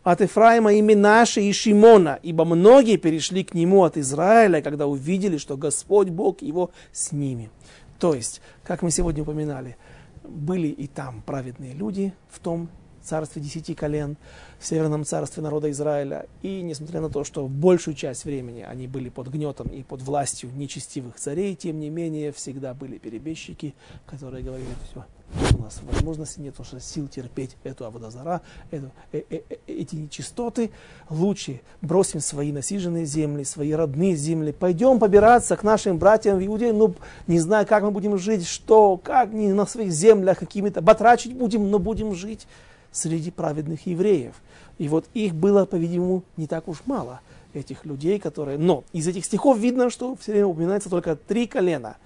от 0.02 0.20
Ефраима 0.20 0.72
и 0.72 0.80
Минаши 0.80 1.42
и 1.42 1.52
Шимона, 1.52 2.18
ибо 2.22 2.44
многие 2.44 2.96
перешли 2.96 3.44
к 3.44 3.52
нему 3.52 3.84
от 3.84 3.96
Израиля, 3.98 4.62
когда 4.62 4.86
увидели, 4.86 5.36
что 5.36 5.56
Господь 5.56 6.08
Бог 6.08 6.40
его 6.40 6.70
с 6.92 7.12
ними. 7.12 7.50
То 7.98 8.14
есть, 8.14 8.40
как 8.62 8.82
мы 8.82 8.90
сегодня 8.90 9.22
упоминали, 9.22 9.76
были 10.24 10.68
и 10.68 10.86
там 10.86 11.22
праведные 11.26 11.74
люди 11.74 12.14
в 12.30 12.38
том 12.38 12.68
царстве 13.08 13.42
десяти 13.42 13.74
колен, 13.74 14.16
в 14.58 14.66
северном 14.66 15.04
царстве 15.04 15.42
народа 15.42 15.70
Израиля. 15.70 16.26
И 16.42 16.62
несмотря 16.62 17.00
на 17.00 17.08
то, 17.08 17.24
что 17.24 17.46
большую 17.48 17.94
часть 17.94 18.24
времени 18.24 18.62
они 18.62 18.86
были 18.86 19.08
под 19.08 19.28
гнетом 19.28 19.68
и 19.68 19.82
под 19.82 20.02
властью 20.02 20.50
нечестивых 20.54 21.16
царей, 21.16 21.54
тем 21.54 21.80
не 21.80 21.90
менее 21.90 22.32
всегда 22.32 22.74
были 22.74 22.98
перебежчики, 22.98 23.74
которые 24.06 24.44
говорили, 24.44 24.68
все, 24.90 25.04
у 25.58 25.62
нас 25.62 25.80
возможности 25.90 26.40
нет, 26.40 26.54
что 26.62 26.80
сил 26.80 27.06
терпеть 27.06 27.56
эту 27.62 27.84
Аводозара, 27.84 28.40
эту, 28.70 28.90
э, 29.12 29.22
э, 29.30 29.40
э, 29.48 29.56
эти 29.66 29.96
нечистоты. 29.96 30.70
Лучше 31.10 31.60
бросим 31.82 32.20
свои 32.20 32.50
насиженные 32.50 33.04
земли, 33.04 33.44
свои 33.44 33.72
родные 33.72 34.16
земли, 34.16 34.52
пойдем 34.52 34.98
побираться 34.98 35.56
к 35.56 35.62
нашим 35.62 35.98
братьям 35.98 36.38
в 36.38 36.46
Иудее, 36.46 36.72
ну, 36.72 36.94
не 37.26 37.40
знаю, 37.40 37.66
как 37.66 37.82
мы 37.82 37.90
будем 37.90 38.16
жить, 38.18 38.46
что, 38.46 38.96
как, 38.96 39.32
не 39.32 39.52
на 39.52 39.66
своих 39.66 39.92
землях 39.92 40.38
какими-то, 40.38 40.80
батрачить 40.80 41.34
будем, 41.34 41.70
но 41.70 41.78
будем 41.78 42.14
жить 42.14 42.46
среди 42.92 43.30
праведных 43.30 43.86
евреев. 43.86 44.34
И 44.78 44.88
вот 44.88 45.06
их 45.14 45.34
было, 45.34 45.64
по-видимому, 45.64 46.22
не 46.36 46.46
так 46.46 46.68
уж 46.68 46.78
мало, 46.86 47.20
этих 47.54 47.84
людей, 47.84 48.18
которые... 48.18 48.58
Но 48.58 48.84
из 48.92 49.06
этих 49.08 49.24
стихов 49.24 49.58
видно, 49.58 49.90
что 49.90 50.16
все 50.16 50.32
время 50.32 50.46
упоминается 50.46 50.90
только 50.90 51.16
три 51.16 51.46
колена. 51.46 51.96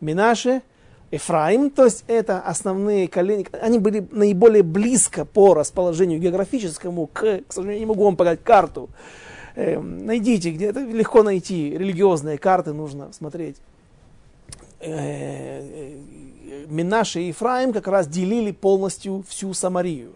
Минаше, 0.00 0.62
Ефраим, 1.10 1.68
то 1.68 1.84
есть 1.84 2.04
это 2.06 2.40
основные 2.40 3.06
колени, 3.06 3.46
они 3.60 3.78
были 3.78 4.06
наиболее 4.10 4.62
близко 4.62 5.26
по 5.26 5.52
расположению 5.52 6.18
географическому, 6.18 7.06
к, 7.06 7.42
к 7.46 7.52
сожалению, 7.52 7.80
не 7.80 7.86
могу 7.86 8.04
вам 8.04 8.16
показать 8.16 8.42
карту. 8.42 8.88
Э, 9.54 9.78
найдите, 9.78 10.50
где 10.52 10.66
это 10.66 10.80
легко 10.80 11.22
найти, 11.22 11.76
религиозные 11.76 12.38
карты 12.38 12.72
нужно 12.72 13.12
смотреть. 13.12 13.56
Э, 14.80 14.88
э, 14.90 16.64
Минаше 16.68 17.20
и 17.20 17.28
Ефраим 17.28 17.74
как 17.74 17.88
раз 17.88 18.08
делили 18.08 18.50
полностью 18.50 19.22
всю 19.28 19.52
Самарию. 19.52 20.14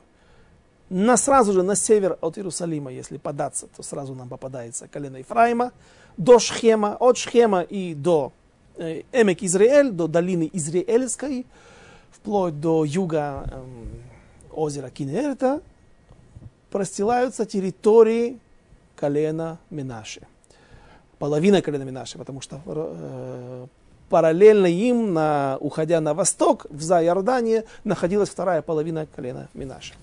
На, 0.89 1.17
сразу 1.17 1.53
же 1.53 1.63
на 1.63 1.75
север 1.75 2.17
от 2.21 2.39
Иерусалима, 2.39 2.93
если 2.93 3.17
податься, 3.17 3.67
то 3.77 3.83
сразу 3.83 4.15
нам 4.15 4.29
попадается 4.29 4.87
колено 4.89 5.17
Ефраима, 5.17 5.73
до 6.17 6.39
Шхема, 6.39 6.97
от 6.99 7.17
Шхема 7.19 7.63
и 7.63 7.95
до 7.95 8.33
Э, 8.79 9.03
Эмек 9.13 9.43
Израиль, 9.43 9.91
до 9.91 10.07
долины 10.07 10.51
Израильской, 10.53 11.47
вплоть 12.11 12.61
до 12.61 12.85
юга 12.85 13.45
э, 13.47 13.65
озера 14.53 14.91
Кинерта, 14.91 15.63
простилаются 16.71 17.47
территории 17.47 18.39
колена 18.95 19.59
Минаши. 19.71 20.21
Половина 21.19 21.63
колена 21.63 21.85
Минаши, 21.85 22.19
потому 22.19 22.43
что 22.43 22.61
э, 22.67 23.67
параллельно 24.11 24.67
им, 24.67 25.15
на, 25.15 25.57
уходя 25.61 26.03
на 26.03 26.13
восток, 26.13 26.67
в 26.69 26.83
Зайордане, 26.83 27.65
находилась 27.85 28.29
вторая 28.29 28.61
половина 28.61 29.07
колена 29.07 29.49
Минаши. 29.55 29.95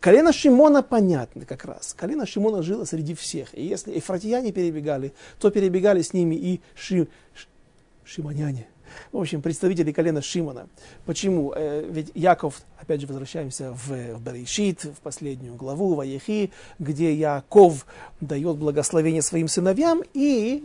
Колено 0.00 0.32
Шимона 0.32 0.82
понятно 0.82 1.44
как 1.44 1.64
раз. 1.64 1.94
Колено 1.94 2.26
Шимона 2.26 2.62
жило 2.62 2.84
среди 2.84 3.14
всех. 3.14 3.56
И 3.56 3.64
если 3.64 3.98
эфратияне 3.98 4.52
перебегали, 4.52 5.12
то 5.38 5.50
перебегали 5.50 6.02
с 6.02 6.12
ними 6.12 6.34
и 6.34 6.60
Ши, 6.74 7.08
шимоняне. 8.04 8.68
В 9.12 9.18
общем, 9.18 9.42
представители 9.42 9.92
колена 9.92 10.22
Шимона. 10.22 10.68
Почему? 11.04 11.52
Э, 11.54 11.84
ведь 11.88 12.12
Яков, 12.14 12.62
опять 12.78 13.00
же, 13.00 13.06
возвращаемся 13.06 13.72
в, 13.72 13.88
в 14.14 14.22
Берешит, 14.22 14.84
в 14.84 15.00
последнюю 15.02 15.54
главу, 15.54 15.94
в 15.94 16.00
Аехи, 16.00 16.52
где 16.78 17.12
Яков 17.14 17.86
дает 18.20 18.56
благословение 18.56 19.22
своим 19.22 19.48
сыновьям, 19.48 20.02
и 20.12 20.64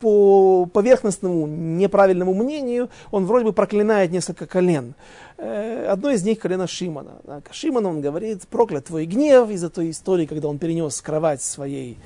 по 0.00 0.66
поверхностному 0.66 1.46
неправильному 1.46 2.34
мнению 2.34 2.88
он 3.10 3.26
вроде 3.26 3.46
бы 3.46 3.52
проклинает 3.52 4.10
несколько 4.10 4.46
колен. 4.46 4.94
Э, 5.36 5.86
одно 5.86 6.10
из 6.10 6.24
них 6.24 6.38
колено 6.38 6.66
Шимона. 6.66 7.20
Шимон, 7.50 7.86
он 7.86 8.00
говорит, 8.00 8.46
проклят 8.48 8.86
твой 8.86 9.06
гнев 9.06 9.50
из-за 9.50 9.70
той 9.70 9.90
истории, 9.90 10.26
когда 10.26 10.48
он 10.48 10.58
перенес 10.58 11.00
кровать 11.00 11.42
своей 11.42 11.98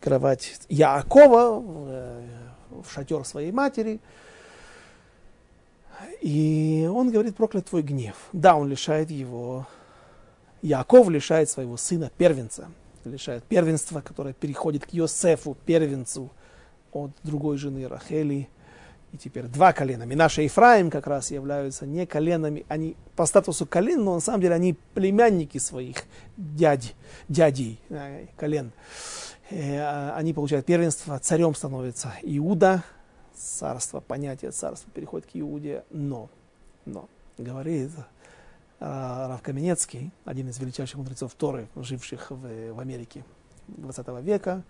кровать 0.00 0.58
Яакова, 0.70 1.62
э, 1.62 2.22
в 2.82 2.90
шатер 2.90 3.24
своей 3.24 3.52
матери. 3.52 4.00
И 6.20 6.88
он 6.92 7.10
говорит, 7.10 7.36
проклят 7.36 7.66
твой 7.66 7.82
гнев. 7.82 8.14
Да, 8.32 8.56
он 8.56 8.68
лишает 8.68 9.10
его, 9.10 9.66
Яков 10.62 11.08
лишает 11.08 11.50
своего 11.50 11.76
сына 11.76 12.10
первенца, 12.16 12.68
лишает 13.04 13.44
первенства, 13.44 14.00
которое 14.00 14.34
переходит 14.34 14.86
к 14.86 14.90
Йосефу, 14.90 15.56
первенцу 15.66 16.30
от 16.92 17.12
другой 17.22 17.56
жены 17.56 17.88
Рахели. 17.88 18.48
И 19.12 19.18
теперь 19.18 19.44
два 19.44 19.74
колена. 19.74 20.04
Минаша 20.04 20.40
и 20.40 20.44
Ефраим 20.44 20.90
как 20.90 21.06
раз 21.06 21.30
являются 21.30 21.84
не 21.86 22.06
коленами, 22.06 22.64
они 22.68 22.96
по 23.14 23.26
статусу 23.26 23.66
колен, 23.66 24.02
но 24.02 24.14
на 24.14 24.20
самом 24.20 24.40
деле 24.40 24.54
они 24.54 24.74
племянники 24.94 25.58
своих 25.58 26.04
дядь, 26.38 26.94
дядей, 27.28 27.78
э, 27.90 28.26
колен. 28.36 28.72
Э, 29.50 29.80
а, 29.80 30.16
они 30.16 30.32
получают 30.32 30.64
первенство, 30.64 31.18
царем 31.18 31.54
становится 31.54 32.14
Иуда, 32.22 32.84
царство, 33.34 34.00
понятие 34.00 34.50
царства 34.50 34.90
переходит 34.94 35.26
к 35.26 35.30
Иуде, 35.34 35.84
но, 35.90 36.30
но, 36.86 37.06
говорит 37.36 37.90
Рав 38.82 39.40
Каменецкий, 39.42 40.10
один 40.24 40.48
из 40.48 40.58
величайших 40.58 40.96
мудрецов 40.96 41.32
Торы, 41.34 41.68
живших 41.76 42.32
в, 42.32 42.72
в 42.72 42.80
Америке 42.80 43.24
20 43.68 44.08
века, 44.22 44.64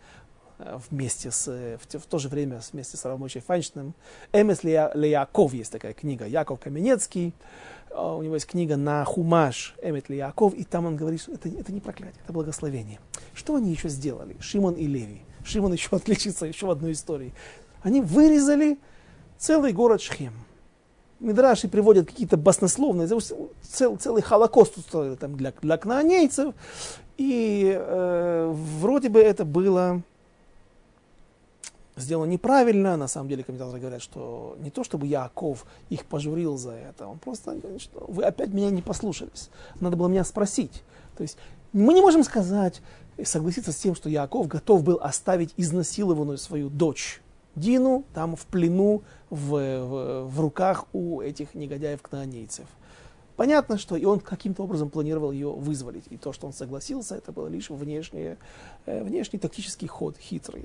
э, 0.58 0.78
вместе 0.90 1.30
с, 1.30 1.46
в, 1.46 1.98
в 1.98 2.06
то 2.06 2.18
же 2.18 2.28
время 2.28 2.60
вместе 2.72 2.98
с 2.98 3.04
Равмойшей 3.06 3.40
Файнштейном. 3.40 3.94
Эмес 4.34 4.64
Леяков 4.64 5.54
есть 5.54 5.72
такая 5.72 5.94
книга, 5.94 6.26
Яков 6.26 6.60
Каменецкий, 6.60 7.32
а, 7.90 8.14
у 8.14 8.22
него 8.22 8.34
есть 8.34 8.46
книга 8.46 8.76
на 8.76 9.02
Хумаш 9.06 9.74
Эмет 9.82 10.10
Яков, 10.10 10.52
и 10.52 10.64
там 10.64 10.84
он 10.84 10.96
говорит, 10.96 11.22
что 11.22 11.32
это, 11.32 11.48
это 11.48 11.72
не 11.72 11.80
проклятие, 11.80 12.20
это 12.22 12.34
благословение. 12.34 13.00
Что 13.32 13.56
они 13.56 13.70
еще 13.70 13.88
сделали, 13.88 14.36
Шимон 14.40 14.74
и 14.74 14.86
Леви? 14.86 15.22
Шимон 15.42 15.72
еще 15.72 15.88
отличится 15.96 16.44
еще 16.44 16.66
в 16.66 16.70
одной 16.70 16.92
истории. 16.92 17.32
Они 17.80 18.02
вырезали 18.02 18.78
целый 19.38 19.72
город 19.72 20.02
Шхем. 20.02 20.34
Мидраши 21.22 21.68
приводят 21.68 22.06
какие-то 22.06 22.36
баснословные, 22.36 23.08
цел, 23.08 23.96
целый 23.96 24.22
холокост 24.22 24.76
устроили 24.76 25.14
там 25.14 25.36
для, 25.36 25.52
для 25.62 25.76
кнаанейцев. 25.78 26.54
И 27.16 27.72
э, 27.74 28.52
вроде 28.80 29.08
бы 29.08 29.20
это 29.20 29.44
было 29.44 30.02
сделано 31.96 32.28
неправильно. 32.28 32.96
На 32.96 33.06
самом 33.06 33.28
деле 33.28 33.44
комментаторы 33.44 33.78
говорят, 33.78 34.02
что 34.02 34.56
не 34.60 34.70
то 34.70 34.82
чтобы 34.82 35.06
Яков 35.06 35.64
их 35.90 36.04
пожурил 36.06 36.56
за 36.56 36.72
это, 36.72 37.06
он 37.06 37.18
просто 37.18 37.54
говорит, 37.54 37.80
что 37.80 38.04
вы 38.08 38.24
опять 38.24 38.52
меня 38.52 38.70
не 38.70 38.82
послушались. 38.82 39.50
Надо 39.80 39.96
было 39.96 40.08
меня 40.08 40.24
спросить. 40.24 40.82
То 41.16 41.22
есть 41.22 41.38
мы 41.72 41.94
не 41.94 42.00
можем 42.00 42.24
сказать, 42.24 42.82
согласиться 43.24 43.72
с 43.72 43.76
тем, 43.76 43.94
что 43.94 44.08
Яков 44.08 44.48
готов 44.48 44.82
был 44.82 44.98
оставить 45.00 45.54
изнасилованную 45.56 46.38
свою 46.38 46.68
дочь 46.68 47.21
Дину 47.54 48.04
там 48.14 48.36
в 48.36 48.46
плену, 48.46 49.02
в, 49.30 49.50
в, 49.50 50.24
в 50.24 50.40
руках 50.40 50.86
у 50.92 51.20
этих 51.20 51.54
негодяев-кнаанейцев. 51.54 52.66
Понятно, 53.36 53.78
что 53.78 53.96
и 53.96 54.04
он 54.04 54.20
каким-то 54.20 54.62
образом 54.62 54.90
планировал 54.90 55.32
ее 55.32 55.50
вызволить. 55.50 56.04
И 56.10 56.16
то, 56.16 56.32
что 56.32 56.46
он 56.46 56.52
согласился, 56.52 57.16
это 57.16 57.32
был 57.32 57.48
лишь 57.48 57.70
внешний, 57.70 58.22
э, 58.22 58.36
внешний 58.86 59.38
тактический 59.38 59.88
ход, 59.88 60.16
хитрый. 60.18 60.64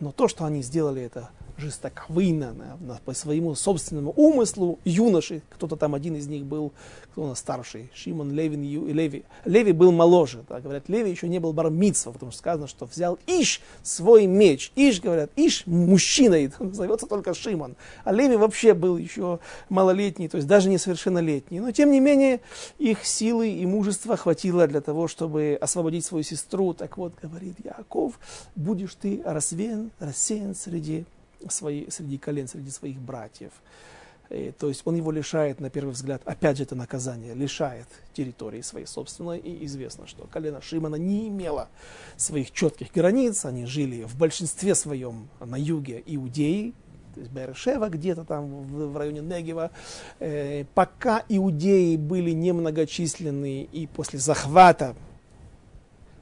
Но 0.00 0.12
то, 0.12 0.28
что 0.28 0.44
они 0.44 0.62
сделали 0.62 1.02
это 1.02 1.30
жестоковыйно, 1.58 2.54
по 3.04 3.12
своему 3.14 3.54
собственному 3.54 4.12
умыслу, 4.12 4.78
юноши, 4.84 5.42
кто-то 5.50 5.76
там 5.76 5.94
один 5.94 6.14
из 6.14 6.28
них 6.28 6.44
был, 6.44 6.72
кто 7.10 7.22
у 7.22 7.26
нас 7.26 7.40
старший, 7.40 7.90
Шимон, 7.94 8.32
Левин 8.32 8.62
и 8.62 8.92
Леви. 8.92 9.24
Леви 9.44 9.72
был 9.72 9.90
моложе, 9.90 10.44
да, 10.48 10.60
говорят, 10.60 10.88
Леви 10.88 11.10
еще 11.10 11.28
не 11.28 11.40
был 11.40 11.52
бармитсва, 11.52 12.12
потому 12.12 12.30
что 12.30 12.38
сказано, 12.38 12.68
что 12.68 12.86
взял 12.86 13.18
Иш 13.26 13.60
свой 13.82 14.26
меч. 14.26 14.72
Иш, 14.76 15.00
говорят, 15.00 15.30
Иш 15.34 15.66
мужчиной, 15.66 16.52
зовется 16.60 17.06
только 17.06 17.34
Шимон. 17.34 17.74
А 18.04 18.12
Леви 18.12 18.36
вообще 18.36 18.72
был 18.72 18.96
еще 18.96 19.40
малолетний, 19.68 20.28
то 20.28 20.36
есть 20.36 20.46
даже 20.46 20.68
несовершеннолетний. 20.68 21.58
Но 21.58 21.72
тем 21.72 21.90
не 21.90 21.98
менее, 21.98 22.40
их 22.78 23.04
силы 23.04 23.50
и 23.50 23.66
мужества 23.66 24.16
хватило 24.16 24.68
для 24.68 24.80
того, 24.80 25.08
чтобы 25.08 25.58
освободить 25.60 26.04
свою 26.04 26.22
сестру. 26.22 26.72
Так 26.72 26.98
вот, 26.98 27.14
говорит 27.20 27.56
Яков, 27.64 28.18
будешь 28.56 28.94
ты 28.94 29.22
рассеян, 29.24 29.90
рассеян 29.98 30.54
среди, 30.54 31.04
свои, 31.48 31.88
среди 31.90 32.18
колен, 32.18 32.48
среди 32.48 32.70
своих 32.70 32.98
братьев. 32.98 33.52
И, 34.30 34.52
то 34.58 34.68
есть 34.68 34.82
он 34.84 34.94
его 34.94 35.10
лишает, 35.10 35.58
на 35.58 35.70
первый 35.70 35.92
взгляд, 35.92 36.20
опять 36.26 36.58
же 36.58 36.64
это 36.64 36.74
наказание, 36.74 37.34
лишает 37.34 37.86
территории 38.12 38.60
своей 38.60 38.86
собственной. 38.86 39.38
И 39.38 39.64
известно, 39.64 40.06
что 40.06 40.26
колено 40.26 40.60
Шимона 40.60 40.96
не 40.96 41.28
имело 41.28 41.68
своих 42.16 42.52
четких 42.52 42.92
границ. 42.92 43.44
Они 43.44 43.64
жили 43.64 44.04
в 44.04 44.16
большинстве 44.16 44.74
своем 44.74 45.28
на 45.40 45.56
юге 45.56 46.02
Иудеи, 46.04 46.74
то 47.14 47.20
есть 47.20 47.32
Бершева 47.32 47.88
где-то 47.88 48.24
там 48.24 48.62
в, 48.62 48.92
в 48.92 48.96
районе 48.96 49.20
Негева. 49.22 49.70
Э, 50.20 50.64
пока 50.74 51.24
иудеи 51.28 51.96
были 51.96 52.30
немногочисленны 52.30 53.64
и 53.64 53.86
после 53.86 54.18
захвата, 54.18 54.94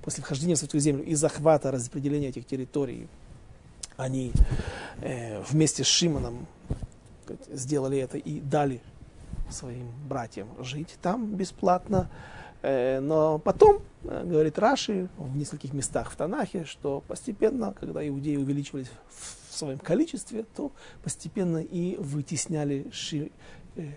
после 0.07 0.23
вхождения 0.23 0.55
в 0.55 0.59
Святую 0.59 0.81
Землю 0.81 1.05
и 1.05 1.17
захвата 1.17 1.73
распределения 1.73 2.29
этих 2.29 2.47
территорий, 2.47 3.09
они 3.97 4.33
э, 5.01 5.43
вместе 5.43 5.83
с 5.83 5.89
Шимоном 5.89 6.47
сделали 7.53 7.99
это 7.99 8.17
и 8.17 8.39
дали 8.39 8.81
своим 9.51 9.91
братьям 10.09 10.47
жить 10.61 10.97
там 11.03 11.35
бесплатно. 11.35 12.09
Э, 12.63 13.01
но 13.01 13.41
потом, 13.41 13.83
э, 14.05 14.23
говорит 14.25 14.61
Раши 14.61 15.09
в 15.19 15.37
нескольких 15.37 15.73
местах 15.73 16.13
в 16.13 16.17
Танахе, 16.17 16.65
что 16.65 17.03
постепенно, 17.09 17.75
когда 17.75 18.07
иудеи 18.07 18.37
увеличивались 18.37 18.91
в 19.09 19.55
своем 19.57 19.81
количестве, 19.81 20.45
то 20.55 20.71
постепенно 21.03 21.59
и 21.59 21.97
вытесняли 21.97 22.89
ши, 22.93 23.33
э, 23.75 23.91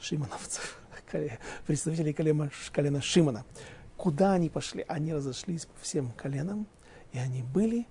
шимоновцев, 0.00 0.80
представителей 1.68 2.12
колена, 2.12 2.50
колена 2.72 3.00
Шимона. 3.00 3.44
Куда 4.02 4.32
они 4.32 4.48
пошли? 4.48 4.84
Они 4.88 5.14
разошлись 5.14 5.66
по 5.66 5.80
всем 5.80 6.10
коленам, 6.16 6.66
и 7.12 7.18
они 7.18 7.44
были 7.44 7.86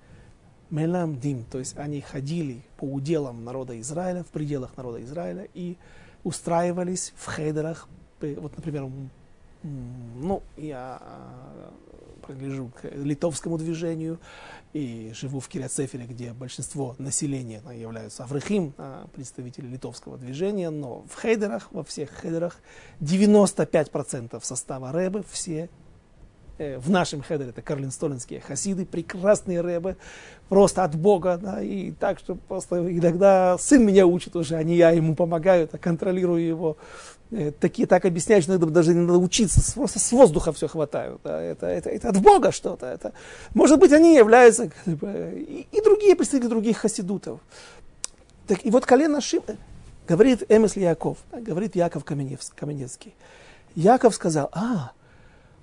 Мелам 0.70 1.18
Дим, 1.18 1.46
то 1.46 1.58
есть 1.58 1.78
они 1.78 2.02
ходили 2.02 2.64
по 2.76 2.84
уделам 2.84 3.46
народа 3.46 3.80
Израиля, 3.80 4.22
в 4.24 4.28
пределах 4.28 4.76
народа 4.76 5.02
Израиля 5.06 5.48
и 5.54 5.78
устраивались 6.26 7.14
в 7.16 7.34
хейдерах, 7.34 7.88
вот, 8.20 8.58
например, 8.58 8.90
ну, 9.64 10.44
я 10.58 11.00
а, 11.02 11.74
принадлежу 12.28 12.72
к 12.82 12.90
литовскому 12.94 13.58
движению 13.58 14.20
и 14.74 15.14
живу 15.16 15.40
в 15.40 15.48
Киряцефере, 15.48 16.08
где 16.08 16.34
большинство 16.34 16.94
населения 16.98 17.62
являются 17.74 18.26
аврахим, 18.26 18.74
а, 18.78 19.08
представители 19.16 19.68
литовского 19.68 20.18
движения, 20.18 20.72
но 20.72 21.06
в 21.10 21.22
хейдерах, 21.22 21.72
во 21.72 21.86
всех 21.86 22.10
хейдерах 22.22 22.60
95% 23.00 24.44
состава 24.44 24.92
рэбы 24.92 25.24
все 25.32 25.70
в 26.80 26.90
нашем 26.90 27.22
хедере 27.22 27.50
это 27.50 27.62
карлинстолинские 27.62 28.42
хасиды, 28.42 28.86
прекрасные 28.86 29.62
рэбы, 29.62 29.98
просто 30.50 30.84
от 30.84 30.96
Бога, 30.96 31.40
да, 31.42 31.62
и 31.62 31.92
так, 31.92 32.20
что 32.20 32.36
просто 32.36 32.78
иногда 32.78 33.58
сын 33.58 33.86
меня 33.86 34.06
учит 34.06 34.36
уже, 34.36 34.56
а 34.56 34.64
не 34.64 34.76
я 34.76 34.92
ему 34.92 35.16
помогаю, 35.16 35.70
а 35.72 35.78
контролирую 35.78 36.46
его. 36.46 36.78
Э, 37.32 37.52
такие 37.52 37.88
так 37.88 38.06
объясняют, 38.06 38.44
что 38.44 38.54
иногда 38.54 38.68
даже 38.68 38.94
не 38.94 39.00
надо 39.00 39.18
учиться, 39.20 39.74
просто 39.74 40.00
с 40.00 40.12
воздуха 40.12 40.52
все 40.52 40.68
хватают. 40.68 41.22
Да, 41.24 41.42
это, 41.42 41.68
это, 41.68 41.90
это 41.90 42.10
от 42.10 42.22
Бога 42.22 42.52
что-то. 42.52 42.86
Это, 42.86 43.14
может 43.54 43.80
быть, 43.80 43.94
они 43.94 44.16
являются, 44.16 44.70
и, 44.86 45.68
и 45.72 45.82
другие 45.82 46.16
представители 46.16 46.50
других 46.50 46.78
хасидутов. 46.78 47.40
Так, 48.48 48.66
и 48.66 48.70
вот 48.70 48.86
колено 48.86 49.22
Шим, 49.22 49.44
говорит 50.08 50.44
Эмес 50.50 50.76
Яков, 50.76 51.18
говорит 51.32 51.76
Яков 51.76 52.04
Каменецкий. 52.04 53.16
Яков 53.76 54.16
сказал, 54.16 54.50
а, 54.52 54.92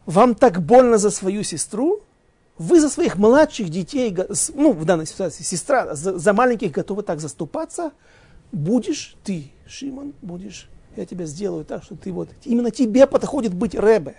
вам 0.08 0.34
так 0.34 0.62
больно 0.62 0.96
за 0.96 1.10
свою 1.10 1.42
сестру, 1.42 2.00
вы 2.56 2.80
за 2.80 2.88
своих 2.88 3.18
младших 3.18 3.68
детей, 3.68 4.16
ну, 4.54 4.72
в 4.72 4.84
данной 4.86 5.06
ситуации, 5.06 5.42
сестра, 5.42 5.94
за, 5.94 6.18
за 6.18 6.32
маленьких 6.32 6.72
готовы 6.72 7.02
так 7.02 7.20
заступаться, 7.20 7.92
будешь 8.50 9.16
ты, 9.22 9.52
Шимон, 9.66 10.14
будешь, 10.22 10.70
я 10.96 11.04
тебя 11.04 11.26
сделаю 11.26 11.66
так, 11.66 11.82
что 11.82 11.94
ты 11.94 12.10
вот, 12.10 12.30
именно 12.44 12.70
тебе 12.70 13.06
подходит 13.06 13.52
быть 13.52 13.74
рэбе, 13.74 14.16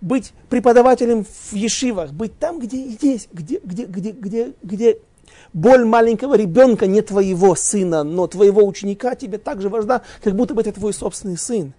быть 0.00 0.32
преподавателем 0.48 1.24
в 1.24 1.52
ешивах, 1.52 2.12
быть 2.12 2.36
там, 2.40 2.58
где 2.58 2.88
здесь, 2.88 3.28
где, 3.32 3.60
где, 3.62 3.84
где, 3.84 4.10
где, 4.10 4.52
где 4.64 4.98
боль 5.52 5.84
маленького 5.84 6.34
ребенка 6.34 6.88
не 6.88 7.02
твоего 7.02 7.54
сына, 7.54 8.02
но 8.02 8.26
твоего 8.26 8.66
ученика 8.66 9.14
тебе 9.14 9.38
так 9.38 9.62
же 9.62 9.68
важна, 9.68 10.02
как 10.24 10.34
будто 10.34 10.54
бы 10.54 10.60
это 10.60 10.72
твой 10.72 10.92
собственный 10.92 11.38
сын. 11.38 11.72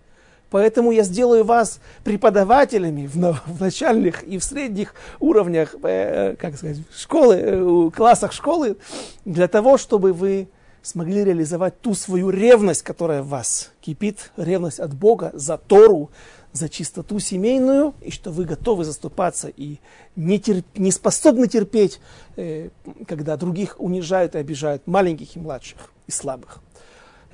Поэтому 0.51 0.91
я 0.91 1.03
сделаю 1.03 1.45
вас 1.45 1.79
преподавателями 2.03 3.07
в, 3.07 3.15
в 3.15 3.61
начальных 3.61 4.21
и 4.23 4.37
в 4.37 4.43
средних 4.43 4.93
уровнях, 5.19 5.75
э, 5.81 6.35
как 6.37 6.57
сказать, 6.57 6.77
школы, 6.95 7.35
э, 7.35 7.89
классах 7.95 8.33
школы, 8.33 8.75
для 9.23 9.47
того, 9.47 9.77
чтобы 9.77 10.11
вы 10.11 10.49
смогли 10.83 11.23
реализовать 11.23 11.79
ту 11.79 11.93
свою 11.93 12.29
ревность, 12.29 12.83
которая 12.83 13.23
в 13.23 13.29
вас 13.29 13.71
кипит, 13.79 14.31
ревность 14.35 14.81
от 14.81 14.93
Бога 14.93 15.31
за 15.33 15.57
Тору, 15.57 16.11
за 16.51 16.67
чистоту 16.67 17.19
семейную, 17.19 17.93
и 18.01 18.11
что 18.11 18.31
вы 18.31 18.43
готовы 18.43 18.83
заступаться 18.83 19.47
и 19.47 19.77
не, 20.17 20.37
терп, 20.37 20.65
не 20.75 20.91
способны 20.91 21.47
терпеть, 21.47 22.01
э, 22.35 22.69
когда 23.07 23.37
других 23.37 23.79
унижают 23.79 24.35
и 24.35 24.39
обижают, 24.39 24.85
маленьких 24.85 25.37
и 25.37 25.39
младших, 25.39 25.77
и 26.07 26.11
слабых. 26.11 26.59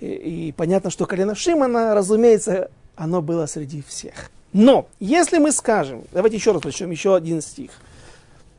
И, 0.02 0.06
и 0.06 0.52
понятно, 0.52 0.92
что 0.92 1.08
колено 1.08 1.34
Шимона, 1.34 1.96
разумеется, 1.96 2.70
оно 2.98 3.22
было 3.22 3.46
среди 3.46 3.82
всех. 3.82 4.30
Но, 4.52 4.88
если 5.00 5.38
мы 5.38 5.52
скажем, 5.52 6.04
давайте 6.12 6.38
еще 6.38 6.52
раз 6.52 6.62
прочтем 6.62 6.92
еще 6.92 7.16
один 7.16 7.42
стих. 7.42 7.72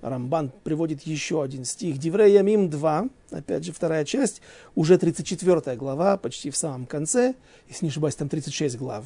Рамбан 0.00 0.52
приводит 0.62 1.02
еще 1.02 1.42
один 1.42 1.64
стих. 1.64 1.98
Диврей 1.98 2.32
Ямим 2.32 2.70
2, 2.70 3.08
опять 3.32 3.64
же 3.64 3.72
вторая 3.72 4.04
часть, 4.04 4.40
уже 4.76 4.96
34 4.96 5.76
глава, 5.76 6.16
почти 6.16 6.50
в 6.50 6.56
самом 6.56 6.86
конце, 6.86 7.34
если 7.68 7.86
не 7.86 7.90
ошибаюсь, 7.90 8.14
там 8.14 8.28
36 8.28 8.78
глав. 8.78 9.04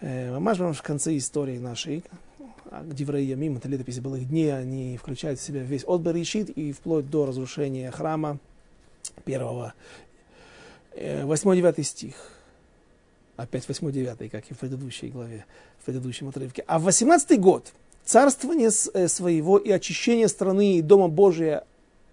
Э, 0.00 0.36
в 0.36 0.82
конце 0.82 1.16
истории 1.16 1.58
нашей, 1.58 2.02
а 2.72 2.82
Диврей 2.84 3.26
Ямим, 3.26 3.58
это 3.58 3.68
летописи 3.68 4.00
былых 4.00 4.28
дней, 4.28 4.52
они 4.52 4.96
включают 4.96 5.38
в 5.38 5.42
себя 5.44 5.62
весь 5.62 5.84
отбор 5.86 6.16
Ишит 6.16 6.50
и 6.50 6.72
вплоть 6.72 7.08
до 7.08 7.26
разрушения 7.26 7.92
храма 7.92 8.40
первого. 9.24 9.74
8-9 10.96 11.74
э, 11.76 11.82
стих 11.84 12.33
опять 13.36 13.66
8-9, 13.66 14.28
как 14.28 14.50
и 14.50 14.54
в 14.54 14.58
предыдущей 14.58 15.08
главе, 15.08 15.44
в 15.80 15.84
предыдущем 15.84 16.28
отрывке. 16.28 16.64
А 16.66 16.78
в 16.78 16.84
18 16.84 17.40
год 17.40 17.72
царствование 18.04 18.70
э, 18.94 19.08
своего 19.08 19.58
и 19.58 19.70
очищение 19.70 20.28
страны 20.28 20.76
и 20.76 20.82
Дома 20.82 21.08
Божия 21.08 21.64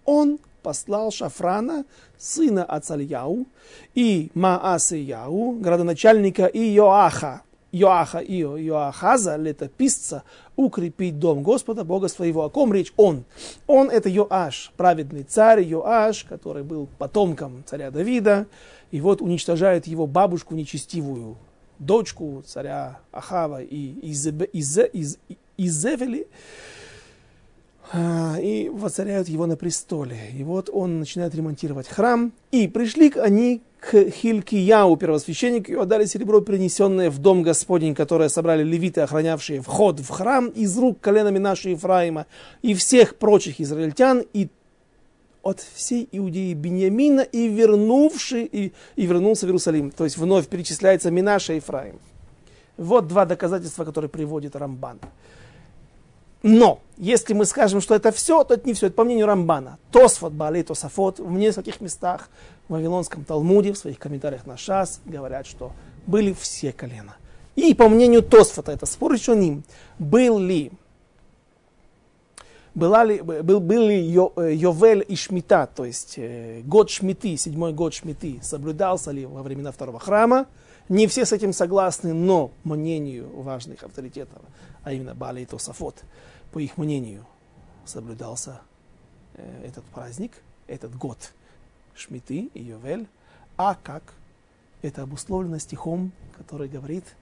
он 0.06 0.40
послал 0.64 1.12
Шафрана, 1.12 1.86
сына 2.18 2.64
Ацальяу, 2.64 3.48
и 3.96 4.30
Маасияу, 4.34 5.54
градоначальника 5.54 6.46
Иоаха, 6.46 7.42
Йоаха 7.72 8.20
и 8.20 8.38
Йоахаза, 8.38 9.38
летописца, 9.38 10.24
укрепить 10.56 11.20
дом 11.20 11.44
Господа, 11.44 11.84
Бога 11.84 12.08
своего. 12.08 12.44
О 12.44 12.50
ком 12.50 12.74
речь? 12.74 12.94
Он. 12.98 13.24
Он 13.68 13.90
это 13.90 14.10
Йоаш, 14.10 14.74
праведный 14.78 15.24
царь 15.24 15.62
Йоаш, 15.62 16.26
который 16.26 16.64
был 16.64 16.88
потомком 16.98 17.64
царя 17.66 17.92
Давида, 17.92 18.48
и 18.92 19.00
вот 19.00 19.22
уничтожают 19.22 19.88
его 19.88 20.06
бабушку 20.06 20.54
нечестивую, 20.54 21.38
дочку 21.80 22.44
царя 22.46 23.00
Ахава 23.12 23.62
и 23.62 24.12
Изевели, 24.12 24.50
из, 24.52 24.78
из, 24.94 25.86
а, 27.94 28.38
и 28.40 28.70
воцаряют 28.70 29.28
его 29.28 29.46
на 29.46 29.58
престоле. 29.58 30.18
И 30.34 30.44
вот 30.44 30.70
он 30.72 31.00
начинает 31.00 31.36
ремонтировать 31.36 31.88
храм. 31.88 32.32
И 32.52 32.68
пришли 32.68 33.12
они 33.16 33.62
к 33.82 34.12
Хилькияу, 34.12 34.96
первосвященнику, 34.96 35.72
и 35.72 35.76
отдали 35.76 36.06
серебро, 36.06 36.42
принесенное 36.42 37.10
в 37.10 37.18
дом 37.18 37.42
Господень, 37.42 37.96
которое 37.96 38.30
собрали 38.30 38.64
левиты, 38.64 39.02
охранявшие 39.02 39.60
вход 39.60 40.00
в 40.00 40.08
храм, 40.08 40.50
из 40.50 40.78
рук 40.78 41.02
коленами 41.02 41.40
нашей 41.40 41.72
Ефраима 41.72 42.28
и 42.62 42.76
всех 42.76 43.16
прочих 43.16 43.60
израильтян, 43.60 44.24
и 44.34 44.50
от 45.42 45.66
всей 45.74 46.08
Иудеи 46.12 46.54
Бениамина 46.54 47.22
и, 47.22 47.48
вернувший, 47.48 48.46
и, 48.46 48.72
и 48.96 49.06
вернулся 49.08 49.48
в 49.48 49.50
Иерусалим. 49.50 49.90
То 49.90 50.04
есть 50.04 50.18
вновь 50.18 50.48
перечисляется 50.48 51.10
Минаша 51.10 51.54
Ефраим. 51.54 52.00
Вот 52.78 53.08
два 53.08 53.26
доказательства, 53.26 53.84
которые 53.84 54.10
приводит 54.10 54.56
Рамбан. 54.56 55.00
Но, 56.44 56.80
если 56.98 57.34
мы 57.34 57.46
скажем, 57.46 57.82
что 57.82 57.94
это 57.94 58.12
все, 58.12 58.44
то 58.44 58.56
это 58.56 58.68
не 58.68 58.74
все. 58.74 58.88
Это 58.88 58.96
по 58.96 59.04
мнению 59.04 59.28
Рамбана. 59.28 59.78
Тосфот, 59.92 60.34
Бали, 60.34 60.64
Тосафот 60.64 61.20
в 61.20 61.32
нескольких 61.32 61.82
местах 61.82 62.30
в 62.68 62.74
Вавилонском 62.74 63.24
Талмуде, 63.24 63.74
в 63.74 63.78
своих 63.78 64.00
комментариях 64.00 64.46
на 64.46 64.58
Шас, 64.58 65.02
говорят, 65.06 65.46
что 65.46 65.72
были 66.08 66.34
все 66.34 66.72
колена. 66.72 67.16
И 67.56 67.74
по 67.74 67.90
мнению 67.90 68.24
Тосфота, 68.24 68.72
это 68.72 68.86
спор 68.86 69.14
еще 69.14 69.36
ним, 69.36 69.64
был 70.00 70.40
ли 70.40 70.72
была 72.74 73.04
ли, 73.04 73.22
был, 73.22 73.60
был 73.60 73.88
ли 73.88 74.00
э, 74.08 74.54
Йовель 74.54 75.06
и 75.08 75.16
Шмита, 75.16 75.68
то 75.68 75.84
есть 75.84 76.14
э, 76.18 76.62
год 76.64 76.90
Шмиты, 76.90 77.36
седьмой 77.36 77.74
год 77.74 77.94
Шмиты, 77.94 78.40
соблюдался 78.42 79.12
ли 79.12 79.26
во 79.26 79.44
времена 79.44 79.72
второго 79.72 80.00
храма. 80.00 80.48
Не 80.88 81.08
все 81.08 81.26
с 81.26 81.34
этим 81.34 81.54
согласны, 81.54 82.14
но 82.14 82.52
мнению 82.64 83.30
важных 83.42 83.84
авторитетов, 83.84 84.42
а 84.84 84.94
именно 84.94 85.14
Бали 85.14 85.42
и 85.42 85.46
Тосафот, 85.46 86.04
по 86.52 86.60
их 86.60 86.78
мнению, 86.78 87.26
соблюдался 87.86 88.62
э, 89.36 89.66
этот 89.66 89.86
праздник, 89.86 90.32
этот 90.68 90.96
год 90.96 91.34
Шмиты 91.96 92.50
и 92.54 92.62
Йовель. 92.62 93.08
А 93.58 93.76
как? 93.76 94.14
Это 94.82 95.04
обусловлено 95.04 95.60
стихом, 95.60 96.12
который 96.38 96.68
говорит– 96.68 97.06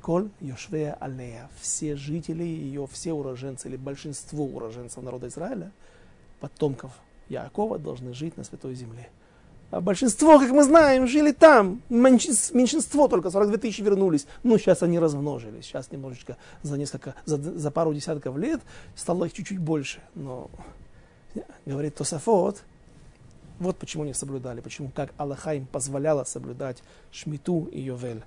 Коль 0.00 0.30
Йошвея 0.40 0.94
Алея, 0.94 1.50
все 1.60 1.96
жители 1.96 2.44
ее, 2.44 2.86
все 2.86 3.12
уроженцы 3.12 3.68
или 3.68 3.76
большинство 3.76 4.44
уроженцев 4.44 5.02
народа 5.02 5.28
Израиля, 5.28 5.72
потомков 6.40 6.92
Якова, 7.28 7.78
должны 7.78 8.14
жить 8.14 8.36
на 8.36 8.44
святой 8.44 8.74
земле. 8.74 9.10
А 9.70 9.80
большинство, 9.80 10.38
как 10.38 10.50
мы 10.50 10.64
знаем, 10.64 11.06
жили 11.06 11.32
там. 11.32 11.82
Меньшинство 11.88 13.08
только, 13.08 13.30
42 13.30 13.58
тысячи 13.58 13.82
вернулись. 13.82 14.26
Ну, 14.42 14.56
сейчас 14.58 14.82
они 14.82 14.98
размножились. 14.98 15.66
Сейчас 15.66 15.92
немножечко 15.92 16.36
за 16.62 16.78
несколько, 16.78 17.14
за, 17.26 17.36
за 17.36 17.70
пару 17.70 17.92
десятков 17.92 18.36
лет 18.38 18.60
стало 18.96 19.26
их 19.26 19.32
чуть-чуть 19.34 19.58
больше. 19.58 20.00
Но, 20.14 20.50
говорит 21.66 21.96
Тософот, 21.96 22.62
вот 23.58 23.76
почему 23.76 24.04
не 24.04 24.14
соблюдали, 24.14 24.60
почему 24.60 24.90
как 24.94 25.12
Аллаха 25.18 25.54
им 25.54 25.66
позволяла 25.66 26.24
соблюдать 26.24 26.82
Шмиту 27.10 27.68
и 27.70 27.80
Йовель 27.80 28.22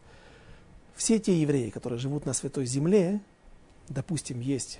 все 1.01 1.17
те 1.17 1.33
евреи, 1.33 1.71
которые 1.71 1.97
живут 1.97 2.27
на 2.27 2.33
Святой 2.33 2.67
Земле, 2.67 3.21
допустим, 3.89 4.39
есть 4.39 4.79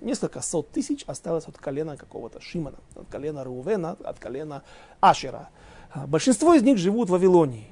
несколько 0.00 0.40
сот 0.40 0.70
тысяч 0.70 1.04
осталось 1.06 1.46
от 1.46 1.56
колена 1.56 1.96
какого-то 1.96 2.40
Шимана, 2.40 2.78
от 2.96 3.06
колена 3.08 3.44
Рувена, 3.44 3.92
от 3.92 4.18
колена 4.18 4.64
Ашера. 5.00 5.50
А 5.90 6.06
большинство 6.06 6.54
из 6.54 6.62
них 6.62 6.78
живут 6.78 7.08
в 7.08 7.12
Вавилонии. 7.12 7.68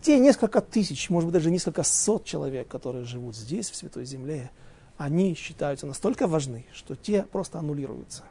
Те 0.00 0.18
несколько 0.18 0.60
тысяч, 0.60 1.10
может 1.10 1.28
быть, 1.28 1.34
даже 1.34 1.50
несколько 1.50 1.82
сот 1.82 2.24
человек, 2.24 2.68
которые 2.68 3.04
живут 3.04 3.36
здесь, 3.36 3.70
в 3.70 3.76
Святой 3.76 4.04
Земле, 4.04 4.50
они 4.96 5.34
считаются 5.34 5.86
настолько 5.86 6.26
важны, 6.26 6.66
что 6.72 6.96
те 6.96 7.22
просто 7.22 7.58
аннулируются. 7.58 8.24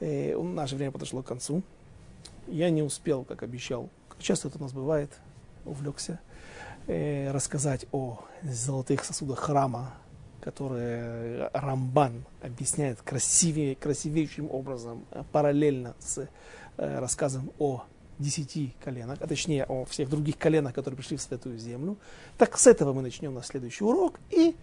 И 0.00 0.34
э, 0.34 0.42
наше 0.42 0.76
время 0.76 0.92
подошло 0.92 1.22
к 1.22 1.26
концу. 1.26 1.62
Я 2.46 2.70
не 2.70 2.82
успел, 2.82 3.24
как 3.24 3.42
обещал, 3.42 3.90
как 4.08 4.20
часто 4.20 4.48
это 4.48 4.58
у 4.58 4.62
нас 4.62 4.72
бывает, 4.72 5.10
увлекся 5.64 6.20
э, 6.86 7.30
рассказать 7.30 7.86
о 7.92 8.18
золотых 8.42 9.04
сосудах 9.04 9.38
храма, 9.38 9.94
которые 10.40 11.50
Рамбан 11.52 12.24
объясняет 12.42 13.02
красивее, 13.02 13.76
красивейшим 13.76 14.50
образом, 14.50 15.04
э, 15.10 15.22
параллельно 15.32 15.94
с 15.98 16.26
рассказом 16.80 17.50
о 17.58 17.84
десяти 18.18 18.74
коленах, 18.84 19.18
а 19.20 19.26
точнее 19.26 19.64
о 19.64 19.84
всех 19.84 20.08
других 20.08 20.38
коленах, 20.38 20.74
которые 20.74 20.96
пришли 20.96 21.16
в 21.16 21.22
Святую 21.22 21.58
Землю. 21.58 21.96
Так 22.38 22.56
с 22.58 22.66
этого 22.66 22.92
мы 22.92 23.02
начнем 23.02 23.34
на 23.34 23.42
следующий 23.42 23.84
урок. 23.84 24.20
И 24.30 24.54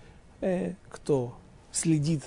э, 0.42 0.74
кто 0.90 1.36
следит 1.72 2.24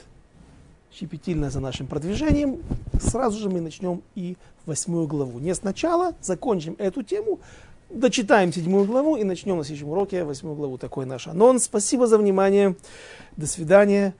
щепетильно 0.92 1.50
за 1.50 1.60
нашим 1.60 1.86
продвижением, 1.86 2.60
сразу 3.00 3.38
же 3.38 3.48
мы 3.48 3.60
начнем 3.60 4.02
и 4.14 4.36
восьмую 4.66 5.06
главу. 5.06 5.38
Не 5.38 5.54
сначала 5.54 6.14
закончим 6.20 6.74
эту 6.78 7.02
тему, 7.02 7.40
дочитаем 7.88 8.52
седьмую 8.52 8.84
главу 8.84 9.16
и 9.16 9.24
начнем 9.24 9.56
на 9.56 9.64
следующем 9.64 9.90
уроке 9.90 10.24
восьмую 10.24 10.56
главу. 10.56 10.78
Такой 10.78 11.06
наш 11.06 11.28
анонс. 11.28 11.64
Спасибо 11.64 12.06
за 12.06 12.18
внимание. 12.18 12.76
До 13.36 13.46
свидания. 13.46 14.14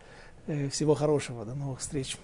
Э, 0.47 0.69
всего 0.69 0.95
хорошего. 0.95 1.45
До 1.45 1.55
новых 1.55 1.81
встреч. 1.81 2.17